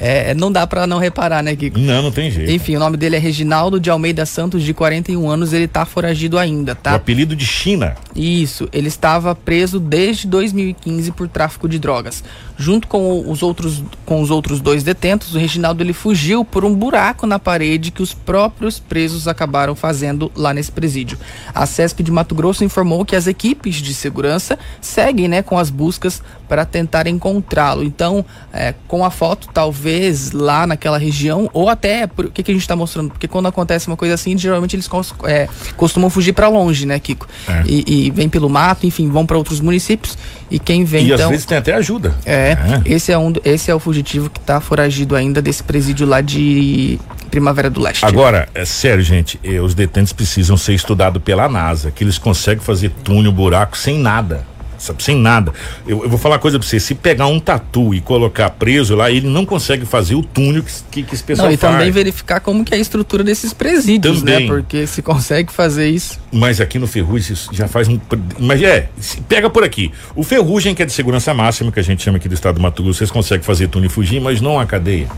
É, 0.00 0.34
não 0.34 0.50
dá 0.50 0.66
para 0.66 0.86
não 0.86 0.98
reparar, 0.98 1.42
né, 1.42 1.54
Kiko? 1.54 1.78
Não, 1.78 2.02
não 2.02 2.10
tem 2.10 2.30
jeito. 2.30 2.50
Enfim, 2.50 2.76
o 2.76 2.78
nome 2.78 2.96
dele 2.96 3.16
é 3.16 3.18
Reginaldo 3.18 3.78
de 3.78 3.90
Almeida 3.90 4.26
Santos, 4.26 4.62
de 4.62 4.74
41 4.74 5.28
anos, 5.28 5.52
ele 5.52 5.68
tá 5.68 5.84
foragido 5.84 6.38
ainda, 6.38 6.74
tá? 6.74 6.92
O 6.92 6.96
apelido 6.96 7.36
de 7.36 7.46
China. 7.46 7.94
Isso, 8.14 8.68
ele 8.72 8.88
estava 8.88 9.34
preso 9.34 9.78
desde 9.78 10.26
2015 10.26 11.12
por 11.12 11.28
tráfico 11.28 11.68
de 11.68 11.78
drogas. 11.78 12.24
Junto 12.56 12.86
com 12.86 13.28
os 13.28 13.42
outros, 13.42 13.82
com 14.06 14.22
os 14.22 14.30
outros 14.30 14.60
dois 14.60 14.82
detentos, 14.82 15.34
o 15.34 15.38
Reginaldo 15.38 15.82
ele 15.82 15.92
fugiu 15.92 16.44
por 16.44 16.64
um 16.64 16.74
buraco 16.74 17.26
na 17.26 17.38
parede 17.38 17.90
que 17.90 18.02
os 18.02 18.14
próprios 18.14 18.78
presos 18.78 19.26
acabaram 19.26 19.74
fazendo 19.74 20.30
lá 20.36 20.54
nesse 20.54 20.70
presídio. 20.70 21.18
A 21.52 21.66
CESP 21.66 22.02
de 22.02 22.12
Mato 22.12 22.34
Grosso 22.34 22.64
informou 22.64 23.04
que 23.04 23.16
as 23.16 23.26
equipes 23.26 23.76
de 23.76 23.92
segurança 23.92 24.58
seguem, 24.80 25.26
né, 25.26 25.42
com 25.42 25.58
as 25.58 25.68
buscas 25.68 26.22
para 26.54 26.64
tentar 26.64 27.08
encontrá-lo. 27.08 27.82
Então, 27.82 28.24
é, 28.52 28.72
com 28.86 29.04
a 29.04 29.10
foto, 29.10 29.48
talvez 29.52 30.30
lá 30.30 30.68
naquela 30.68 30.96
região, 30.96 31.50
ou 31.52 31.68
até, 31.68 32.06
por, 32.06 32.26
o 32.26 32.30
que, 32.30 32.44
que 32.44 32.52
a 32.52 32.54
gente 32.54 32.62
está 32.62 32.76
mostrando? 32.76 33.10
Porque 33.10 33.26
quando 33.26 33.48
acontece 33.48 33.88
uma 33.88 33.96
coisa 33.96 34.14
assim, 34.14 34.38
geralmente 34.38 34.76
eles 34.76 34.88
é, 35.24 35.48
costumam 35.76 36.08
fugir 36.08 36.32
para 36.32 36.46
longe, 36.46 36.86
né, 36.86 37.00
Kiko? 37.00 37.26
É. 37.48 37.64
E, 37.66 38.06
e, 38.06 38.10
vem 38.12 38.28
pelo 38.28 38.48
mato, 38.48 38.86
enfim, 38.86 39.08
vão 39.10 39.26
para 39.26 39.36
outros 39.36 39.60
municípios. 39.60 40.16
E 40.48 40.60
quem 40.60 40.84
vem. 40.84 41.06
E 41.06 41.12
então, 41.12 41.24
às 41.24 41.30
vezes 41.32 41.44
tem 41.44 41.58
até 41.58 41.74
ajuda. 41.74 42.14
É, 42.24 42.52
é. 42.52 42.82
esse 42.86 43.10
é 43.10 43.18
um, 43.18 43.32
esse 43.44 43.68
é 43.68 43.74
o 43.74 43.80
fugitivo 43.80 44.30
que 44.30 44.38
está 44.38 44.60
foragido 44.60 45.16
ainda 45.16 45.42
desse 45.42 45.64
presídio 45.64 46.06
lá 46.06 46.20
de 46.20 47.00
Primavera 47.32 47.68
do 47.68 47.80
Leste. 47.80 48.06
Agora, 48.06 48.48
é 48.54 48.64
sério, 48.64 49.02
gente, 49.02 49.40
eh, 49.42 49.58
os 49.58 49.74
detentos 49.74 50.12
precisam 50.12 50.56
ser 50.56 50.74
estudados 50.74 51.20
pela 51.20 51.48
NASA, 51.48 51.90
que 51.90 52.04
eles 52.04 52.16
conseguem 52.16 52.62
fazer 52.62 52.90
túnel, 53.02 53.32
buraco 53.32 53.76
sem 53.76 53.98
nada 53.98 54.53
sabe, 54.84 55.02
sem 55.02 55.16
nada. 55.16 55.52
Eu, 55.86 56.04
eu, 56.04 56.08
vou 56.08 56.18
falar 56.18 56.36
uma 56.36 56.40
coisa 56.40 56.58
pra 56.58 56.66
você, 56.66 56.78
se 56.78 56.94
pegar 56.94 57.26
um 57.26 57.40
tatu 57.40 57.94
e 57.94 58.00
colocar 58.00 58.50
preso 58.50 58.94
lá, 58.94 59.10
ele 59.10 59.28
não 59.28 59.44
consegue 59.44 59.86
fazer 59.86 60.14
o 60.14 60.22
túnel 60.22 60.62
que, 60.62 60.72
que, 60.90 61.02
que 61.02 61.14
esse 61.14 61.24
pessoal 61.24 61.48
não, 61.48 61.54
e 61.54 61.56
faz. 61.56 61.74
também 61.74 61.90
verificar 61.90 62.40
como 62.40 62.64
que 62.64 62.74
é 62.74 62.76
a 62.76 62.80
estrutura 62.80 63.24
desses 63.24 63.52
presídios, 63.52 64.22
né? 64.22 64.32
também. 64.32 64.48
né? 64.48 64.54
Porque 64.54 64.86
se 64.86 65.02
consegue 65.02 65.52
fazer 65.52 65.88
isso. 65.88 66.20
Mas 66.32 66.60
aqui 66.60 66.78
no 66.78 66.86
Ferrugem 66.86 67.36
já 67.52 67.68
faz 67.68 67.88
um. 67.88 67.98
Mas 68.38 68.62
é, 68.62 68.88
pega 69.28 69.48
por 69.48 69.64
aqui. 69.64 69.92
O 70.14 70.22
Ferrugem, 70.22 70.74
que 70.74 70.82
é 70.82 70.86
de 70.86 70.92
segurança 70.92 71.32
máxima, 71.32 71.72
que 71.72 71.80
a 71.80 71.84
gente 71.84 72.02
chama 72.02 72.18
aqui 72.18 72.28
do 72.28 72.34
estado 72.34 72.56
do 72.56 72.60
Mato 72.60 72.82
Grosso, 72.82 72.98
vocês 72.98 73.10
conseguem 73.10 73.44
fazer 73.44 73.68
túnel 73.68 73.86
e 73.86 73.90
fugir, 73.90 74.20
mas 74.20 74.40
não 74.40 74.58
a 74.58 74.66
cadeia. 74.66 75.08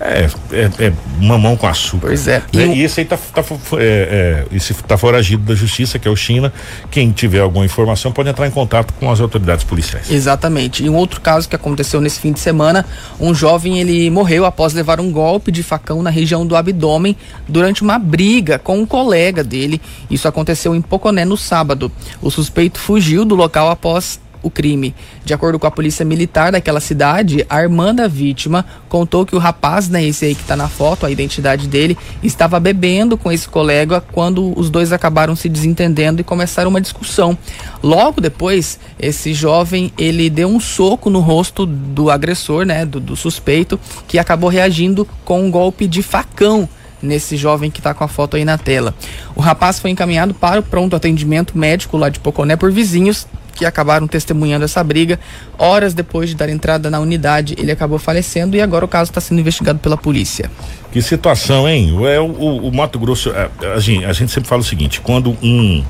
É, 0.00 0.28
é, 0.52 0.86
é, 0.86 0.92
mamão 1.20 1.56
com 1.56 1.66
açúcar. 1.66 2.08
Pois 2.08 2.28
é. 2.28 2.42
Né? 2.52 2.66
E, 2.68 2.82
esse 2.82 3.00
aí 3.00 3.06
tá, 3.06 3.16
tá, 3.16 3.42
é, 3.78 4.44
é, 4.50 4.56
esse 4.56 4.72
tá 4.74 4.96
foragido 4.96 5.42
da 5.42 5.54
justiça, 5.54 5.98
que 5.98 6.06
é 6.06 6.10
o 6.10 6.16
China. 6.16 6.52
Quem 6.90 7.10
tiver 7.10 7.40
alguma 7.40 7.64
informação 7.64 8.12
pode 8.12 8.28
entrar 8.28 8.46
em 8.46 8.50
contato 8.50 8.94
com 8.94 9.10
as 9.10 9.20
autoridades 9.20 9.64
policiais. 9.64 10.10
Exatamente. 10.10 10.84
E 10.84 10.88
um 10.88 10.94
outro 10.94 11.20
caso 11.20 11.48
que 11.48 11.56
aconteceu 11.56 12.00
nesse 12.00 12.20
fim 12.20 12.32
de 12.32 12.38
semana, 12.38 12.86
um 13.18 13.34
jovem 13.34 13.80
ele 13.80 14.08
morreu 14.08 14.44
após 14.44 14.72
levar 14.72 15.00
um 15.00 15.10
golpe 15.10 15.50
de 15.50 15.62
facão 15.62 16.02
na 16.02 16.10
região 16.10 16.46
do 16.46 16.54
abdômen 16.54 17.16
durante 17.48 17.82
uma 17.82 17.98
briga 17.98 18.58
com 18.58 18.78
um 18.78 18.86
colega 18.86 19.42
dele. 19.42 19.80
Isso 20.08 20.28
aconteceu 20.28 20.76
em 20.76 20.80
Poconé 20.80 21.24
no 21.24 21.36
sábado. 21.36 21.90
O 22.22 22.30
suspeito 22.30 22.78
fugiu 22.78 23.24
do 23.24 23.34
local 23.34 23.68
após 23.68 24.20
o 24.42 24.50
crime. 24.50 24.94
De 25.24 25.34
acordo 25.34 25.58
com 25.58 25.66
a 25.66 25.70
polícia 25.70 26.04
militar 26.04 26.52
daquela 26.52 26.80
cidade, 26.80 27.44
a 27.48 27.60
irmã 27.60 27.94
da 27.94 28.08
vítima 28.08 28.64
contou 28.88 29.26
que 29.26 29.36
o 29.36 29.38
rapaz, 29.38 29.88
né, 29.88 30.04
esse 30.04 30.24
aí 30.24 30.34
que 30.34 30.42
está 30.42 30.56
na 30.56 30.68
foto, 30.68 31.06
a 31.06 31.10
identidade 31.10 31.66
dele, 31.66 31.96
estava 32.22 32.58
bebendo 32.58 33.16
com 33.16 33.30
esse 33.30 33.48
colega 33.48 34.00
quando 34.00 34.58
os 34.58 34.70
dois 34.70 34.92
acabaram 34.92 35.34
se 35.34 35.48
desentendendo 35.48 36.20
e 36.20 36.24
começaram 36.24 36.70
uma 36.70 36.80
discussão. 36.80 37.36
Logo 37.82 38.20
depois, 38.20 38.78
esse 38.98 39.32
jovem, 39.34 39.92
ele 39.98 40.30
deu 40.30 40.48
um 40.48 40.60
soco 40.60 41.10
no 41.10 41.20
rosto 41.20 41.66
do 41.66 42.10
agressor, 42.10 42.64
né, 42.64 42.84
do, 42.84 43.00
do 43.00 43.16
suspeito, 43.16 43.78
que 44.06 44.18
acabou 44.18 44.50
reagindo 44.50 45.06
com 45.24 45.42
um 45.44 45.50
golpe 45.50 45.86
de 45.86 46.02
facão 46.02 46.68
nesse 47.02 47.36
jovem 47.36 47.70
que 47.70 47.78
está 47.78 47.94
com 47.94 48.04
a 48.04 48.08
foto 48.08 48.36
aí 48.36 48.44
na 48.44 48.58
tela. 48.58 48.94
O 49.34 49.40
rapaz 49.40 49.78
foi 49.78 49.90
encaminhado 49.90 50.34
para 50.34 50.60
o 50.60 50.62
pronto 50.62 50.96
atendimento 50.96 51.56
médico 51.56 51.96
lá 51.96 52.08
de 52.08 52.18
Poconé 52.18 52.56
por 52.56 52.72
vizinhos 52.72 53.26
que 53.58 53.66
acabaram 53.66 54.06
testemunhando 54.06 54.64
essa 54.64 54.82
briga. 54.84 55.18
Horas 55.58 55.92
depois 55.92 56.28
de 56.28 56.36
dar 56.36 56.48
entrada 56.48 56.88
na 56.88 57.00
unidade, 57.00 57.56
ele 57.58 57.72
acabou 57.72 57.98
falecendo 57.98 58.56
e 58.56 58.62
agora 58.62 58.84
o 58.84 58.88
caso 58.88 59.10
está 59.10 59.20
sendo 59.20 59.40
investigado 59.40 59.80
pela 59.80 59.96
polícia. 59.96 60.48
Que 60.92 61.02
situação, 61.02 61.68
hein? 61.68 61.92
É, 62.06 62.20
o, 62.20 62.26
o, 62.26 62.68
o 62.68 62.74
Mato 62.74 62.98
Grosso, 63.00 63.30
a, 63.30 63.74
a, 63.74 63.80
gente, 63.80 64.04
a 64.04 64.12
gente 64.12 64.30
sempre 64.30 64.48
fala 64.48 64.60
o 64.60 64.64
seguinte: 64.64 65.00
quando 65.00 65.36
um, 65.42 65.84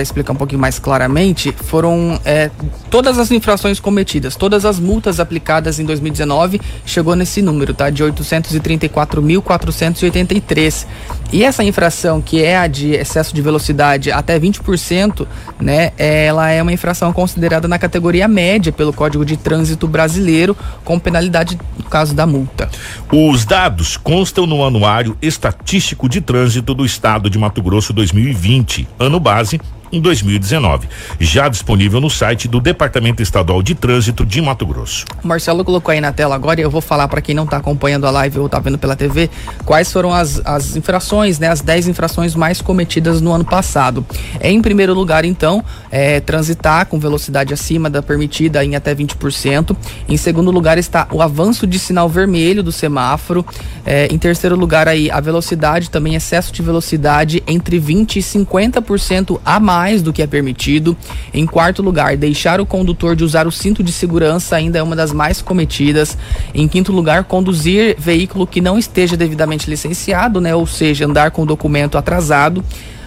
explicar 0.00 0.32
um 0.32 0.36
pouquinho 0.36 0.60
mais 0.60 0.78
claramente, 0.78 1.52
foram 1.52 2.18
é, 2.24 2.50
todas 2.90 3.18
as 3.18 3.30
infrações 3.30 3.78
cometidas, 3.78 4.36
todas 4.36 4.64
as 4.64 4.80
multas 4.80 5.20
aplicadas 5.20 5.78
em 5.78 5.84
2019, 5.84 6.58
chegou 6.84 7.14
nesse 7.14 7.40
número, 7.42 7.74
tá? 7.74 7.90
De 7.90 8.02
834.483. 8.04 10.86
E 11.32 11.44
essa 11.44 11.62
infração, 11.62 12.20
que 12.20 12.42
é 12.42 12.56
a 12.56 12.66
de 12.66 12.90
excesso 12.92 13.32
de 13.34 13.40
velocidade 13.40 14.10
até 14.10 14.29
20%, 14.38 15.26
né? 15.60 15.92
Ela 15.96 16.50
é 16.50 16.62
uma 16.62 16.72
infração 16.72 17.12
considerada 17.12 17.66
na 17.66 17.78
categoria 17.78 18.28
média 18.28 18.72
pelo 18.72 18.92
Código 18.92 19.24
de 19.24 19.36
Trânsito 19.36 19.88
Brasileiro, 19.88 20.56
com 20.84 20.98
penalidade 20.98 21.58
no 21.76 21.84
caso 21.84 22.14
da 22.14 22.26
multa. 22.26 22.68
Os 23.10 23.44
dados 23.44 23.96
constam 23.96 24.46
no 24.46 24.64
Anuário 24.64 25.16
Estatístico 25.20 26.08
de 26.08 26.20
Trânsito 26.20 26.74
do 26.74 26.84
Estado 26.84 27.30
de 27.30 27.38
Mato 27.38 27.62
Grosso 27.62 27.92
2020, 27.92 28.86
ano 28.98 29.18
base 29.18 29.60
em 29.92 30.00
2019, 30.00 30.88
já 31.18 31.48
disponível 31.48 32.00
no 32.00 32.08
site 32.08 32.46
do 32.46 32.60
Departamento 32.60 33.22
Estadual 33.22 33.62
de 33.62 33.74
Trânsito 33.74 34.24
de 34.24 34.40
Mato 34.40 34.64
Grosso. 34.66 35.04
Marcelo 35.22 35.64
colocou 35.64 35.92
aí 35.92 36.00
na 36.00 36.12
tela 36.12 36.34
agora 36.34 36.60
e 36.60 36.62
eu 36.62 36.70
vou 36.70 36.80
falar 36.80 37.08
para 37.08 37.20
quem 37.20 37.34
não 37.34 37.44
está 37.44 37.56
acompanhando 37.56 38.06
a 38.06 38.10
live 38.10 38.38
ou 38.38 38.46
está 38.46 38.58
vendo 38.58 38.78
pela 38.78 38.94
TV 38.94 39.28
quais 39.64 39.92
foram 39.92 40.12
as, 40.12 40.40
as 40.44 40.76
infrações, 40.76 41.38
né, 41.38 41.48
as 41.48 41.60
10 41.60 41.88
infrações 41.88 42.34
mais 42.34 42.60
cometidas 42.60 43.20
no 43.20 43.32
ano 43.32 43.44
passado. 43.44 44.04
Em 44.40 44.60
primeiro 44.62 44.94
lugar, 44.94 45.24
então, 45.24 45.64
é, 45.90 46.20
transitar 46.20 46.86
com 46.86 46.98
velocidade 46.98 47.52
acima 47.52 47.90
da 47.90 48.02
permitida 48.02 48.64
em 48.64 48.76
até 48.76 48.94
20%. 48.94 49.76
Em 50.08 50.16
segundo 50.16 50.50
lugar 50.50 50.78
está 50.78 51.08
o 51.10 51.20
avanço 51.20 51.66
de 51.66 51.78
sinal 51.78 52.08
vermelho 52.08 52.62
do 52.62 52.70
semáforo. 52.72 53.44
É, 53.84 54.06
em 54.12 54.18
terceiro 54.18 54.56
lugar 54.56 54.86
aí 54.86 55.10
a 55.10 55.20
velocidade, 55.20 55.90
também 55.90 56.14
excesso 56.14 56.52
de 56.52 56.62
velocidade 56.62 57.42
entre 57.46 57.78
20 57.78 58.16
e 58.16 58.22
50% 58.22 59.40
a 59.44 59.58
mais 59.58 59.79
mais 59.80 60.02
do 60.02 60.12
que 60.12 60.20
é 60.20 60.26
permitido. 60.26 60.94
Em 61.32 61.46
quarto 61.46 61.82
lugar, 61.82 62.14
deixar 62.14 62.60
o 62.60 62.66
condutor 62.66 63.16
de 63.16 63.24
usar 63.24 63.46
o 63.46 63.50
cinto 63.50 63.82
de 63.82 63.90
segurança 63.90 64.54
ainda 64.54 64.78
é 64.78 64.82
uma 64.82 64.94
das 64.94 65.10
mais 65.10 65.40
cometidas. 65.40 66.18
Em 66.54 66.68
quinto 66.68 66.92
lugar, 66.92 67.24
conduzir 67.24 67.96
veículo 67.98 68.46
que 68.46 68.60
não 68.60 68.78
esteja 68.78 69.16
devidamente 69.16 69.70
licenciado, 69.70 70.38
né? 70.38 70.54
Ou 70.54 70.66
seja, 70.66 71.06
andar 71.06 71.30
com 71.30 71.46
documento 71.46 71.96
atrasado. 71.96 72.62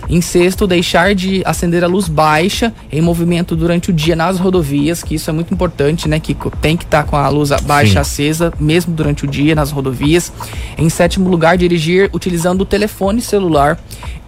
Em 0.09 0.21
sexto, 0.21 0.67
deixar 0.67 1.15
de 1.15 1.41
acender 1.45 1.83
a 1.83 1.87
luz 1.87 2.07
baixa 2.07 2.73
em 2.91 3.01
movimento 3.01 3.55
durante 3.55 3.89
o 3.89 3.93
dia 3.93 4.15
nas 4.15 4.39
rodovias, 4.39 5.01
que 5.01 5.15
isso 5.15 5.29
é 5.29 5.33
muito 5.33 5.53
importante, 5.53 6.07
né? 6.07 6.19
Que 6.19 6.35
tem 6.61 6.75
que 6.75 6.83
estar 6.83 7.03
tá 7.03 7.09
com 7.09 7.15
a 7.15 7.27
luz 7.29 7.49
baixa 7.63 7.93
Sim. 7.93 7.99
acesa, 7.99 8.53
mesmo 8.59 8.93
durante 8.93 9.23
o 9.25 9.27
dia 9.27 9.55
nas 9.55 9.71
rodovias. 9.71 10.31
Em 10.77 10.89
sétimo 10.89 11.29
lugar, 11.29 11.57
dirigir 11.57 12.09
utilizando 12.13 12.61
o 12.61 12.65
telefone 12.65 13.21
celular. 13.21 13.79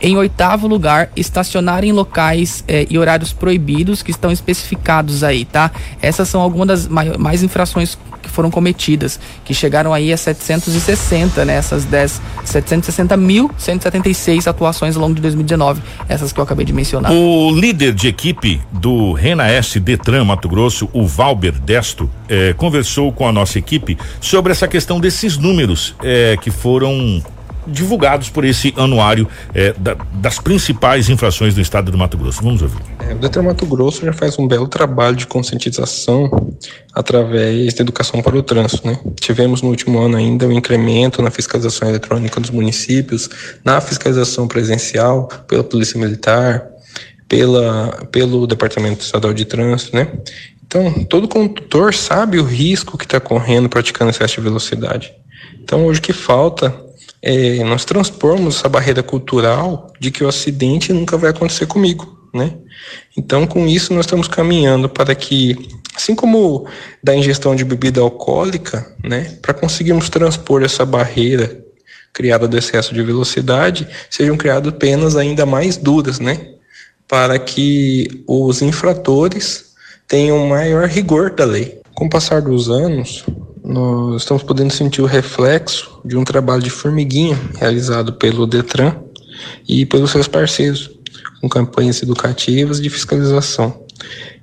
Em 0.01 0.17
oitavo 0.17 0.67
lugar, 0.67 1.09
estacionar 1.15 1.83
em 1.83 1.91
locais 1.91 2.63
eh, 2.67 2.85
e 2.89 2.97
horários 2.97 3.31
proibidos 3.31 4.03
que 4.03 4.11
estão 4.11 4.31
especificados 4.31 5.23
aí, 5.23 5.45
tá? 5.45 5.71
Essas 6.01 6.27
são 6.27 6.41
algumas 6.41 6.67
das 6.67 6.87
mais 6.87 7.43
infrações 7.43 7.97
que 8.25 8.31
foram 8.31 8.51
cometidas, 8.51 9.19
que 9.43 9.53
chegaram 9.53 9.93
aí 9.93 10.11
a 10.11 10.17
760, 10.17 11.45
né? 11.45 11.53
Essas 11.55 11.85
10, 11.85 12.19
760.176 12.45 14.47
atuações 14.47 14.95
ao 14.95 15.03
longo 15.03 15.13
de 15.15 15.21
2019, 15.21 15.83
essas 16.09 16.33
que 16.33 16.39
eu 16.39 16.43
acabei 16.43 16.65
de 16.65 16.73
mencionar. 16.73 17.11
O 17.11 17.51
líder 17.51 17.93
de 17.93 18.07
equipe 18.07 18.59
do 18.71 19.13
Rena 19.13 19.47
S 19.47 19.79
Detran 19.79 20.25
Mato 20.25 20.49
Grosso, 20.49 20.89
o 20.91 21.05
Valber 21.05 21.53
Desto, 21.53 22.09
eh, 22.27 22.55
conversou 22.57 23.11
com 23.11 23.27
a 23.27 23.31
nossa 23.31 23.59
equipe 23.59 23.95
sobre 24.19 24.51
essa 24.51 24.67
questão 24.67 24.99
desses 24.99 25.37
números 25.37 25.93
eh, 26.03 26.35
que 26.41 26.49
foram 26.49 27.21
divulgados 27.67 28.29
por 28.29 28.45
esse 28.45 28.73
anuário 28.77 29.27
eh, 29.53 29.73
da, 29.77 29.95
das 30.13 30.39
principais 30.39 31.09
infrações 31.09 31.53
do 31.53 31.61
estado 31.61 31.91
do 31.91 31.97
Mato 31.97 32.17
Grosso. 32.17 32.41
Vamos 32.41 32.61
ouvir. 32.61 32.77
É, 32.99 33.13
o 33.13 33.17
Detran 33.17 33.43
Mato 33.43 33.65
Grosso 33.65 34.05
já 34.05 34.13
faz 34.13 34.37
um 34.39 34.47
belo 34.47 34.67
trabalho 34.67 35.15
de 35.15 35.27
conscientização 35.27 36.29
através 36.93 37.73
da 37.73 37.81
educação 37.81 38.21
para 38.21 38.35
o 38.35 38.43
trânsito. 38.43 38.87
Né? 38.87 38.97
Tivemos 39.19 39.61
no 39.61 39.69
último 39.69 39.99
ano 39.99 40.17
ainda 40.17 40.47
um 40.47 40.51
incremento 40.51 41.21
na 41.21 41.31
fiscalização 41.31 41.89
eletrônica 41.89 42.39
dos 42.39 42.49
municípios, 42.49 43.29
na 43.63 43.79
fiscalização 43.81 44.47
presencial 44.47 45.27
pela 45.47 45.63
Polícia 45.63 45.99
Militar, 45.99 46.67
pela, 47.27 48.07
pelo 48.11 48.47
Departamento 48.47 49.03
Estadual 49.03 49.33
de 49.33 49.45
Trânsito, 49.45 49.95
né? 49.95 50.07
Então, 50.65 50.91
todo 51.05 51.27
condutor 51.27 51.93
sabe 51.93 52.39
o 52.39 52.43
risco 52.43 52.97
que 52.97 53.05
está 53.05 53.19
correndo 53.19 53.69
praticando 53.69 54.09
excesso 54.09 54.35
de 54.35 54.41
velocidade. 54.41 55.13
Então, 55.63 55.85
hoje 55.85 55.99
o 55.99 56.03
que 56.03 56.13
falta 56.13 56.84
é, 57.25 57.63
nós 57.63 57.83
transpormos 57.83 58.57
essa 58.57 58.69
barreira 58.69 59.01
cultural 59.01 59.91
de 59.99 60.11
que 60.11 60.23
o 60.23 60.27
acidente 60.27 60.93
nunca 60.93 61.17
vai 61.17 61.31
acontecer 61.31 61.65
comigo, 61.65 62.29
né? 62.31 62.53
Então, 63.17 63.47
com 63.47 63.65
isso, 63.65 63.91
nós 63.95 64.05
estamos 64.05 64.27
caminhando 64.27 64.87
para 64.87 65.15
que, 65.15 65.67
assim 65.95 66.13
como 66.13 66.67
da 67.03 67.15
ingestão 67.15 67.55
de 67.55 67.65
bebida 67.65 67.99
alcoólica, 67.99 68.95
né, 69.03 69.39
para 69.41 69.55
conseguirmos 69.55 70.07
transpor 70.07 70.61
essa 70.61 70.85
barreira 70.85 71.65
criada 72.13 72.47
do 72.47 72.57
excesso 72.57 72.93
de 72.93 73.01
velocidade, 73.01 73.87
sejam 74.07 74.37
criadas 74.37 74.73
penas 74.73 75.15
ainda 75.15 75.47
mais 75.47 75.77
duras, 75.77 76.19
né, 76.19 76.49
para 77.07 77.39
que 77.39 78.23
os 78.27 78.61
infratores 78.61 79.73
tenham 80.07 80.47
maior 80.47 80.87
rigor 80.87 81.31
da 81.31 81.43
lei. 81.43 81.81
Com 81.95 82.05
o 82.05 82.09
passar 82.09 82.41
dos 82.41 82.69
anos, 82.69 83.25
nós 83.65 84.21
estamos 84.21 84.43
podendo 84.43 84.71
sentir 84.71 85.01
o 85.01 85.05
reflexo 85.05 85.99
de 86.05 86.15
um 86.15 86.23
trabalho 86.23 86.61
de 86.61 86.69
formiguinha 86.69 87.37
realizado 87.57 88.13
pelo 88.13 88.45
Detran 88.45 88.95
e 89.67 89.85
pelos 89.85 90.11
seus 90.11 90.27
parceiros, 90.27 90.91
com 91.41 91.49
campanhas 91.49 92.01
educativas 92.01 92.79
de 92.79 92.89
fiscalização. 92.89 93.83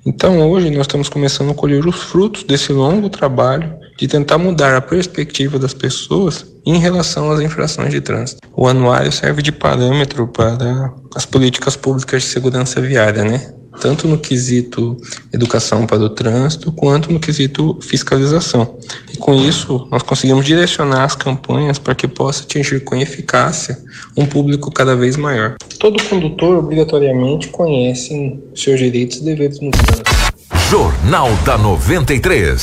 Então, 0.05 0.51
hoje, 0.51 0.69
nós 0.69 0.81
estamos 0.81 1.07
começando 1.07 1.51
a 1.51 1.53
colher 1.53 1.85
os 1.85 1.95
frutos 1.95 2.43
desse 2.43 2.73
longo 2.73 3.09
trabalho 3.09 3.73
de 3.97 4.07
tentar 4.07 4.37
mudar 4.37 4.75
a 4.75 4.81
perspectiva 4.81 5.57
das 5.57 5.73
pessoas 5.73 6.45
em 6.65 6.77
relação 6.77 7.31
às 7.31 7.39
infrações 7.39 7.91
de 7.91 8.01
trânsito. 8.01 8.41
O 8.53 8.67
anuário 8.67 9.11
serve 9.11 9.41
de 9.41 9.51
parâmetro 9.51 10.27
para 10.27 10.93
as 11.15 11.25
políticas 11.25 11.77
públicas 11.77 12.23
de 12.23 12.27
segurança 12.27 12.81
viária, 12.81 13.23
né? 13.23 13.53
Tanto 13.79 14.07
no 14.07 14.17
quesito 14.17 14.97
educação 15.31 15.85
para 15.85 15.99
o 15.99 16.09
trânsito, 16.09 16.71
quanto 16.71 17.11
no 17.11 17.19
quesito 17.19 17.77
fiscalização. 17.81 18.77
E 19.13 19.17
com 19.17 19.33
isso, 19.33 19.87
nós 19.91 20.03
conseguimos 20.03 20.45
direcionar 20.45 21.03
as 21.03 21.15
campanhas 21.15 21.77
para 21.79 21.95
que 21.95 22.07
possa 22.07 22.43
atingir 22.43 22.83
com 22.83 22.95
eficácia 22.95 23.77
um 24.15 24.25
público 24.25 24.71
cada 24.71 24.95
vez 24.95 25.17
maior. 25.17 25.55
Todo 25.79 26.01
condutor 26.03 26.57
obrigatoriamente 26.57 27.47
conhece 27.49 28.39
seus 28.55 28.79
direitos 28.79 29.17
e 29.17 29.23
deveres 29.23 29.59
no 29.59 29.71
trânsito. 29.71 30.11
Jornal 30.69 31.29
da 31.45 31.57
93. 31.57 32.61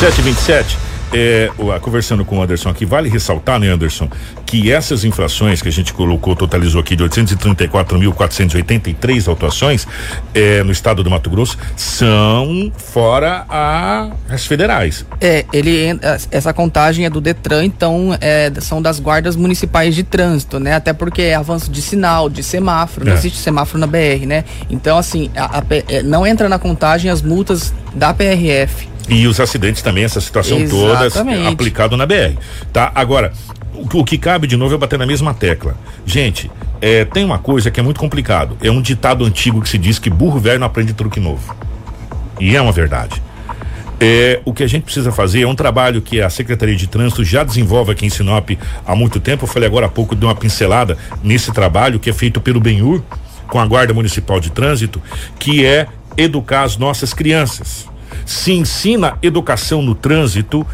727 0.00 0.93
é, 1.14 1.48
conversando 1.80 2.24
com 2.24 2.38
o 2.38 2.42
Anderson 2.42 2.70
aqui, 2.70 2.84
vale 2.84 3.08
ressaltar, 3.08 3.60
né, 3.60 3.68
Anderson, 3.68 4.10
que 4.44 4.72
essas 4.72 5.04
infrações 5.04 5.62
que 5.62 5.68
a 5.68 5.72
gente 5.72 5.92
colocou, 5.92 6.34
totalizou 6.34 6.80
aqui 6.80 6.96
de 6.96 7.04
834.483 7.04 9.28
autuações 9.28 9.86
é, 10.34 10.64
no 10.64 10.72
estado 10.72 11.04
do 11.04 11.10
Mato 11.10 11.30
Grosso, 11.30 11.56
são 11.76 12.72
fora 12.76 13.46
a, 13.48 14.10
as 14.28 14.44
federais. 14.44 15.06
É, 15.20 15.44
ele 15.52 15.84
essa 16.30 16.52
contagem 16.52 17.04
é 17.04 17.10
do 17.10 17.20
Detran, 17.20 17.64
então 17.64 18.16
é, 18.20 18.50
são 18.60 18.82
das 18.82 18.98
guardas 18.98 19.36
municipais 19.36 19.94
de 19.94 20.02
trânsito, 20.02 20.58
né? 20.58 20.74
Até 20.74 20.92
porque 20.92 21.22
é 21.22 21.34
avanço 21.34 21.70
de 21.70 21.80
sinal, 21.80 22.28
de 22.28 22.42
semáforo, 22.42 23.06
não 23.06 23.12
é. 23.12 23.16
existe 23.16 23.38
semáforo 23.38 23.78
na 23.78 23.86
BR, 23.86 24.26
né? 24.26 24.44
Então, 24.68 24.98
assim, 24.98 25.30
a, 25.36 25.58
a, 25.58 25.62
é, 25.88 26.02
não 26.02 26.26
entra 26.26 26.48
na 26.48 26.58
contagem 26.58 27.08
as 27.10 27.22
multas 27.22 27.72
da 27.94 28.12
PRF. 28.12 28.88
E 29.08 29.26
os 29.26 29.38
acidentes 29.38 29.82
também, 29.82 30.04
essa 30.04 30.20
situação 30.20 30.58
Exatamente. 30.58 31.38
toda 31.38 31.48
aplicado 31.48 31.96
na 31.96 32.06
BR, 32.06 32.38
tá? 32.72 32.90
Agora, 32.94 33.32
o, 33.74 34.00
o, 34.00 34.04
que 34.04 34.16
cabe 34.16 34.46
de 34.46 34.56
novo 34.56 34.74
é 34.74 34.78
bater 34.78 34.98
na 34.98 35.06
mesma 35.06 35.34
tecla. 35.34 35.76
Gente, 36.06 36.50
é, 36.80 37.04
tem 37.04 37.24
uma 37.24 37.38
coisa 37.38 37.70
que 37.70 37.78
é 37.78 37.82
muito 37.82 38.00
complicado. 38.00 38.56
É 38.62 38.70
um 38.70 38.80
ditado 38.80 39.24
antigo 39.24 39.60
que 39.60 39.68
se 39.68 39.76
diz 39.76 39.98
que 39.98 40.08
burro 40.08 40.38
velho 40.38 40.60
não 40.60 40.66
aprende 40.66 40.94
truque 40.94 41.20
novo. 41.20 41.54
E 42.40 42.56
é 42.56 42.60
uma 42.60 42.72
verdade. 42.72 43.22
É, 44.00 44.40
o 44.44 44.52
que 44.52 44.62
a 44.62 44.66
gente 44.66 44.84
precisa 44.84 45.12
fazer 45.12 45.42
é 45.42 45.46
um 45.46 45.54
trabalho 45.54 46.02
que 46.02 46.20
a 46.20 46.28
Secretaria 46.28 46.74
de 46.74 46.86
Trânsito 46.86 47.24
já 47.24 47.44
desenvolve 47.44 47.92
aqui 47.92 48.06
em 48.06 48.10
Sinop 48.10 48.50
há 48.86 48.96
muito 48.96 49.20
tempo. 49.20 49.44
Eu 49.44 49.48
falei 49.48 49.68
agora 49.68 49.86
há 49.86 49.88
pouco 49.88 50.16
de 50.16 50.24
uma 50.24 50.34
pincelada 50.34 50.96
nesse 51.22 51.52
trabalho 51.52 52.00
que 52.00 52.10
é 52.10 52.12
feito 52.12 52.40
pelo 52.40 52.60
Benhur 52.60 53.02
com 53.48 53.58
a 53.58 53.66
Guarda 53.66 53.92
Municipal 53.92 54.40
de 54.40 54.50
Trânsito, 54.50 55.00
que 55.38 55.64
é 55.64 55.86
educar 56.16 56.62
as 56.62 56.76
nossas 56.76 57.12
crianças 57.12 57.86
se 58.24 58.52
ensina 58.52 59.18
educação 59.22 59.82
no 59.82 59.94
trânsito 59.94 60.66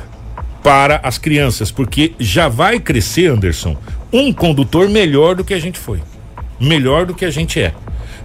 para 0.62 1.00
as 1.02 1.18
crianças, 1.18 1.70
porque 1.70 2.12
já 2.18 2.48
vai 2.48 2.78
crescer, 2.78 3.30
Anderson, 3.30 3.76
um 4.12 4.32
condutor 4.32 4.88
melhor 4.88 5.34
do 5.34 5.44
que 5.44 5.54
a 5.54 5.58
gente 5.58 5.78
foi, 5.78 6.02
melhor 6.60 7.06
do 7.06 7.14
que 7.14 7.24
a 7.24 7.30
gente 7.30 7.60
é. 7.60 7.72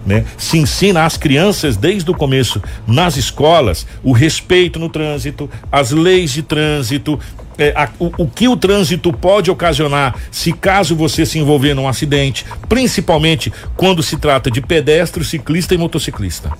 né? 0.04 0.24
Se 0.36 0.58
ensina 0.58 1.04
às 1.04 1.16
crianças 1.16 1.76
desde 1.76 2.10
o 2.10 2.14
começo 2.14 2.62
nas 2.86 3.16
escolas 3.16 3.86
o 4.02 4.12
respeito 4.12 4.78
no 4.78 4.88
trânsito, 4.88 5.50
as 5.70 5.90
leis 5.90 6.30
de 6.30 6.42
trânsito, 6.42 7.18
é, 7.58 7.72
a, 7.74 7.88
o, 7.98 8.24
o, 8.24 8.28
que 8.28 8.46
o 8.48 8.56
trânsito 8.56 9.12
pode 9.12 9.50
ocasionar 9.50 10.14
se 10.30 10.52
caso 10.52 10.94
você 10.94 11.24
se 11.24 11.38
envolver 11.38 11.74
num 11.74 11.88
acidente, 11.88 12.44
principalmente 12.68 13.52
quando 13.76 14.02
se 14.02 14.16
trata 14.16 14.50
de 14.50 14.60
pedestre, 14.60 15.24
ciclista 15.24 15.74
e 15.74 15.78
motociclista, 15.78 16.50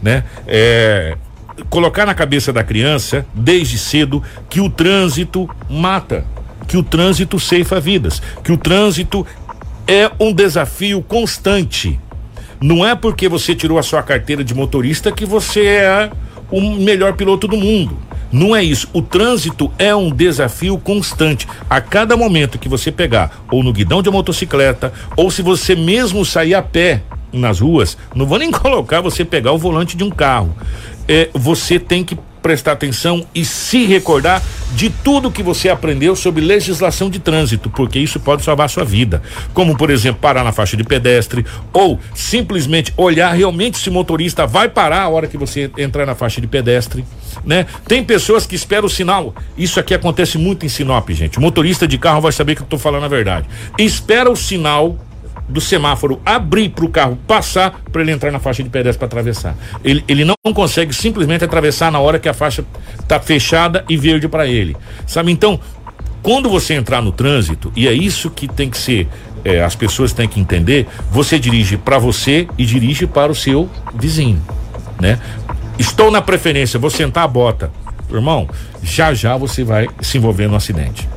né? 0.00 0.24
É, 0.46 1.16
colocar 1.68 2.06
na 2.06 2.14
cabeça 2.14 2.52
da 2.52 2.64
criança 2.64 3.26
desde 3.34 3.78
cedo 3.78 4.22
que 4.48 4.60
o 4.60 4.70
trânsito 4.70 5.48
mata, 5.68 6.24
que 6.66 6.76
o 6.76 6.82
trânsito 6.82 7.38
ceifa 7.38 7.80
vidas, 7.80 8.20
que 8.42 8.52
o 8.52 8.56
trânsito 8.56 9.26
é 9.86 10.10
um 10.18 10.32
desafio 10.32 11.02
constante. 11.02 11.98
Não 12.60 12.86
é 12.86 12.94
porque 12.94 13.28
você 13.28 13.54
tirou 13.54 13.78
a 13.78 13.82
sua 13.82 14.02
carteira 14.02 14.42
de 14.42 14.54
motorista 14.54 15.12
que 15.12 15.26
você 15.26 15.66
é 15.66 16.10
o 16.50 16.60
melhor 16.60 17.14
piloto 17.14 17.46
do 17.46 17.56
mundo. 17.56 17.98
Não 18.32 18.54
é 18.54 18.64
isso. 18.64 18.88
O 18.92 19.00
trânsito 19.00 19.70
é 19.78 19.94
um 19.94 20.10
desafio 20.10 20.76
constante. 20.78 21.46
A 21.68 21.80
cada 21.80 22.16
momento 22.16 22.58
que 22.58 22.68
você 22.68 22.90
pegar, 22.90 23.44
ou 23.50 23.62
no 23.62 23.72
guidão 23.72 24.02
de 24.02 24.10
motocicleta, 24.10 24.92
ou 25.16 25.30
se 25.30 25.42
você 25.42 25.76
mesmo 25.76 26.24
sair 26.24 26.54
a 26.54 26.62
pé 26.62 27.02
nas 27.32 27.60
ruas, 27.60 27.96
não 28.14 28.26
vou 28.26 28.38
nem 28.38 28.50
colocar 28.52 29.00
você 29.00 29.24
pegar 29.24 29.52
o 29.52 29.58
volante 29.58 29.96
de 29.96 30.02
um 30.02 30.10
carro. 30.10 30.56
É, 31.08 31.28
você 31.34 31.78
tem 31.78 32.04
que 32.04 32.16
prestar 32.44 32.72
atenção 32.72 33.26
e 33.34 33.42
se 33.42 33.86
recordar 33.86 34.42
de 34.74 34.90
tudo 34.90 35.30
que 35.30 35.42
você 35.42 35.70
aprendeu 35.70 36.14
sobre 36.14 36.44
legislação 36.44 37.08
de 37.08 37.18
trânsito, 37.18 37.70
porque 37.70 37.98
isso 37.98 38.20
pode 38.20 38.44
salvar 38.44 38.68
sua 38.68 38.84
vida. 38.84 39.22
Como, 39.54 39.74
por 39.74 39.88
exemplo, 39.88 40.20
parar 40.20 40.44
na 40.44 40.52
faixa 40.52 40.76
de 40.76 40.84
pedestre 40.84 41.46
ou 41.72 41.98
simplesmente 42.14 42.92
olhar 42.98 43.32
realmente 43.32 43.78
se 43.78 43.88
o 43.88 43.92
motorista 43.92 44.46
vai 44.46 44.68
parar 44.68 45.04
a 45.04 45.08
hora 45.08 45.26
que 45.26 45.38
você 45.38 45.70
entrar 45.78 46.04
na 46.04 46.14
faixa 46.14 46.38
de 46.38 46.46
pedestre, 46.46 47.02
né? 47.46 47.64
Tem 47.88 48.04
pessoas 48.04 48.46
que 48.46 48.54
esperam 48.54 48.84
o 48.84 48.90
sinal. 48.90 49.34
Isso 49.56 49.80
aqui 49.80 49.94
acontece 49.94 50.36
muito 50.36 50.66
em 50.66 50.68
Sinop, 50.68 51.08
gente. 51.12 51.38
O 51.38 51.40
motorista 51.40 51.88
de 51.88 51.96
carro 51.96 52.20
vai 52.20 52.32
saber 52.32 52.56
que 52.56 52.60
eu 52.60 52.64
estou 52.64 52.78
falando 52.78 53.04
a 53.04 53.08
verdade. 53.08 53.48
Espera 53.78 54.30
o 54.30 54.36
sinal 54.36 54.98
do 55.48 55.60
semáforo 55.60 56.20
abrir 56.24 56.70
para 56.70 56.84
o 56.84 56.88
carro 56.88 57.18
passar 57.26 57.80
para 57.92 58.02
ele 58.02 58.12
entrar 58.12 58.30
na 58.30 58.38
faixa 58.38 58.62
de 58.62 58.70
pedestre 58.70 58.98
para 58.98 59.06
atravessar. 59.06 59.56
Ele, 59.84 60.04
ele 60.08 60.24
não 60.24 60.36
consegue 60.54 60.92
simplesmente 60.92 61.44
atravessar 61.44 61.90
na 61.92 61.98
hora 62.00 62.18
que 62.18 62.28
a 62.28 62.34
faixa 62.34 62.64
está 62.98 63.20
fechada 63.20 63.84
e 63.88 63.96
verde 63.96 64.28
para 64.28 64.46
ele. 64.46 64.76
Sabe? 65.06 65.30
Então, 65.30 65.60
quando 66.22 66.48
você 66.48 66.74
entrar 66.74 67.02
no 67.02 67.12
trânsito, 67.12 67.70
e 67.76 67.86
é 67.86 67.92
isso 67.92 68.30
que 68.30 68.48
tem 68.48 68.70
que 68.70 68.78
ser, 68.78 69.06
é, 69.44 69.62
as 69.62 69.76
pessoas 69.76 70.12
têm 70.12 70.26
que 70.26 70.40
entender, 70.40 70.86
você 71.10 71.38
dirige 71.38 71.76
para 71.76 71.98
você 71.98 72.48
e 72.56 72.64
dirige 72.64 73.06
para 73.06 73.30
o 73.30 73.34
seu 73.34 73.68
vizinho, 73.94 74.42
né? 74.98 75.20
Estou 75.78 76.10
na 76.10 76.22
preferência, 76.22 76.78
vou 76.78 76.88
sentar 76.88 77.24
a 77.24 77.28
bota. 77.28 77.70
Irmão, 78.10 78.48
já 78.82 79.12
já 79.12 79.36
você 79.36 79.64
vai 79.64 79.88
se 80.00 80.16
envolver 80.16 80.48
no 80.48 80.56
acidente. 80.56 81.08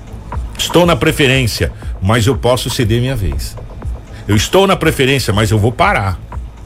Estou 0.57 0.86
na 0.86 0.95
preferência, 0.95 1.71
mas 2.01 2.25
eu 2.25 2.36
posso 2.36 2.69
ceder 2.69 2.99
minha 2.99 3.15
vez. 3.15 3.55
Eu 4.28 4.36
estou 4.36 4.67
na 4.67 4.75
preferência, 4.75 5.34
mas 5.34 5.51
eu 5.51 5.57
vou 5.57 5.71
parar. 5.71 6.19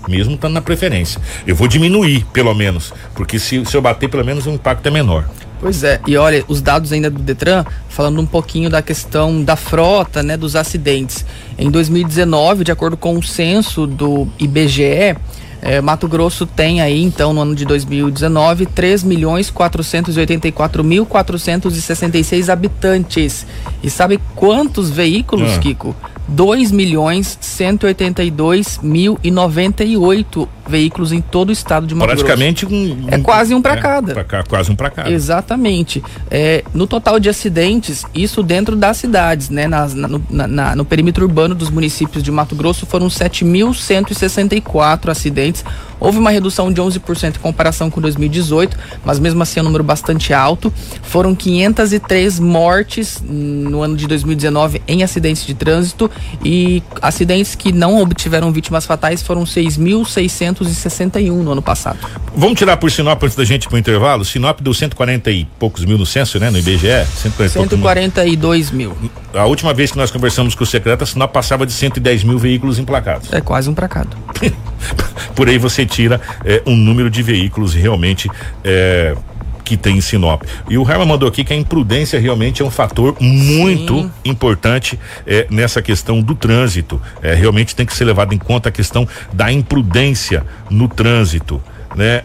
Mesmo 0.07 0.33
estando 0.33 0.53
na 0.53 0.61
preferência. 0.61 1.21
Eu 1.45 1.55
vou 1.55 1.67
diminuir, 1.67 2.25
pelo 2.33 2.53
menos. 2.55 2.91
Porque 3.13 3.37
se, 3.37 3.63
se 3.65 3.77
eu 3.77 3.81
bater, 3.81 4.09
pelo 4.09 4.25
menos 4.25 4.47
o 4.47 4.49
impacto 4.49 4.87
é 4.87 4.89
menor. 4.89 5.25
Pois 5.59 5.83
é, 5.83 6.01
e 6.07 6.17
olha, 6.17 6.43
os 6.47 6.59
dados 6.59 6.91
ainda 6.91 7.07
do 7.07 7.21
Detran, 7.21 7.63
falando 7.87 8.19
um 8.19 8.25
pouquinho 8.25 8.67
da 8.67 8.81
questão 8.81 9.43
da 9.43 9.55
frota, 9.55 10.23
né, 10.23 10.35
dos 10.35 10.55
acidentes. 10.55 11.23
Em 11.55 11.69
2019, 11.69 12.63
de 12.63 12.71
acordo 12.71 12.97
com 12.97 13.15
o 13.15 13.21
censo 13.21 13.85
do 13.85 14.27
IBGE, 14.39 15.15
é, 15.61 15.79
Mato 15.79 16.07
Grosso 16.07 16.47
tem 16.47 16.81
aí, 16.81 17.03
então, 17.03 17.31
no 17.31 17.41
ano 17.41 17.53
de 17.53 17.63
2019, 17.65 18.65
3 18.65 19.03
milhões 19.03 19.51
484 19.51 20.83
mil 20.83 21.05
466 21.05 22.49
habitantes. 22.49 23.45
E 23.83 23.89
sabe 23.89 24.19
quantos 24.35 24.89
veículos, 24.89 25.51
ah. 25.53 25.59
Kiko? 25.59 25.95
2 26.27 26.71
milhões 26.71 27.37
182 27.41 28.79
mil 28.81 29.19
e 29.23 29.31
98 29.31 30.47
veículos 30.67 31.11
em 31.11 31.21
todo 31.21 31.49
o 31.49 31.51
estado 31.51 31.85
de 31.85 31.93
Mato 31.93 32.07
Praticamente 32.07 32.65
Grosso. 32.65 32.81
um, 32.81 33.05
um, 33.05 33.09
É 33.09 33.19
quase 33.19 33.53
um 33.53 33.61
para 33.61 33.73
é, 33.73 33.77
cada. 33.77 34.13
Pra 34.13 34.23
cá, 34.23 34.43
quase 34.47 34.71
um 34.71 34.75
para 34.75 34.89
cada. 34.89 35.11
Exatamente. 35.11 36.01
É, 36.29 36.63
no 36.73 36.87
total 36.87 37.19
de 37.19 37.29
acidentes, 37.29 38.05
isso 38.13 38.41
dentro 38.41 38.75
das 38.75 38.97
cidades, 38.97 39.49
né? 39.49 39.67
Nas, 39.67 39.93
na, 39.93 40.07
no, 40.07 40.23
na, 40.29 40.75
no 40.75 40.85
perímetro 40.85 41.25
urbano 41.25 41.53
dos 41.53 41.69
municípios 41.69 42.23
de 42.23 42.31
Mato 42.31 42.55
Grosso 42.55 42.85
foram 42.85 43.07
7.164 43.07 45.09
acidentes 45.09 45.65
Houve 46.01 46.17
uma 46.17 46.31
redução 46.31 46.73
de 46.73 46.81
11% 46.81 47.35
em 47.35 47.39
comparação 47.39 47.91
com 47.91 48.01
2018, 48.01 48.75
mas 49.05 49.19
mesmo 49.19 49.43
assim 49.43 49.59
é 49.59 49.61
um 49.61 49.65
número 49.65 49.83
bastante 49.83 50.33
alto. 50.33 50.73
Foram 51.03 51.35
503 51.35 52.39
mortes 52.39 53.21
no 53.23 53.83
ano 53.83 53.95
de 53.95 54.07
2019 54.07 54.81
em 54.87 55.03
acidentes 55.03 55.45
de 55.45 55.53
trânsito 55.53 56.09
e 56.43 56.81
acidentes 57.01 57.53
que 57.53 57.71
não 57.71 58.01
obtiveram 58.01 58.51
vítimas 58.51 58.83
fatais 58.85 59.21
foram 59.21 59.43
6.661 59.43 61.29
no 61.29 61.51
ano 61.51 61.61
passado. 61.61 61.99
Vamos 62.35 62.57
tirar 62.57 62.77
por 62.77 62.89
Sinop 62.89 63.21
antes 63.23 63.35
da 63.35 63.43
gente 63.43 63.67
para 63.67 63.75
o 63.75 63.79
intervalo? 63.79 64.25
Sinop 64.25 64.59
deu 64.59 64.73
140 64.73 65.29
e 65.29 65.45
poucos 65.59 65.85
mil 65.85 65.99
no 65.99 66.05
censo, 66.05 66.39
né? 66.39 66.49
No 66.49 66.57
IBGE? 66.57 67.05
140 67.15 67.49
142 67.49 68.71
mil. 68.71 68.97
A 69.33 69.45
última 69.45 69.71
vez 69.73 69.91
que 69.91 69.97
nós 69.97 70.09
conversamos 70.09 70.55
com 70.55 70.63
o 70.63 70.67
secretário, 70.67 71.05
Sinop 71.05 71.31
passava 71.31 71.65
de 71.65 71.73
110 71.73 72.23
mil 72.23 72.39
veículos 72.39 72.79
emplacados. 72.79 73.31
É 73.31 73.41
quase 73.41 73.69
um 73.69 73.73
placado. 73.73 74.17
por 75.35 75.47
aí 75.47 75.57
você 75.57 75.85
tira 75.91 76.21
é, 76.45 76.63
um 76.65 76.75
número 76.75 77.09
de 77.09 77.21
veículos 77.21 77.73
realmente 77.73 78.29
é, 78.63 79.15
que 79.63 79.77
tem 79.77 79.97
em 79.97 80.01
Sinop. 80.01 80.43
E 80.69 80.77
o 80.77 80.89
Herman 80.89 81.07
mandou 81.07 81.29
aqui 81.29 81.43
que 81.43 81.53
a 81.53 81.55
imprudência 81.55 82.19
realmente 82.19 82.61
é 82.61 82.65
um 82.65 82.71
fator 82.71 83.15
muito 83.19 83.99
Sim. 83.99 84.11
importante 84.25 84.99
é, 85.25 85.47
nessa 85.49 85.81
questão 85.81 86.21
do 86.21 86.35
trânsito. 86.35 87.01
É, 87.21 87.33
realmente 87.33 87.75
tem 87.75 87.85
que 87.85 87.93
ser 87.93 88.05
levado 88.05 88.33
em 88.33 88.37
conta 88.37 88.69
a 88.69 88.71
questão 88.71 89.07
da 89.31 89.51
imprudência 89.51 90.45
no 90.69 90.87
trânsito, 90.87 91.61
né? 91.95 92.21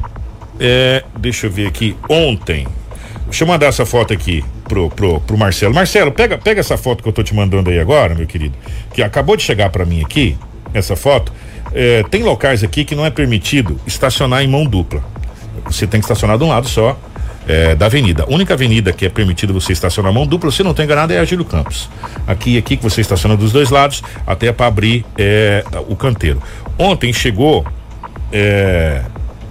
É, 0.59 1.05
deixa 1.19 1.47
eu 1.47 1.51
ver 1.51 1.67
aqui. 1.67 1.97
Ontem, 2.09 2.67
deixa 3.27 3.45
eu 3.45 3.49
mandar 3.49 3.67
essa 3.67 3.85
foto 3.85 4.13
aqui 4.13 4.43
pro, 4.65 4.91
pro, 4.91 5.21
pro 5.21 5.39
Marcelo. 5.39 5.75
Marcelo, 5.75 6.11
pega, 6.11 6.39
pega 6.39 6.61
essa 6.61 6.77
foto 6.77 7.03
que 7.03 7.09
eu 7.09 7.13
tô 7.13 7.23
te 7.23 7.35
mandando 7.35 7.71
aí 7.71 7.79
agora, 7.79 8.15
meu 8.15 8.27
querido, 8.27 8.55
que 8.93 9.03
acabou 9.03 9.37
de 9.37 9.43
chegar 9.43 9.71
para 9.71 9.85
mim 9.85 10.03
aqui, 10.03 10.37
essa 10.73 10.97
foto. 10.97 11.33
É, 11.73 12.03
tem 12.05 12.23
locais 12.23 12.63
aqui 12.63 12.85
que 12.85 12.95
não 12.95 13.05
é 13.05 13.11
permitido 13.11 13.79
estacionar 13.87 14.43
em 14.43 14.49
mão 14.49 14.65
dupla. 14.65 15.03
Você 15.65 15.87
tem 15.87 16.01
que 16.01 16.05
estacionar 16.05 16.39
de 16.39 16.45
um 16.45 16.49
lado 16.49 16.69
só 16.69 16.99
é, 17.47 17.75
da 17.75 17.87
avenida. 17.87 18.25
A 18.25 18.33
única 18.33 18.55
avenida 18.55 18.93
que 18.93 19.07
é 19.07 19.09
permitido 19.09 19.53
você 19.53 19.73
estacionar 19.73 20.13
mão 20.13 20.27
dupla, 20.27 20.51
se 20.51 20.63
não 20.63 20.75
tem 20.75 20.85
enganado, 20.85 21.13
é 21.13 21.19
a 21.19 21.25
Gílio 21.25 21.45
Campos. 21.45 21.89
Aqui 22.27 22.55
e 22.55 22.59
aqui 22.59 22.77
que 22.77 22.83
você 22.83 23.01
estaciona 23.01 23.37
dos 23.37 23.53
dois 23.53 23.71
lados, 23.71 24.03
até 24.27 24.53
para 24.53 24.67
abrir 24.67 25.05
é, 25.17 25.65
o 25.89 25.97
canteiro. 25.97 26.43
Ontem 26.79 27.13
chegou 27.13 27.67
é, 28.33 29.03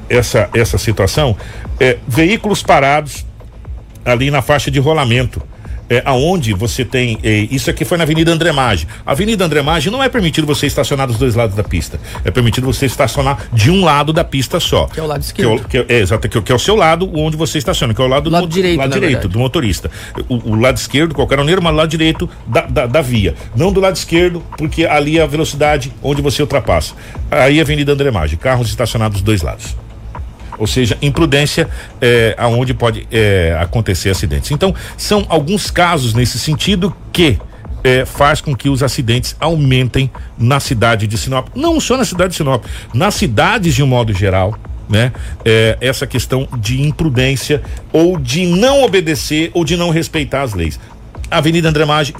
essa, 0.10 0.50
essa 0.54 0.78
situação, 0.78 1.36
é, 1.80 1.98
veículos 2.08 2.62
parados 2.62 3.26
ali 4.04 4.30
na 4.30 4.42
faixa 4.42 4.70
de 4.70 4.80
rolamento 4.80 5.42
é, 5.90 6.02
aonde 6.06 6.54
você 6.54 6.84
tem. 6.84 7.18
É, 7.24 7.48
isso 7.52 7.70
aqui 7.70 7.86
foi 7.86 7.98
na 7.98 8.04
Avenida 8.04 8.32
André. 8.32 8.46
A 9.06 9.12
Avenida 9.12 9.44
André 9.44 9.62
Maggi 9.62 9.90
não 9.90 10.02
é 10.02 10.08
permitido 10.08 10.48
você 10.48 10.68
estacionar 10.68 11.08
dos 11.08 11.18
dois 11.18 11.36
lados 11.36 11.56
da 11.56 11.64
pista. 11.64 12.00
É 12.24 12.32
permitido 12.32 12.66
você 12.66 12.86
estacionar 12.86 13.48
de 13.52 13.70
um 13.70 13.84
lado 13.84 14.14
da 14.14 14.24
pista 14.24 14.60
só. 14.60 14.86
Que 14.86 15.00
é 15.00 15.04
o 15.04 15.08
lado 15.08 15.22
esquerdo. 15.22 15.68
Que 15.68 15.78
é, 15.78 15.84
que 15.84 15.94
é, 15.94 16.00
exato, 16.00 16.30
que, 16.30 16.42
que, 16.42 16.52
é 16.52 16.56
o 16.56 16.60
seu 16.60 16.76
lado 16.76 17.10
onde 17.14 17.36
você 17.36 17.58
estaciona, 17.58 17.94
que 17.94 18.02
é 18.02 18.06
o 18.06 18.08
lado, 18.08 18.30
lado 18.30 18.48
do 18.48 18.54
direito, 18.54 18.80
lado 18.80 18.94
direito 18.94 19.28
do 19.28 19.40
motorista. 19.40 19.90
O, 20.30 20.52
o, 20.52 20.56
lado 20.56 20.78
esquerdo, 20.78 21.14
qualquer 21.14 21.38
maneira, 21.38 21.60
mas 21.60 21.74
o 21.74 21.76
lado 21.76 21.90
direito 21.90 22.30
da, 22.48 22.62
da, 22.62 22.86
da, 22.86 23.02
via. 23.02 23.36
Não 23.56 23.72
do 23.72 23.80
lado 23.80 23.96
esquerdo, 23.96 24.42
porque 24.58 24.86
ali 24.86 25.20
é 25.20 25.22
a 25.22 25.28
velocidade 25.28 25.92
onde 26.02 26.22
você 26.22 26.42
ultrapassa. 26.42 26.94
Aí 27.30 27.60
a 27.60 27.64
Avenida 27.64 27.92
André 27.92 28.12
Maggi, 28.12 28.38
carros 28.38 28.70
estacionados 28.70 29.18
dos 29.18 29.24
dois 29.24 29.42
lados 29.42 29.76
ou 30.58 30.68
seja, 30.68 30.98
imprudência 31.02 31.68
é, 32.02 32.36
aonde 32.38 32.74
pode 32.74 33.08
é, 33.12 33.58
acontecer 33.60 34.10
acidentes. 34.10 34.52
Então, 34.52 34.74
são 34.98 35.26
alguns 35.30 35.70
casos 35.70 36.14
nesse 36.14 36.40
sentido 36.40 36.96
que 37.12 37.38
é, 37.84 38.04
faz 38.04 38.42
com 38.42 38.56
que 38.56 38.68
os 38.68 38.82
acidentes 38.82 39.36
aumentem 39.40 40.10
na 40.38 40.60
cidade 40.60 41.06
de 41.06 41.18
Sinop. 41.18 41.50
Não 41.56 41.80
só 41.80 41.96
na 41.96 42.04
cidade 42.04 42.32
de 42.32 42.38
Sinop, 42.38 42.66
nas 42.94 43.14
cidades 43.14 43.76
de 43.76 43.84
um 43.84 43.88
modo 43.88 44.12
geral. 44.12 44.58
Né? 44.88 45.12
É, 45.44 45.78
essa 45.82 46.06
questão 46.06 46.48
de 46.60 46.80
imprudência 46.82 47.64
ou 47.92 48.20
de 48.20 48.46
não 48.46 48.84
obedecer 48.84 49.50
ou 49.54 49.66
de 49.66 49.76
não 49.76 49.90
respeitar 49.90 50.44
as 50.44 50.54
leis. 50.54 50.80
Avenida 51.30 51.70
André 51.70 51.86
Maggi, 51.86 52.14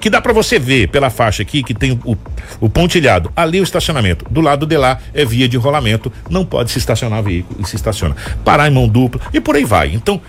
que 0.00 0.10
dá 0.10 0.20
para 0.20 0.32
você 0.32 0.58
ver 0.58 0.88
pela 0.88 1.10
faixa 1.10 1.42
aqui 1.42 1.62
que 1.62 1.72
tem 1.72 1.98
o, 2.04 2.16
o 2.60 2.68
pontilhado. 2.68 3.30
Ali 3.36 3.60
o 3.60 3.62
estacionamento. 3.62 4.24
Do 4.30 4.40
lado 4.40 4.66
de 4.66 4.76
lá 4.76 4.98
é 5.14 5.24
via 5.24 5.48
de 5.48 5.56
rolamento. 5.56 6.12
Não 6.28 6.44
pode 6.44 6.70
se 6.70 6.78
estacionar 6.78 7.22
veículo 7.22 7.60
e 7.62 7.68
se 7.68 7.76
estaciona. 7.76 8.16
Parar 8.44 8.68
em 8.68 8.72
mão 8.72 8.88
dupla 8.88 9.20
e 9.32 9.40
por 9.40 9.54
aí 9.54 9.64
vai. 9.64 9.94
Então, 9.94 10.20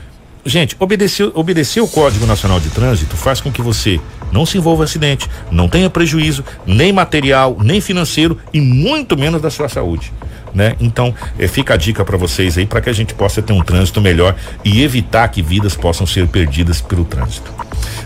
gente, 0.46 0.76
obedecer, 0.80 1.32
obedecer 1.34 1.82
o 1.82 1.88
Código 1.88 2.26
Nacional 2.26 2.60
de 2.60 2.70
Trânsito 2.70 3.18
faz 3.18 3.42
com 3.42 3.52
que 3.52 3.62
você 3.62 4.00
não 4.32 4.46
se 4.46 4.58
envolva 4.58 4.84
em 4.84 4.86
acidente, 4.86 5.28
não 5.50 5.68
tenha 5.68 5.90
prejuízo, 5.90 6.44
nem 6.66 6.92
material, 6.92 7.58
nem 7.62 7.82
financeiro 7.82 8.38
e 8.54 8.62
muito 8.62 9.18
menos 9.18 9.42
da 9.42 9.50
sua 9.50 9.70
saúde. 9.70 10.12
Né? 10.54 10.76
Então, 10.80 11.14
eh, 11.38 11.48
fica 11.48 11.74
a 11.74 11.78
dica 11.78 12.04
para 12.06 12.18
vocês 12.18 12.58
aí 12.58 12.66
para 12.66 12.82
que 12.82 12.90
a 12.90 12.94
gente 12.94 13.14
possa 13.14 13.42
ter 13.42 13.54
um 13.54 13.62
trânsito 13.62 14.02
melhor 14.02 14.36
e 14.64 14.82
evitar 14.84 15.28
que 15.30 15.42
vidas 15.42 15.76
possam 15.76 16.06
ser 16.08 16.28
perdidas 16.28 16.82
pelo 16.82 17.06
trânsito. 17.06 17.52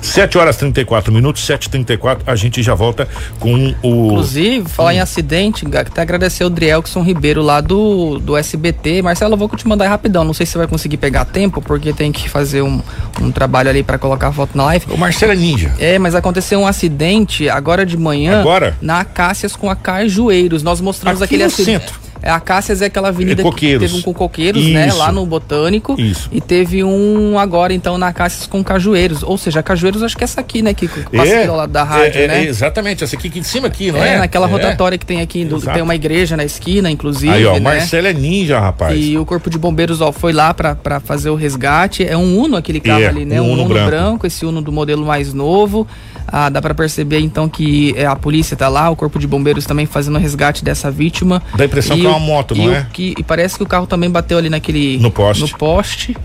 7 0.02 0.38
horas 0.38 0.58
34 0.58 1.14
minutos, 1.14 1.44
7h34, 1.48 2.22
a 2.26 2.36
gente 2.36 2.62
já 2.64 2.74
volta 2.74 3.08
com 3.39 3.74
o. 3.84 4.08
Inclusive, 4.08 4.68
falar 4.68 4.92
Hum. 4.92 4.96
em 4.96 5.00
acidente, 5.00 5.66
até 5.76 6.02
agradecer 6.02 6.44
o 6.44 6.50
Drielkson 6.50 7.02
Ribeiro 7.04 7.42
lá 7.42 7.62
do, 7.62 8.18
do 8.20 8.36
SBT. 8.36 9.02
Marcelo, 9.04 9.34
eu 9.34 9.38
vou 9.38 9.48
te 9.50 9.68
mandar 9.68 9.86
aí 9.86 9.89
rapidão. 9.89 10.24
Não 10.24 10.34
sei 10.34 10.46
se 10.46 10.54
você 10.54 10.58
vai 10.58 10.68
conseguir 10.68 10.98
pegar 10.98 11.26
tempo, 11.26 11.62
porque 11.62 11.94
tem 11.94 12.12
que 12.12 12.28
fazer 12.28 12.64
um, 12.64 12.82
um 13.22 13.32
trabalho 13.32 13.70
ali 13.70 13.84
para 13.84 13.98
colocar 14.00 14.30
a 14.30 14.34
foto 14.34 14.58
na 14.58 14.66
live. 14.66 14.86
O 14.89 14.98
Marcelo 14.98 15.34
é 15.34 15.36
ninja. 15.36 15.72
É, 15.80 16.00
mas 16.00 16.16
aconteceu 16.16 16.60
um 16.60 16.68
acidente 16.68 17.48
agora 17.48 17.86
de 17.86 17.96
manhã. 17.96 18.42
Agora? 18.42 18.76
Na 18.82 19.02
Acácias 19.02 19.56
com 19.56 19.70
a 19.70 19.76
Cajueiros. 19.76 20.64
Nós 20.64 20.82
mostramos 20.82 21.22
Aqui 21.22 21.36
aquele 21.36 21.44
acidente. 21.44 21.86
centro. 21.86 22.11
É, 22.22 22.30
a 22.30 22.39
Cássias 22.39 22.82
é 22.82 22.86
aquela 22.86 23.07
avenida 23.07 23.41
É 23.41 23.51
que 23.51 23.78
teve 23.80 23.95
um 23.95 24.01
com 24.01 24.13
coqueiros, 24.13 24.63
né? 24.67 24.88
Isso. 24.88 24.97
Lá 24.97 25.11
no 25.11 25.26
Botânico. 25.26 25.95
Isso. 25.99 26.30
E 26.32 26.39
teve 26.39 26.84
um 26.84 27.39
agora, 27.39 27.74
então, 27.74 27.97
na 27.97 28.13
Cássias 28.13 28.45
com 28.47 28.63
Cajueiros. 28.63 29.24
Ou 29.24 29.38
seja, 29.38 29.63
Cajueiros 29.63 30.03
acho 30.03 30.15
que 30.15 30.24
é 30.24 30.26
essa 30.26 30.39
aqui, 30.41 30.61
né? 30.61 30.74
Que 30.74 30.88
passa 30.88 31.32
É, 31.34 31.47
do 31.47 31.55
lado 31.55 31.72
da 31.72 31.84
rádio, 31.84 32.19
é, 32.19 32.24
é, 32.26 32.28
né? 32.28 32.43
exatamente, 32.45 33.03
essa 33.03 33.15
aqui, 33.15 33.28
aqui 33.28 33.39
em 33.39 33.43
cima 33.43 33.67
aqui, 33.67 33.91
não 33.91 34.03
é? 34.03 34.15
É, 34.15 34.17
naquela 34.19 34.47
É. 34.47 34.49
rotatória 34.51 34.97
que 34.97 35.05
tem 35.05 35.22
aqui, 35.22 35.43
do- 35.45 35.59
tem 35.61 35.82
uma 35.82 35.95
igreja 35.95 36.38
na 36.38 36.43
esquina, 36.45 36.89
inclusive. 36.91 37.32
Aí, 37.34 37.45
ó, 37.45 37.51
o 37.51 37.53
né? 37.55 37.59
Marcelo 37.61 38.07
é 38.07 38.13
ninja, 38.13 38.59
rapaz. 38.59 38.97
E 38.99 39.17
o 39.17 39.26
Corpo 39.26 39.49
de 39.49 39.57
Bombeiros 39.57 40.01
ó, 40.01 40.11
foi 40.11 40.34
lá 40.34 40.53
pra 40.53 40.76
pra 40.76 40.99
fazer 40.99 41.30
o 41.30 41.36
resgate. 41.36 42.03
É 42.05 42.15
um 42.17 42.38
Uno 42.39 42.55
aquele 42.57 42.80
carro 42.80 43.01
É, 43.03 43.07
ali, 43.07 43.26
né? 43.26 43.41
um 43.41 43.45
Um, 43.45 43.51
Uno 43.53 43.61
Uno, 43.63 43.74
branco. 43.74 43.89
branco. 43.89 44.28
esse 44.28 44.45
Uno 44.45 44.61
do 44.61 44.72
modelo 44.72 45.05
mais 45.05 45.34
novo. 45.34 45.88
Ah, 46.32 46.48
dá 46.50 46.62
pra 46.62 46.74
perceber 46.74 47.20
então 47.20 47.50
que 47.50 47.94
é, 47.98 48.06
a 48.06 48.16
polícia 48.16 48.56
tá 48.56 48.70
lá, 48.70 48.90
o 48.90 48.96
Corpo 48.96 49.20
de 49.20 49.28
Bombeiros 49.28 49.66
também 49.66 49.86
fazendo 49.86 50.16
o 50.16 50.20
resgate 50.20 50.64
dessa 50.64 50.90
vítima. 50.90 51.42
Dá 51.56 51.64
a 51.64 51.68
impressão 51.68 51.98
que 51.98 52.06
é 52.06 52.10
uma 52.10 52.20
moto, 52.20 52.56
não 52.56 52.72
e 52.72 52.76
é? 52.76 52.86
que- 52.94 53.14
e 53.18 53.24
parece 53.24 53.58
que 53.58 53.64
o 53.64 53.68
carro 53.68 53.86
também 53.86 54.10
bateu 54.10 54.38
ali 54.38 54.50
naquele. 54.50 54.98
No 55.00 55.12
poste. 55.12 55.42
No 55.42 55.50
poste. 55.58 56.16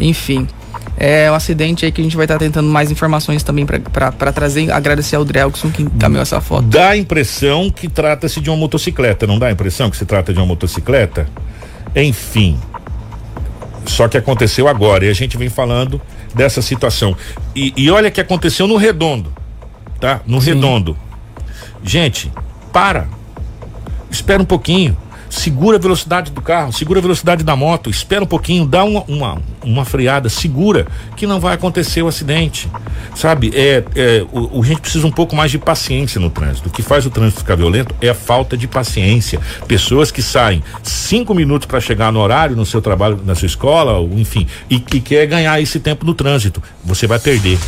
Enfim. 0.00 0.48
É 0.96 1.30
um 1.30 1.34
acidente 1.34 1.84
aí 1.84 1.92
que 1.92 2.00
a 2.00 2.04
gente 2.04 2.16
vai 2.16 2.24
estar 2.24 2.38
tentando 2.38 2.68
mais 2.68 2.90
informações 2.90 3.42
também 3.42 3.66
pra 3.66 4.32
trazer. 4.32 4.70
Agradecer 4.70 5.16
ao 5.16 5.24
Drelkson 5.24 5.70
que 5.70 5.82
encaminhou 5.82 6.22
essa 6.22 6.40
foto. 6.40 6.62
Dá 6.62 6.90
a 6.90 6.96
impressão 6.96 7.70
que 7.70 7.88
trata-se 7.88 8.40
de 8.40 8.48
uma 8.50 8.56
motocicleta, 8.56 9.26
não 9.26 9.38
dá 9.38 9.46
a 9.48 9.52
impressão 9.52 9.90
que 9.90 9.96
se 9.96 10.04
trata 10.04 10.32
de 10.32 10.38
uma 10.38 10.46
motocicleta? 10.46 11.28
Enfim. 11.94 12.58
Só 13.86 14.06
que 14.08 14.16
aconteceu 14.16 14.68
agora 14.68 15.04
e 15.04 15.08
a 15.08 15.12
gente 15.12 15.36
vem 15.36 15.48
falando 15.48 16.00
dessa 16.34 16.62
situação. 16.62 17.16
E, 17.54 17.72
e 17.76 17.90
olha 17.90 18.10
que 18.10 18.20
aconteceu 18.20 18.66
no 18.66 18.76
redondo, 18.76 19.32
tá? 20.02 20.20
No 20.26 20.40
redondo. 20.40 20.96
Gente, 21.84 22.30
para. 22.72 23.06
Espera 24.10 24.42
um 24.42 24.44
pouquinho. 24.44 24.96
Segura 25.30 25.78
a 25.78 25.80
velocidade 25.80 26.30
do 26.30 26.42
carro, 26.42 26.72
segura 26.74 26.98
a 26.98 27.02
velocidade 27.02 27.42
da 27.42 27.56
moto, 27.56 27.88
espera 27.88 28.22
um 28.22 28.26
pouquinho, 28.26 28.66
dá 28.66 28.84
uma, 28.84 29.02
uma, 29.08 29.40
uma 29.64 29.82
freada, 29.82 30.28
segura, 30.28 30.86
que 31.16 31.26
não 31.26 31.40
vai 31.40 31.54
acontecer 31.54 32.02
o 32.02 32.08
acidente. 32.08 32.68
Sabe? 33.14 33.50
É, 33.54 33.82
é, 33.96 34.26
o, 34.30 34.58
o 34.58 34.64
gente 34.64 34.82
precisa 34.82 35.06
um 35.06 35.10
pouco 35.10 35.34
mais 35.34 35.50
de 35.50 35.58
paciência 35.58 36.20
no 36.20 36.28
trânsito. 36.28 36.68
O 36.68 36.72
que 36.72 36.82
faz 36.82 37.06
o 37.06 37.10
trânsito 37.10 37.40
ficar 37.40 37.54
violento 37.54 37.94
é 38.02 38.10
a 38.10 38.14
falta 38.14 38.58
de 38.58 38.68
paciência. 38.68 39.40
Pessoas 39.66 40.10
que 40.10 40.20
saem 40.20 40.62
cinco 40.82 41.32
minutos 41.32 41.64
para 41.66 41.80
chegar 41.80 42.12
no 42.12 42.20
horário, 42.20 42.54
no 42.54 42.66
seu 42.66 42.82
trabalho, 42.82 43.18
na 43.24 43.34
sua 43.34 43.46
escola, 43.46 43.92
ou 43.92 44.12
enfim, 44.18 44.46
e 44.68 44.78
que 44.78 45.00
quer 45.00 45.24
ganhar 45.26 45.58
esse 45.62 45.80
tempo 45.80 46.04
no 46.04 46.12
trânsito. 46.12 46.62
Você 46.84 47.06
vai 47.06 47.18
perder. 47.18 47.58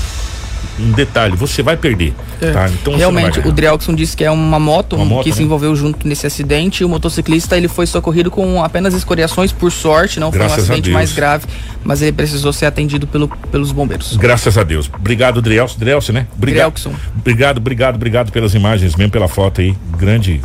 Um 0.79 0.93
detalhe, 0.93 1.37
você 1.37 1.63
vai 1.63 1.77
perder. 1.77 2.13
É. 2.41 2.51
Tá? 2.51 2.69
Então 2.69 2.97
Realmente, 2.97 3.41
o. 3.41 3.53
Drielkson 3.53 3.95
disse 3.95 4.17
que 4.17 4.25
é 4.25 4.31
uma 4.31 4.59
moto, 4.59 4.97
Uma 4.97 5.05
moto, 5.05 5.25
que 5.25 5.33
se 5.33 5.41
né? 5.41 5.45
envolveu 5.45 5.75
junto 5.77 6.07
nesse 6.07 6.27
acidente. 6.27 6.83
E 6.83 6.85
o 6.85 6.89
motociclista 6.89 7.57
ele 7.57 7.69
foi 7.69 7.87
socorrido 7.87 8.31
com 8.31 8.63
apenas 8.63 8.95
escoriações, 8.95 9.53
por 9.53 9.71
sorte, 9.71 10.19
não 10.19 10.31
Graças 10.31 10.53
foi 10.53 10.61
um 10.61 10.65
acidente 10.65 10.91
mais 10.91 11.13
grave, 11.13 11.47
mas 11.83 12.03
ele 12.03 12.13
precisou 12.13 12.53
ser 12.53 12.67
atendido 12.67 13.07
pelo, 13.07 13.29
pelos 13.51 13.73
bombeiros. 13.73 14.17
Graças 14.17 14.59
a 14.59 14.63
Deus. 14.63 14.91
Obrigado, 14.93 15.41
Drielson. 15.41 15.79
Drielson, 15.79 16.13
né? 16.13 16.27
Obrigado. 16.37 16.73
Obrigado, 17.17 17.59
obrigado, 17.59 17.95
obrigado 17.97 18.33
pelas 18.33 18.55
imagens, 18.55 18.95
mesmo 18.97 19.13
pela 19.13 19.29
foto 19.29 19.61
aí. 19.61 19.75
Grande, 19.97 20.41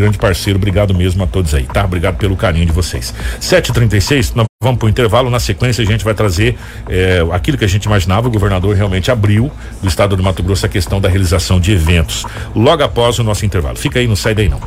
grande 0.00 0.18
parceiro. 0.18 0.58
Obrigado 0.58 0.94
mesmo 0.94 1.22
a 1.22 1.26
todos 1.26 1.54
aí, 1.54 1.64
tá? 1.64 1.84
Obrigado 1.84 2.16
pelo 2.16 2.36
carinho 2.36 2.66
de 2.66 2.72
vocês. 2.72 3.14
7h36, 3.40 4.32
nós 4.34 4.46
vamos 4.62 4.78
pro 4.78 4.88
intervalo. 4.88 5.30
Na 5.30 5.38
sequência, 5.38 5.82
a 5.82 5.86
gente 5.86 6.04
vai 6.04 6.14
trazer 6.14 6.56
eh, 6.88 7.20
aquilo 7.32 7.58
que 7.58 7.64
a 7.64 7.68
gente 7.68 7.84
imaginava. 7.84 8.28
O 8.28 8.30
governador 8.30 8.74
realmente 8.74 9.10
abriu 9.10 9.50
do 9.82 9.88
estado 9.88 10.16
do 10.16 10.22
Mato 10.22 10.42
Grosso 10.42 10.66
a 10.66 10.68
questão 10.68 11.00
da 11.00 11.08
realização 11.08 11.60
de 11.60 11.72
eventos. 11.72 12.24
Logo 12.54 12.82
após 12.82 13.18
o 13.18 13.24
nosso 13.24 13.44
intervalo. 13.44 13.76
Fica 13.76 13.98
aí, 13.98 14.06
não 14.06 14.16
sai 14.16 14.34
daí 14.34 14.48
não. 14.48 14.60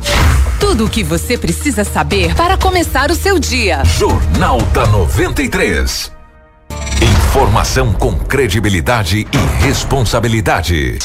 Tudo 0.60 0.86
o 0.86 0.88
que 0.90 1.02
você 1.02 1.36
precisa 1.36 1.84
saber 1.84 2.34
para 2.34 2.56
começar 2.56 3.10
o 3.10 3.14
seu 3.14 3.38
dia. 3.38 3.84
Jornal 3.84 4.60
da 4.72 4.86
93. 4.86 6.12
Informação 7.02 7.92
com 7.92 8.14
credibilidade 8.16 9.26
e 9.32 9.64
responsabilidade. 9.64 10.98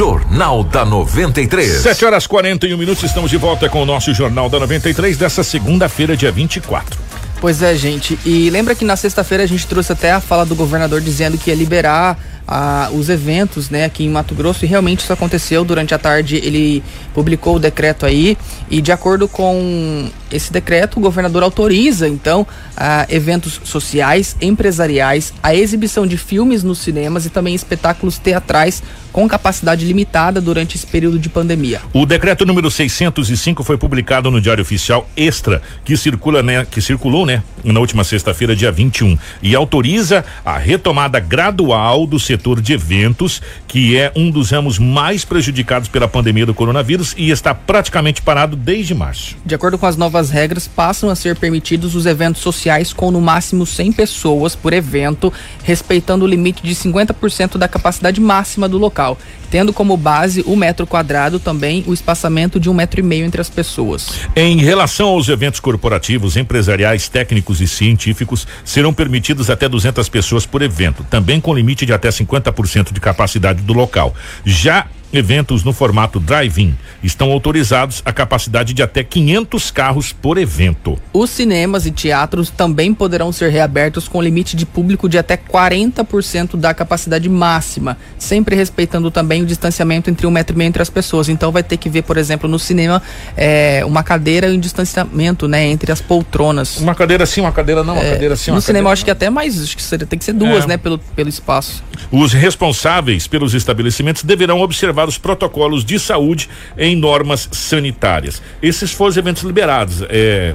Jornal 0.00 0.64
da 0.64 0.82
93. 0.82 1.82
7 1.82 2.06
horas 2.06 2.26
41 2.26 2.74
minutos, 2.74 3.02
estamos 3.02 3.30
de 3.30 3.36
volta 3.36 3.68
com 3.68 3.82
o 3.82 3.84
nosso 3.84 4.14
Jornal 4.14 4.48
da 4.48 4.58
93 4.58 5.14
dessa 5.18 5.44
segunda-feira, 5.44 6.16
dia 6.16 6.32
24. 6.32 6.98
Pois 7.38 7.62
é, 7.62 7.74
gente. 7.74 8.18
E 8.24 8.48
lembra 8.48 8.74
que 8.74 8.82
na 8.82 8.96
sexta-feira 8.96 9.44
a 9.44 9.46
gente 9.46 9.66
trouxe 9.66 9.92
até 9.92 10.10
a 10.10 10.18
fala 10.18 10.46
do 10.46 10.54
governador 10.54 11.02
dizendo 11.02 11.36
que 11.36 11.50
ia 11.50 11.54
liberar 11.54 12.18
ah, 12.50 12.90
os 12.92 13.08
eventos, 13.08 13.70
né, 13.70 13.84
aqui 13.84 14.04
em 14.04 14.08
Mato 14.08 14.34
Grosso. 14.34 14.64
E 14.64 14.68
realmente 14.68 15.00
isso 15.00 15.12
aconteceu. 15.12 15.64
Durante 15.64 15.94
a 15.94 15.98
tarde 15.98 16.36
ele 16.36 16.82
publicou 17.14 17.56
o 17.56 17.58
decreto 17.60 18.04
aí. 18.04 18.36
E 18.68 18.82
de 18.82 18.90
acordo 18.90 19.28
com 19.28 20.10
esse 20.32 20.52
decreto, 20.52 20.98
o 20.98 21.00
governador 21.00 21.44
autoriza, 21.44 22.08
então, 22.08 22.46
ah, 22.76 23.06
eventos 23.08 23.60
sociais, 23.64 24.36
empresariais, 24.40 25.32
a 25.42 25.54
exibição 25.54 26.06
de 26.06 26.16
filmes 26.16 26.64
nos 26.64 26.78
cinemas 26.78 27.24
e 27.24 27.30
também 27.30 27.54
espetáculos 27.54 28.18
teatrais 28.18 28.82
com 29.12 29.28
capacidade 29.28 29.84
limitada 29.84 30.40
durante 30.40 30.76
esse 30.76 30.86
período 30.86 31.18
de 31.18 31.28
pandemia. 31.28 31.80
O 31.92 32.06
decreto 32.06 32.46
número 32.46 32.70
605 32.70 33.64
foi 33.64 33.76
publicado 33.76 34.30
no 34.30 34.40
Diário 34.40 34.62
Oficial 34.62 35.08
Extra, 35.16 35.62
que 35.84 35.96
circula, 35.96 36.42
né, 36.42 36.64
que 36.68 36.80
circulou, 36.80 37.26
né, 37.26 37.42
na 37.64 37.80
última 37.80 38.04
sexta-feira, 38.04 38.54
dia 38.54 38.70
21, 38.70 39.18
e 39.42 39.54
autoriza 39.54 40.24
a 40.44 40.56
retomada 40.56 41.18
gradual 41.18 42.06
do 42.06 42.20
setor 42.20 42.39
de 42.60 42.72
eventos, 42.72 43.42
que 43.66 43.96
é 43.96 44.12
um 44.16 44.30
dos 44.30 44.50
ramos 44.50 44.78
mais 44.78 45.24
prejudicados 45.24 45.88
pela 45.88 46.08
pandemia 46.08 46.46
do 46.46 46.54
coronavírus 46.54 47.14
e 47.16 47.30
está 47.30 47.54
praticamente 47.54 48.22
parado 48.22 48.56
desde 48.56 48.94
março. 48.94 49.36
De 49.44 49.54
acordo 49.54 49.76
com 49.76 49.86
as 49.86 49.96
novas 49.96 50.30
regras, 50.30 50.66
passam 50.66 51.10
a 51.10 51.14
ser 51.14 51.36
permitidos 51.36 51.94
os 51.94 52.06
eventos 52.06 52.40
sociais 52.40 52.92
com 52.92 53.10
no 53.10 53.20
máximo 53.20 53.66
100 53.66 53.92
pessoas 53.92 54.56
por 54.56 54.72
evento, 54.72 55.32
respeitando 55.62 56.24
o 56.24 56.28
limite 56.28 56.62
de 56.62 56.74
50% 56.74 57.58
da 57.58 57.68
capacidade 57.68 58.20
máxima 58.20 58.68
do 58.68 58.78
local, 58.78 59.18
tendo 59.50 59.72
como 59.72 59.96
base 59.96 60.42
o 60.46 60.54
metro 60.54 60.86
quadrado 60.86 61.38
também 61.38 61.84
o 61.86 61.92
espaçamento 61.92 62.60
de 62.60 62.70
um 62.70 62.74
metro 62.74 63.00
e 63.00 63.02
meio 63.02 63.26
entre 63.26 63.40
as 63.40 63.50
pessoas. 63.50 64.20
Em 64.34 64.58
relação 64.58 65.08
aos 65.08 65.28
eventos 65.28 65.60
corporativos, 65.60 66.36
empresariais, 66.36 67.08
técnicos 67.08 67.60
e 67.60 67.66
científicos, 67.66 68.46
serão 68.64 68.92
permitidos 68.92 69.50
até 69.50 69.68
200 69.68 70.08
pessoas 70.08 70.46
por 70.46 70.62
evento, 70.62 71.04
também 71.10 71.40
com 71.40 71.54
limite 71.54 71.84
de 71.84 71.92
até 71.92 72.08
50% 72.08 72.92
de 72.92 73.00
capacidade 73.00 73.62
do 73.62 73.72
local. 73.72 74.14
Já 74.44 74.86
eventos 75.12 75.64
no 75.64 75.72
formato 75.72 76.20
drive-in 76.20 76.74
estão 77.02 77.30
autorizados 77.32 78.02
a 78.04 78.12
capacidade 78.12 78.72
de 78.72 78.82
até 78.82 79.02
500 79.02 79.70
carros 79.70 80.12
por 80.12 80.38
evento. 80.38 80.98
Os 81.12 81.30
cinemas 81.30 81.86
e 81.86 81.90
teatros 81.90 82.50
também 82.50 82.94
poderão 82.94 83.32
ser 83.32 83.50
reabertos 83.50 84.06
com 84.06 84.22
limite 84.22 84.56
de 84.56 84.64
público 84.66 85.08
de 85.08 85.18
até 85.18 85.36
40% 85.36 86.56
da 86.56 86.72
capacidade 86.74 87.28
máxima, 87.28 87.96
sempre 88.18 88.54
respeitando 88.54 89.10
também 89.10 89.42
o 89.42 89.46
distanciamento 89.46 90.10
entre 90.10 90.26
um 90.26 90.30
metro 90.30 90.54
e 90.54 90.58
meio 90.58 90.68
entre 90.68 90.82
as 90.82 90.90
pessoas. 90.90 91.28
Então 91.28 91.50
vai 91.50 91.62
ter 91.62 91.76
que 91.76 91.88
ver, 91.88 92.02
por 92.02 92.16
exemplo, 92.16 92.48
no 92.48 92.58
cinema, 92.58 93.02
é, 93.36 93.82
uma 93.84 94.02
cadeira 94.02 94.48
e 94.48 94.56
um 94.56 94.60
distanciamento, 94.60 95.48
né, 95.48 95.66
entre 95.66 95.90
as 95.90 96.00
poltronas. 96.00 96.76
Uma 96.78 96.94
cadeira 96.94 97.26
sim, 97.26 97.40
uma 97.40 97.52
cadeira 97.52 97.82
não, 97.82 97.94
uma 97.94 98.02
É, 98.02 98.12
cadeira 98.12 98.36
sim, 98.36 98.50
no 98.50 98.56
uma 98.56 98.60
cinema 98.60 98.80
eu 98.80 98.84
cadeira 98.84 98.92
acho 98.92 99.04
que 99.04 99.10
até 99.10 99.30
mais, 99.30 99.60
acho 99.62 99.76
que 99.76 99.82
seria, 99.82 100.06
tem 100.06 100.18
que 100.18 100.24
ser 100.24 100.32
duas, 100.34 100.64
É. 100.64 100.68
né, 100.68 100.76
pelo, 100.76 100.98
pelo 100.98 101.28
espaço. 101.28 101.82
Os 102.12 102.32
responsáveis 102.32 103.26
pelos 103.26 103.54
estabelecimentos 103.54 104.22
deverão 104.22 104.60
observar 104.60 104.99
os 105.08 105.18
protocolos 105.18 105.84
de 105.84 105.98
saúde 105.98 106.48
em 106.76 106.94
normas 106.96 107.48
sanitárias. 107.52 108.42
Esses 108.62 108.90
foram 108.92 109.10
os 109.10 109.16
eventos 109.16 109.42
liberados. 109.42 110.02
É, 110.08 110.54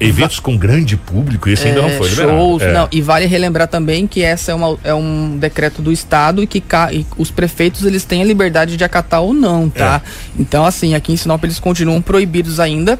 eventos 0.00 0.38
com 0.40 0.56
grande 0.56 0.96
público, 0.96 1.48
esse 1.48 1.66
ainda 1.68 1.82
não 1.82 1.88
É, 1.88 1.96
foi 1.98 2.08
liberado. 2.08 2.38
shows, 2.38 2.62
É. 2.62 2.72
não, 2.72 2.88
e 2.92 3.00
vale 3.00 3.26
relembrar 3.26 3.68
também 3.68 4.06
que 4.06 4.22
essa 4.22 4.52
é, 4.52 4.54
uma, 4.54 4.78
é 4.84 4.94
um 4.94 5.36
decreto 5.38 5.82
do 5.82 5.92
estado 5.92 6.42
e 6.42 6.46
que 6.46 6.60
ca- 6.60 6.92
e 6.92 7.04
os 7.18 7.30
prefeitos 7.30 7.84
eles 7.84 8.04
têm 8.04 8.22
a 8.22 8.24
liberdade 8.24 8.76
de 8.76 8.84
acatar 8.84 9.20
ou 9.22 9.32
não, 9.34 9.68
tá? 9.68 10.00
É. 10.04 10.10
Então 10.40 10.64
assim, 10.64 10.94
aqui 10.94 11.12
em 11.12 11.16
Sinop 11.16 11.42
eles 11.44 11.58
continuam 11.58 12.00
proibidos 12.02 12.60
ainda. 12.60 12.98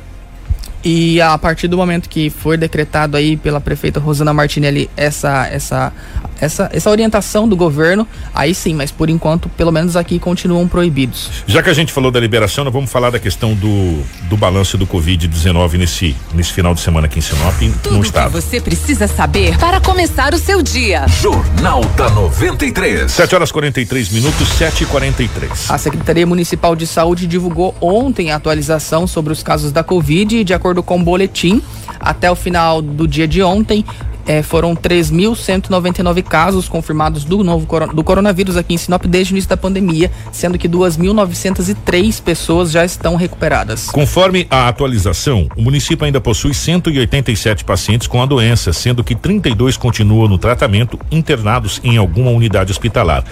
E 0.84 1.20
a 1.20 1.36
partir 1.38 1.66
do 1.66 1.76
momento 1.76 2.08
que 2.08 2.28
foi 2.28 2.56
decretado 2.56 3.16
aí 3.16 3.36
pela 3.36 3.60
prefeita 3.60 3.98
Rosana 3.98 4.34
Martinelli 4.34 4.90
essa, 4.96 5.46
essa, 5.48 5.92
essa, 6.40 6.70
essa 6.72 6.90
orientação 6.90 7.48
do 7.48 7.56
governo, 7.56 8.06
aí 8.34 8.54
sim, 8.54 8.74
mas 8.74 8.90
por 8.90 9.08
enquanto, 9.08 9.48
pelo 9.48 9.72
menos 9.72 9.96
aqui, 9.96 10.18
continuam 10.18 10.68
proibidos. 10.68 11.30
Já 11.46 11.62
que 11.62 11.70
a 11.70 11.72
gente 11.72 11.92
falou 11.92 12.10
da 12.10 12.20
liberação, 12.20 12.64
nós 12.64 12.72
vamos 12.72 12.90
falar 12.90 13.10
da 13.10 13.18
questão 13.18 13.54
do, 13.54 14.02
do 14.28 14.36
balanço 14.36 14.76
do 14.76 14.86
Covid-19 14.86 15.74
nesse, 15.74 16.14
nesse 16.34 16.52
final 16.52 16.74
de 16.74 16.80
semana 16.80 17.06
aqui 17.06 17.18
em 17.18 17.22
Sinop, 17.22 17.54
Tudo 17.82 17.96
no 17.96 18.02
estado. 18.02 18.26
que 18.32 18.40
você 18.40 18.60
precisa 18.60 19.06
saber 19.06 19.56
para 19.58 19.80
começar 19.80 20.34
o 20.34 20.38
seu 20.38 20.62
dia. 20.62 21.06
Jornal 21.08 21.82
da 21.96 22.10
93. 22.10 23.10
7 23.10 23.34
horas 23.34 23.50
43 23.50 24.10
minutos, 24.10 24.48
7 24.48 24.84
e 24.84 24.86
43 24.86 25.70
A 25.70 25.78
Secretaria 25.78 26.26
Municipal 26.26 26.76
de 26.76 26.86
Saúde 26.86 27.26
divulgou 27.26 27.74
ontem 27.80 28.30
a 28.30 28.36
atualização 28.36 29.06
sobre 29.06 29.32
os 29.32 29.42
casos 29.42 29.72
da 29.72 29.82
Covid 29.82 30.36
e, 30.36 30.44
de 30.44 30.52
acordo 30.52 30.73
com 30.82 30.98
o 30.98 31.02
boletim, 31.02 31.62
até 32.00 32.30
o 32.30 32.34
final 32.34 32.82
do 32.82 33.06
dia 33.06 33.26
de 33.26 33.42
ontem, 33.42 33.84
eh, 34.26 34.42
foram 34.42 34.74
3.199 34.74 36.22
casos 36.22 36.68
confirmados 36.68 37.24
do 37.24 37.42
novo 37.44 37.66
do 37.92 38.04
coronavírus 38.04 38.56
aqui 38.56 38.74
em 38.74 38.78
Sinop 38.78 39.04
desde 39.06 39.32
o 39.32 39.34
início 39.34 39.50
da 39.50 39.56
pandemia, 39.56 40.10
sendo 40.32 40.58
que 40.58 40.68
2.903 40.68 42.20
pessoas 42.20 42.70
já 42.70 42.84
estão 42.84 43.16
recuperadas. 43.16 43.86
Conforme 43.86 44.46
a 44.50 44.68
atualização, 44.68 45.48
o 45.56 45.62
município 45.62 46.04
ainda 46.04 46.20
possui 46.20 46.54
187 46.54 47.64
pacientes 47.64 48.06
com 48.06 48.22
a 48.22 48.26
doença, 48.26 48.72
sendo 48.72 49.04
que 49.04 49.14
32 49.14 49.76
continuam 49.76 50.28
no 50.28 50.38
tratamento 50.38 50.98
internados 51.10 51.80
em 51.84 51.96
alguma 51.96 52.30
unidade 52.30 52.72
hospitalar. 52.72 53.24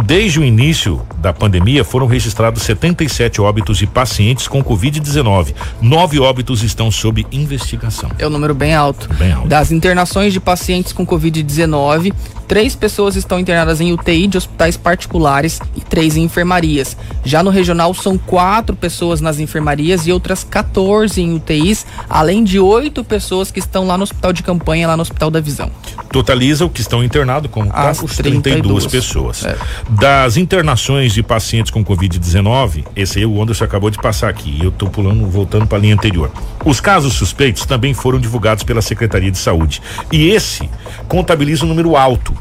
Desde 0.00 0.40
o 0.40 0.44
início 0.44 1.00
da 1.18 1.32
pandemia, 1.32 1.84
foram 1.84 2.06
registrados 2.06 2.62
77 2.64 3.40
óbitos 3.40 3.78
de 3.78 3.86
pacientes 3.86 4.48
com 4.48 4.62
Covid-19. 4.62 5.54
Nove 5.80 6.18
óbitos 6.18 6.62
estão 6.62 6.90
sob 6.90 7.24
investigação. 7.30 8.10
É 8.18 8.26
um 8.26 8.30
número 8.30 8.54
bem 8.54 8.74
alto. 8.74 9.08
Bem 9.14 9.32
alto. 9.32 9.48
Das 9.48 9.70
internações 9.70 10.32
de 10.32 10.40
pacientes 10.40 10.92
com 10.92 11.06
Covid-19, 11.06 12.12
três 12.48 12.74
pessoas 12.74 13.16
estão 13.16 13.38
internadas 13.38 13.80
em 13.80 13.92
UTI 13.92 14.26
de 14.26 14.36
hospitais 14.36 14.76
particulares 14.76 15.60
e 15.76 15.80
três 15.80 16.16
em 16.16 16.24
enfermarias. 16.24 16.96
Já 17.24 17.42
no 17.42 17.50
regional, 17.50 17.94
são 17.94 18.18
quatro 18.18 18.74
pessoas 18.76 19.20
nas 19.20 19.38
enfermarias 19.38 20.06
e 20.06 20.12
outras 20.12 20.44
14 20.44 21.20
em 21.20 21.34
UTIs, 21.34 21.86
além 22.08 22.44
de 22.44 22.58
oito 22.58 23.04
pessoas 23.04 23.50
que 23.50 23.58
estão 23.60 23.86
lá 23.86 23.96
no 23.96 24.02
hospital 24.02 24.32
de 24.32 24.42
campanha, 24.42 24.86
lá 24.86 24.96
no 24.96 25.02
Hospital 25.02 25.30
da 25.30 25.40
Visão. 25.40 25.70
Totaliza 26.10 26.64
o 26.64 26.70
que 26.70 26.80
estão 26.80 27.02
internados 27.02 27.50
como 27.50 27.70
tá? 27.70 27.90
As 27.90 28.02
os 28.02 28.16
32, 28.16 28.42
32 28.42 28.86
pessoas. 28.86 29.44
É. 29.44 29.56
Das 29.90 30.36
internações 30.36 31.12
de 31.12 31.22
pacientes 31.22 31.70
com 31.70 31.84
Covid-19, 31.84 32.86
esse 32.96 33.18
aí 33.18 33.26
o 33.26 33.40
Anderson 33.40 33.64
acabou 33.64 33.90
de 33.90 33.98
passar 33.98 34.28
aqui, 34.28 34.58
eu 34.62 34.70
estou 34.70 34.88
pulando, 34.88 35.26
voltando 35.26 35.66
para 35.66 35.76
a 35.78 35.80
linha 35.80 35.94
anterior. 35.94 36.32
Os 36.64 36.80
casos 36.80 37.12
suspeitos 37.12 37.66
também 37.66 37.92
foram 37.92 38.18
divulgados 38.18 38.64
pela 38.64 38.80
Secretaria 38.80 39.30
de 39.30 39.38
Saúde. 39.38 39.82
E 40.10 40.30
esse 40.30 40.68
contabiliza 41.06 41.64
um 41.64 41.68
número 41.68 41.96
alto. 41.96 42.34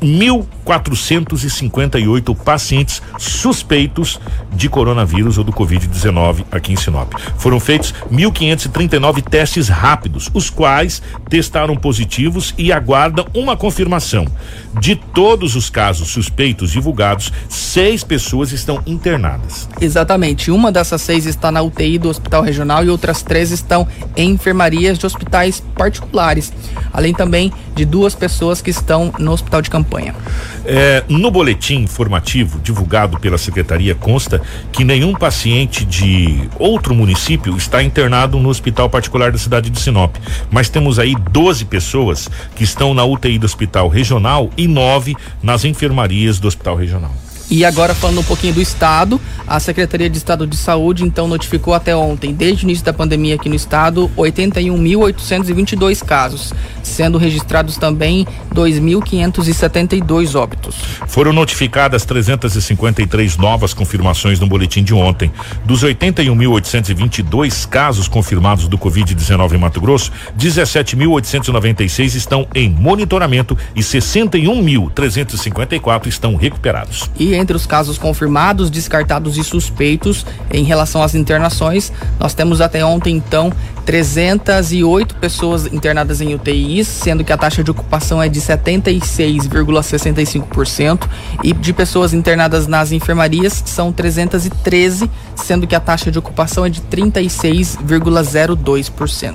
1.458 0.00 2.36
pacientes 2.36 3.02
suspeitos 3.18 4.20
de 4.52 4.68
coronavírus 4.68 5.38
ou 5.38 5.44
do 5.44 5.52
Covid-19 5.52 6.44
aqui 6.50 6.72
em 6.72 6.76
Sinop. 6.76 7.14
Foram 7.36 7.60
feitos 7.60 7.94
1.539 8.12 9.22
testes 9.22 9.68
rápidos, 9.68 10.28
os 10.32 10.50
quais 10.50 11.02
testaram 11.28 11.76
positivos 11.76 12.54
e 12.56 12.72
aguardam 12.72 13.26
uma 13.34 13.56
confirmação. 13.56 14.26
De 14.80 14.96
todos 14.96 15.56
os 15.56 15.70
casos 15.70 16.08
suspeitos 16.08 16.70
divulgados, 16.70 17.32
seis 17.48 18.04
pessoas 18.04 18.52
estão 18.52 18.82
internadas. 18.86 19.68
Exatamente. 19.80 20.50
Uma 20.50 20.72
dessas 20.72 21.02
seis 21.02 21.26
está 21.26 21.50
na 21.50 21.62
UTI 21.62 21.98
do 21.98 22.08
Hospital 22.08 22.42
Regional 22.42 22.84
e 22.84 22.90
outras 22.90 23.22
três 23.22 23.50
estão 23.50 23.86
em 24.16 24.30
enfermarias 24.30 24.98
de 24.98 25.06
hospitais 25.06 25.62
particulares. 25.76 26.52
Além 26.92 27.14
também 27.14 27.52
de 27.80 27.86
duas 27.86 28.14
pessoas 28.14 28.60
que 28.60 28.68
estão 28.68 29.10
no 29.18 29.32
hospital 29.32 29.62
de 29.62 29.70
campanha. 29.70 30.14
É, 30.66 31.02
no 31.08 31.30
boletim 31.30 31.76
informativo 31.76 32.60
divulgado 32.60 33.18
pela 33.18 33.38
secretaria 33.38 33.94
consta 33.94 34.42
que 34.70 34.84
nenhum 34.84 35.14
paciente 35.14 35.82
de 35.82 36.46
outro 36.58 36.94
município 36.94 37.56
está 37.56 37.82
internado 37.82 38.38
no 38.38 38.50
hospital 38.50 38.90
particular 38.90 39.32
da 39.32 39.38
cidade 39.38 39.70
de 39.70 39.80
Sinop. 39.80 40.14
Mas 40.50 40.68
temos 40.68 40.98
aí 40.98 41.14
12 41.30 41.64
pessoas 41.64 42.28
que 42.54 42.64
estão 42.64 42.92
na 42.92 43.02
UTI 43.02 43.38
do 43.38 43.46
hospital 43.46 43.88
regional 43.88 44.50
e 44.58 44.68
nove 44.68 45.16
nas 45.42 45.64
enfermarias 45.64 46.38
do 46.38 46.48
hospital 46.48 46.76
regional. 46.76 47.14
E 47.50 47.64
agora 47.64 47.96
falando 47.96 48.20
um 48.20 48.24
pouquinho 48.24 48.54
do 48.54 48.62
estado, 48.62 49.20
a 49.44 49.58
Secretaria 49.58 50.08
de 50.08 50.16
Estado 50.16 50.46
de 50.46 50.56
Saúde 50.56 51.02
então 51.02 51.26
notificou 51.26 51.74
até 51.74 51.96
ontem, 51.96 52.32
desde 52.32 52.64
o 52.64 52.66
início 52.66 52.84
da 52.84 52.92
pandemia 52.92 53.34
aqui 53.34 53.48
no 53.48 53.56
estado, 53.56 54.08
81.822 54.16 56.04
casos, 56.04 56.54
sendo 56.80 57.18
registrados 57.18 57.76
também 57.76 58.24
2.572 58.54 60.36
óbitos. 60.36 60.76
Foram 61.08 61.32
notificadas 61.32 62.04
353 62.04 63.36
novas 63.36 63.74
confirmações 63.74 64.38
no 64.38 64.46
boletim 64.46 64.84
de 64.84 64.94
ontem. 64.94 65.32
Dos 65.64 65.82
81.822 65.82 67.68
casos 67.68 68.06
confirmados 68.06 68.68
do 68.68 68.78
Covid-19 68.78 69.54
em 69.54 69.58
Mato 69.58 69.80
Grosso, 69.80 70.12
17.896 70.38 72.14
estão 72.14 72.46
em 72.54 72.70
monitoramento 72.70 73.58
e 73.74 73.80
61.354 73.80 76.06
estão 76.06 76.36
recuperados. 76.36 77.10
E 77.18 77.39
entre 77.40 77.56
os 77.56 77.66
casos 77.66 77.98
confirmados, 77.98 78.70
descartados 78.70 79.36
e 79.36 79.44
suspeitos 79.44 80.24
em 80.52 80.64
relação 80.64 81.02
às 81.02 81.14
internações, 81.14 81.92
nós 82.18 82.34
temos 82.34 82.60
até 82.60 82.84
ontem 82.84 83.16
então 83.16 83.52
308 83.84 85.16
pessoas 85.16 85.66
internadas 85.66 86.20
em 86.20 86.34
UTIs, 86.34 86.86
sendo 86.86 87.24
que 87.24 87.32
a 87.32 87.36
taxa 87.36 87.64
de 87.64 87.70
ocupação 87.70 88.22
é 88.22 88.28
de 88.28 88.40
76,65% 88.40 91.08
e 91.42 91.52
de 91.52 91.72
pessoas 91.72 92.12
internadas 92.14 92.66
nas 92.66 92.92
enfermarias 92.92 93.62
são 93.66 93.92
313, 93.92 95.10
sendo 95.34 95.66
que 95.66 95.74
a 95.74 95.80
taxa 95.80 96.10
de 96.10 96.18
ocupação 96.18 96.64
é 96.64 96.70
de 96.70 96.80
36,02%. 96.82 99.34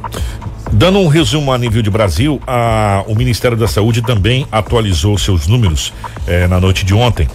Dando 0.72 0.99
um 0.99 1.08
resumo 1.08 1.53
a 1.53 1.58
nível 1.58 1.82
de 1.82 1.89
Brasil, 1.89 2.41
a- 2.45 3.03
o 3.08 3.16
Ministério 3.16 3.56
da 3.56 3.68
Saúde 3.68 4.01
também 4.01 4.45
atualizou 4.51 5.18
seus 5.18 5.47
números 5.47 5.93
eh, 6.28 6.47
na 6.47 6.60
noite 6.60 6.84
de 6.86 6.93
ontem. 6.93 7.28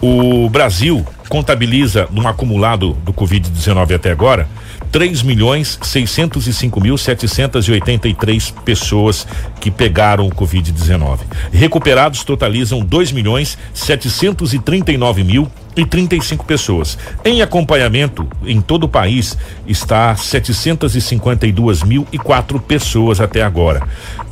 O 0.00 0.48
Brasil 0.48 1.04
contabiliza, 1.28 2.08
num 2.10 2.26
acumulado 2.26 2.94
do 3.04 3.12
Covid-19 3.12 3.94
até 3.94 4.10
agora, 4.10 4.48
3 4.90 5.22
milhões 5.22 5.78
605 5.82 6.80
mil 6.80 6.98
783 6.98 8.50
pessoas 8.64 9.26
que 9.60 9.70
pegaram 9.70 10.26
o 10.26 10.30
Covid-19. 10.30 11.20
Recuperados 11.52 12.24
totalizam 12.24 12.80
2 12.80 13.12
milhões 13.12 13.56
739 13.72 15.24
mil 15.24 15.50
e 15.76 15.86
35 15.86 16.44
pessoas. 16.44 16.98
Em 17.24 17.40
acompanhamento 17.42 18.26
em 18.44 18.60
todo 18.60 18.84
o 18.84 18.88
país 18.88 19.36
está 19.66 20.14
752 20.16 21.82
mil 21.82 22.06
e 22.12 22.18
quatro 22.18 22.60
pessoas 22.60 23.20
até 23.20 23.42
agora. 23.42 23.82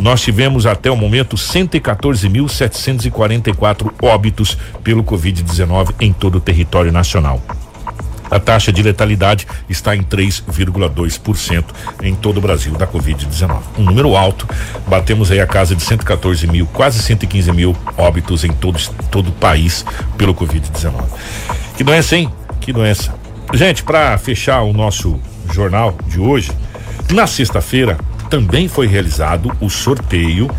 Nós 0.00 0.20
tivemos 0.20 0.66
até 0.66 0.88
o 0.90 0.96
momento 0.96 1.36
114.744 1.36 3.92
óbitos 4.02 4.58
pelo 4.82 5.04
Covid-19 5.04 5.94
em 6.00 6.12
todo 6.12 6.38
o 6.38 6.40
território 6.40 6.90
nacional. 6.92 7.40
A 8.30 8.38
taxa 8.38 8.72
de 8.72 8.82
letalidade 8.82 9.46
está 9.68 9.96
em 9.96 10.02
3,2% 10.02 11.64
em 12.02 12.14
todo 12.14 12.38
o 12.38 12.40
Brasil 12.40 12.72
da 12.74 12.86
Covid-19. 12.86 13.60
Um 13.78 13.84
número 13.84 14.16
alto. 14.16 14.48
Batemos 14.86 15.30
aí 15.30 15.40
a 15.40 15.46
casa 15.46 15.74
de 15.74 15.82
114 15.82 16.46
mil, 16.46 16.66
quase 16.66 17.00
115 17.00 17.52
mil 17.52 17.76
óbitos 17.96 18.44
em 18.44 18.52
todo, 18.52 18.78
todo 19.10 19.28
o 19.28 19.32
país 19.32 19.84
pelo 20.16 20.34
Covid-19. 20.34 20.94
Que 21.76 21.84
doença, 21.84 22.16
hein? 22.16 22.30
Que 22.60 22.72
doença. 22.72 23.14
Gente, 23.54 23.82
para 23.82 24.16
fechar 24.18 24.62
o 24.62 24.72
nosso 24.72 25.18
jornal 25.52 25.96
de 26.06 26.20
hoje, 26.20 26.52
na 27.10 27.26
sexta-feira 27.26 27.96
também 28.28 28.68
foi 28.68 28.86
realizado 28.86 29.50
o 29.60 29.70
sorteio 29.70 30.50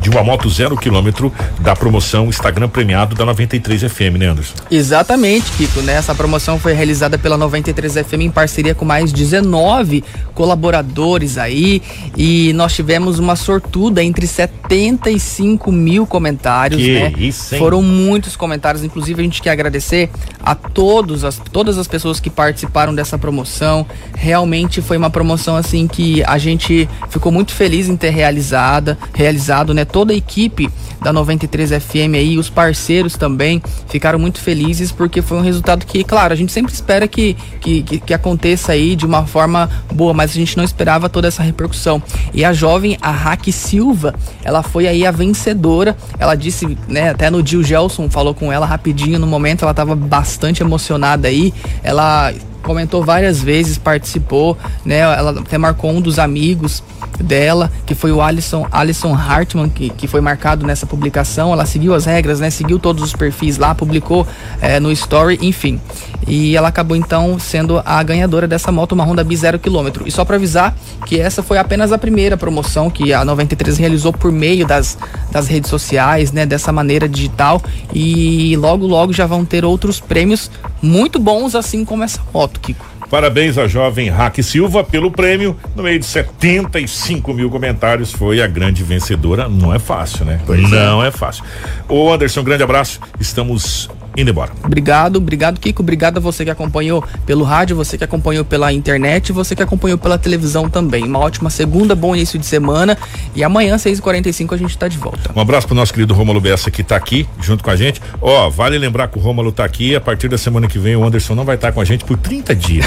de 0.00 0.10
uma 0.10 0.22
moto 0.22 0.48
zero 0.48 0.76
quilômetro 0.76 1.32
da 1.60 1.74
promoção 1.74 2.26
Instagram 2.26 2.68
premiado 2.68 3.14
da 3.14 3.24
93 3.24 3.82
FM, 3.82 4.18
né, 4.18 4.26
Anderson? 4.26 4.54
Exatamente, 4.70 5.50
Kiko, 5.52 5.80
né? 5.82 5.94
Essa 5.94 6.14
promoção 6.14 6.58
foi 6.58 6.72
realizada 6.72 7.18
pela 7.18 7.36
93 7.36 7.94
FM 7.94 8.20
em 8.20 8.30
parceria 8.30 8.74
com 8.74 8.84
mais 8.84 9.12
19 9.12 10.04
colaboradores 10.34 11.36
aí 11.36 11.82
e 12.16 12.52
nós 12.52 12.74
tivemos 12.74 13.18
uma 13.18 13.34
sortuda 13.36 14.02
entre 14.02 14.26
75 14.26 15.72
mil 15.72 16.06
comentários, 16.06 16.80
Que 16.80 16.92
né? 16.92 17.12
isso, 17.18 17.54
hein? 17.54 17.58
Foram 17.58 17.82
muitos 17.82 18.36
comentários, 18.36 18.84
inclusive 18.84 19.20
a 19.20 19.24
gente 19.24 19.42
quer 19.42 19.50
agradecer 19.50 20.10
a 20.40 20.54
todos 20.54 21.24
as, 21.24 21.38
todas 21.52 21.76
as 21.76 21.88
pessoas 21.88 22.20
que 22.20 22.30
participaram 22.30 22.94
dessa 22.94 23.18
promoção. 23.18 23.86
Realmente 24.16 24.80
foi 24.80 24.96
uma 24.96 25.10
promoção 25.10 25.56
assim 25.56 25.86
que 25.86 26.22
a 26.24 26.38
gente 26.38 26.88
ficou 27.10 27.32
muito 27.32 27.52
feliz 27.52 27.88
em 27.88 27.96
ter 27.96 28.10
realizada, 28.10 28.96
realizado, 29.12 29.57
né? 29.74 29.84
toda 29.84 30.12
a 30.12 30.16
equipe 30.16 30.68
da 31.02 31.12
93 31.12 31.70
FM 31.70 32.14
aí, 32.14 32.38
os 32.38 32.50
parceiros 32.50 33.14
também 33.16 33.62
ficaram 33.88 34.18
muito 34.18 34.40
felizes 34.40 34.90
porque 34.90 35.22
foi 35.22 35.38
um 35.38 35.42
resultado 35.42 35.86
que, 35.86 36.02
claro, 36.04 36.32
a 36.32 36.36
gente 36.36 36.52
sempre 36.52 36.72
espera 36.72 37.06
que, 37.06 37.36
que, 37.60 37.82
que, 37.82 38.00
que 38.00 38.14
aconteça 38.14 38.72
aí 38.72 38.96
de 38.96 39.06
uma 39.06 39.26
forma 39.26 39.70
boa, 39.92 40.12
mas 40.12 40.30
a 40.30 40.34
gente 40.34 40.56
não 40.56 40.64
esperava 40.64 41.08
toda 41.08 41.28
essa 41.28 41.42
repercussão. 41.42 42.02
E 42.32 42.44
a 42.44 42.52
jovem, 42.52 42.96
a 43.00 43.10
Raque 43.10 43.52
Silva, 43.52 44.14
ela 44.42 44.62
foi 44.62 44.86
aí 44.86 45.06
a 45.06 45.10
vencedora. 45.10 45.96
Ela 46.18 46.34
disse, 46.34 46.76
né, 46.88 47.10
até 47.10 47.30
no 47.30 47.38
o 47.38 47.64
Gelson 47.64 48.10
falou 48.10 48.34
com 48.34 48.52
ela 48.52 48.66
rapidinho 48.66 49.18
no 49.18 49.26
momento, 49.26 49.62
ela 49.62 49.70
estava 49.70 49.94
bastante 49.94 50.62
emocionada 50.62 51.28
aí. 51.28 51.54
Ela 51.82 52.32
comentou 52.62 53.04
várias 53.04 53.40
vezes, 53.42 53.78
participou, 53.78 54.56
né? 54.84 54.98
Ela 54.98 55.30
até 55.30 55.58
marcou 55.58 55.90
um 55.90 56.00
dos 56.00 56.18
amigos 56.18 56.82
dela, 57.20 57.70
que 57.86 57.94
foi 57.94 58.12
o 58.12 58.20
Alisson, 58.20 58.66
Alisson 58.70 59.14
Hartman, 59.14 59.68
que, 59.68 59.90
que 59.90 60.06
foi 60.06 60.20
marcado 60.20 60.66
nessa 60.66 60.86
publicação. 60.86 61.52
Ela 61.52 61.66
seguiu 61.66 61.94
as 61.94 62.04
regras, 62.04 62.40
né? 62.40 62.50
Seguiu 62.50 62.78
todos 62.78 63.02
os 63.02 63.12
perfis 63.12 63.58
lá, 63.58 63.74
publicou 63.74 64.26
é, 64.60 64.78
no 64.78 64.90
Story, 64.92 65.38
enfim. 65.42 65.80
E 66.26 66.56
ela 66.56 66.68
acabou 66.68 66.96
então 66.96 67.38
sendo 67.38 67.82
a 67.84 68.02
ganhadora 68.02 68.46
dessa 68.46 68.70
moto, 68.70 68.92
uma 68.92 69.04
Honda 69.04 69.24
B 69.24 69.34
0 69.34 69.58
km. 69.58 70.04
E 70.06 70.10
só 70.10 70.24
para 70.24 70.36
avisar 70.36 70.76
que 71.06 71.18
essa 71.18 71.42
foi 71.42 71.58
apenas 71.58 71.92
a 71.92 71.98
primeira 71.98 72.36
promoção 72.36 72.90
que 72.90 73.12
a 73.12 73.24
93 73.24 73.78
realizou 73.78 74.12
por 74.12 74.30
meio 74.30 74.66
das, 74.66 74.98
das 75.30 75.46
redes 75.46 75.70
sociais, 75.70 76.32
né? 76.32 76.44
Dessa 76.46 76.72
maneira 76.72 77.08
digital. 77.08 77.62
E 77.92 78.56
logo, 78.56 78.86
logo 78.86 79.12
já 79.12 79.26
vão 79.26 79.44
ter 79.44 79.64
outros 79.64 80.00
prêmios 80.00 80.50
muito 80.82 81.18
bons, 81.18 81.54
assim 81.54 81.84
como 81.84 82.04
essa 82.04 82.20
moto, 82.32 82.47
Kiko. 82.48 82.86
Parabéns 83.10 83.56
à 83.56 83.66
jovem 83.66 84.08
Raque 84.10 84.42
Silva 84.42 84.84
pelo 84.84 85.10
prêmio. 85.10 85.56
No 85.74 85.82
meio 85.82 85.98
de 85.98 86.04
75 86.04 87.32
mil 87.32 87.48
comentários, 87.50 88.12
foi 88.12 88.42
a 88.42 88.46
grande 88.46 88.82
vencedora. 88.82 89.48
Não 89.48 89.74
é 89.74 89.78
fácil, 89.78 90.24
né? 90.24 90.40
Pois 90.46 90.70
Não 90.70 91.02
é. 91.02 91.08
é 91.08 91.10
fácil. 91.10 91.42
Ô 91.88 92.12
Anderson, 92.12 92.42
grande 92.42 92.62
abraço. 92.62 93.00
Estamos 93.18 93.88
indo 94.18 94.30
embora. 94.30 94.52
Obrigado, 94.64 95.16
obrigado, 95.16 95.60
Kiko. 95.60 95.82
Obrigado 95.82 96.18
a 96.18 96.20
você 96.20 96.44
que 96.44 96.50
acompanhou 96.50 97.04
pelo 97.24 97.44
rádio, 97.44 97.76
você 97.76 97.96
que 97.96 98.04
acompanhou 98.04 98.44
pela 98.44 98.72
internet, 98.72 99.32
você 99.32 99.54
que 99.54 99.62
acompanhou 99.62 99.96
pela 99.96 100.18
televisão 100.18 100.68
também. 100.68 101.04
Uma 101.04 101.20
ótima 101.20 101.48
segunda, 101.50 101.94
bom 101.94 102.14
início 102.14 102.38
de 102.38 102.44
semana. 102.44 102.98
E 103.34 103.44
amanhã, 103.44 103.76
6h45, 103.76 104.52
a 104.52 104.56
gente 104.56 104.70
está 104.70 104.88
de 104.88 104.98
volta. 104.98 105.30
Um 105.34 105.40
abraço 105.40 105.66
pro 105.66 105.76
nosso 105.76 105.94
querido 105.94 106.12
Rômulo 106.14 106.40
Bessa 106.40 106.70
que 106.70 106.82
está 106.82 106.96
aqui 106.96 107.26
junto 107.40 107.62
com 107.62 107.70
a 107.70 107.76
gente. 107.76 108.02
Ó, 108.20 108.50
vale 108.50 108.76
lembrar 108.78 109.08
que 109.08 109.18
o 109.18 109.20
Rômulo 109.20 109.50
está 109.50 109.64
aqui. 109.64 109.94
A 109.94 110.00
partir 110.00 110.28
da 110.28 110.36
semana 110.36 110.66
que 110.66 110.78
vem, 110.78 110.96
o 110.96 111.04
Anderson 111.04 111.34
não 111.34 111.44
vai 111.44 111.54
estar 111.54 111.68
tá 111.68 111.72
com 111.72 111.80
a 111.80 111.84
gente 111.84 112.04
por 112.04 112.16
30 112.18 112.54
dias. 112.54 112.86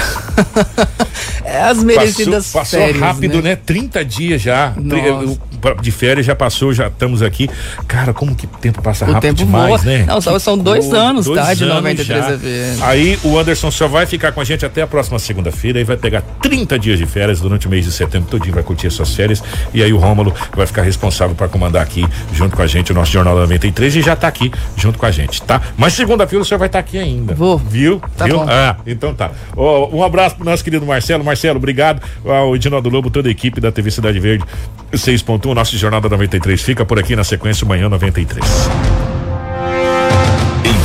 é 1.44 1.62
as 1.62 1.82
merecidas 1.82 2.52
passou, 2.52 2.60
passou 2.60 2.80
férias, 2.80 3.00
rápido, 3.00 3.36
né? 3.36 3.50
né? 3.50 3.56
30 3.56 4.04
dias 4.04 4.42
já. 4.42 4.72
Nossa. 4.76 5.38
De 5.80 5.92
férias 5.92 6.26
já 6.26 6.34
passou, 6.34 6.72
já 6.72 6.88
estamos 6.88 7.22
aqui. 7.22 7.48
Cara, 7.86 8.12
como 8.12 8.34
que 8.34 8.46
o 8.46 8.48
tempo 8.48 8.82
passa 8.82 9.04
o 9.04 9.12
rápido 9.12 9.36
tempo 9.36 9.44
demais, 9.44 9.82
voa. 9.82 9.92
né? 9.92 10.04
Não, 10.04 10.20
só 10.20 10.36
são 10.38 10.58
dois 10.58 10.92
anos, 10.92 11.21
dois 11.26 11.40
tá? 11.40 11.54
De 11.54 11.64
anos 11.64 11.76
93 11.76 12.24
já. 12.24 12.38
FM. 12.38 12.82
Aí 12.82 13.18
o 13.22 13.38
Anderson 13.38 13.70
só 13.70 13.88
vai 13.88 14.06
ficar 14.06 14.32
com 14.32 14.40
a 14.40 14.44
gente 14.44 14.64
até 14.64 14.82
a 14.82 14.86
próxima 14.86 15.18
segunda-feira 15.18 15.80
e 15.80 15.84
vai 15.84 15.96
pegar 15.96 16.22
30 16.40 16.78
dias 16.78 16.98
de 16.98 17.06
férias 17.06 17.40
durante 17.40 17.66
o 17.66 17.70
mês 17.70 17.84
de 17.84 17.92
setembro 17.92 18.28
todinho, 18.28 18.54
vai 18.54 18.62
curtir 18.62 18.86
as 18.86 18.94
suas 18.94 19.14
férias. 19.14 19.42
E 19.72 19.82
aí 19.82 19.92
o 19.92 19.98
Rômulo 19.98 20.34
vai 20.54 20.66
ficar 20.66 20.82
responsável 20.82 21.34
para 21.34 21.48
comandar 21.48 21.82
aqui 21.82 22.06
junto 22.32 22.56
com 22.56 22.62
a 22.62 22.66
gente 22.66 22.92
o 22.92 22.94
nosso 22.94 23.12
Jornal 23.12 23.34
da 23.34 23.42
93 23.42 23.96
e 23.96 24.02
já 24.02 24.16
tá 24.16 24.28
aqui 24.28 24.50
junto 24.76 24.98
com 24.98 25.06
a 25.06 25.10
gente, 25.10 25.42
tá? 25.42 25.60
Mas 25.76 25.94
segunda-feira 25.94 26.42
o 26.42 26.44
senhor 26.44 26.58
vai 26.58 26.68
estar 26.68 26.82
tá 26.82 26.88
aqui 26.88 26.98
ainda. 26.98 27.34
Vou. 27.34 27.58
Viu? 27.58 28.00
Tá 28.16 28.24
Viu? 28.24 28.38
bom. 28.38 28.46
Ah, 28.48 28.76
então 28.86 29.14
tá. 29.14 29.30
Ó, 29.56 29.88
um 29.90 30.02
abraço 30.02 30.36
pro 30.36 30.44
nosso 30.44 30.62
querido 30.64 30.84
Marcelo. 30.86 31.24
Marcelo, 31.24 31.58
obrigado. 31.58 32.02
Ao 32.24 32.54
Edinaldo 32.54 32.88
Lobo, 32.88 33.10
toda 33.10 33.28
a 33.28 33.30
equipe 33.30 33.60
da 33.60 33.70
TV 33.70 33.90
Cidade 33.90 34.18
Verde 34.18 34.44
6.1, 34.92 35.54
nosso 35.54 35.76
Jornal 35.76 36.00
da 36.00 36.08
93 36.08 36.60
fica 36.60 36.84
por 36.84 36.98
aqui 36.98 37.16
na 37.16 37.24
sequência 37.24 37.66
Manhã 37.66 37.88
93. 37.88 39.11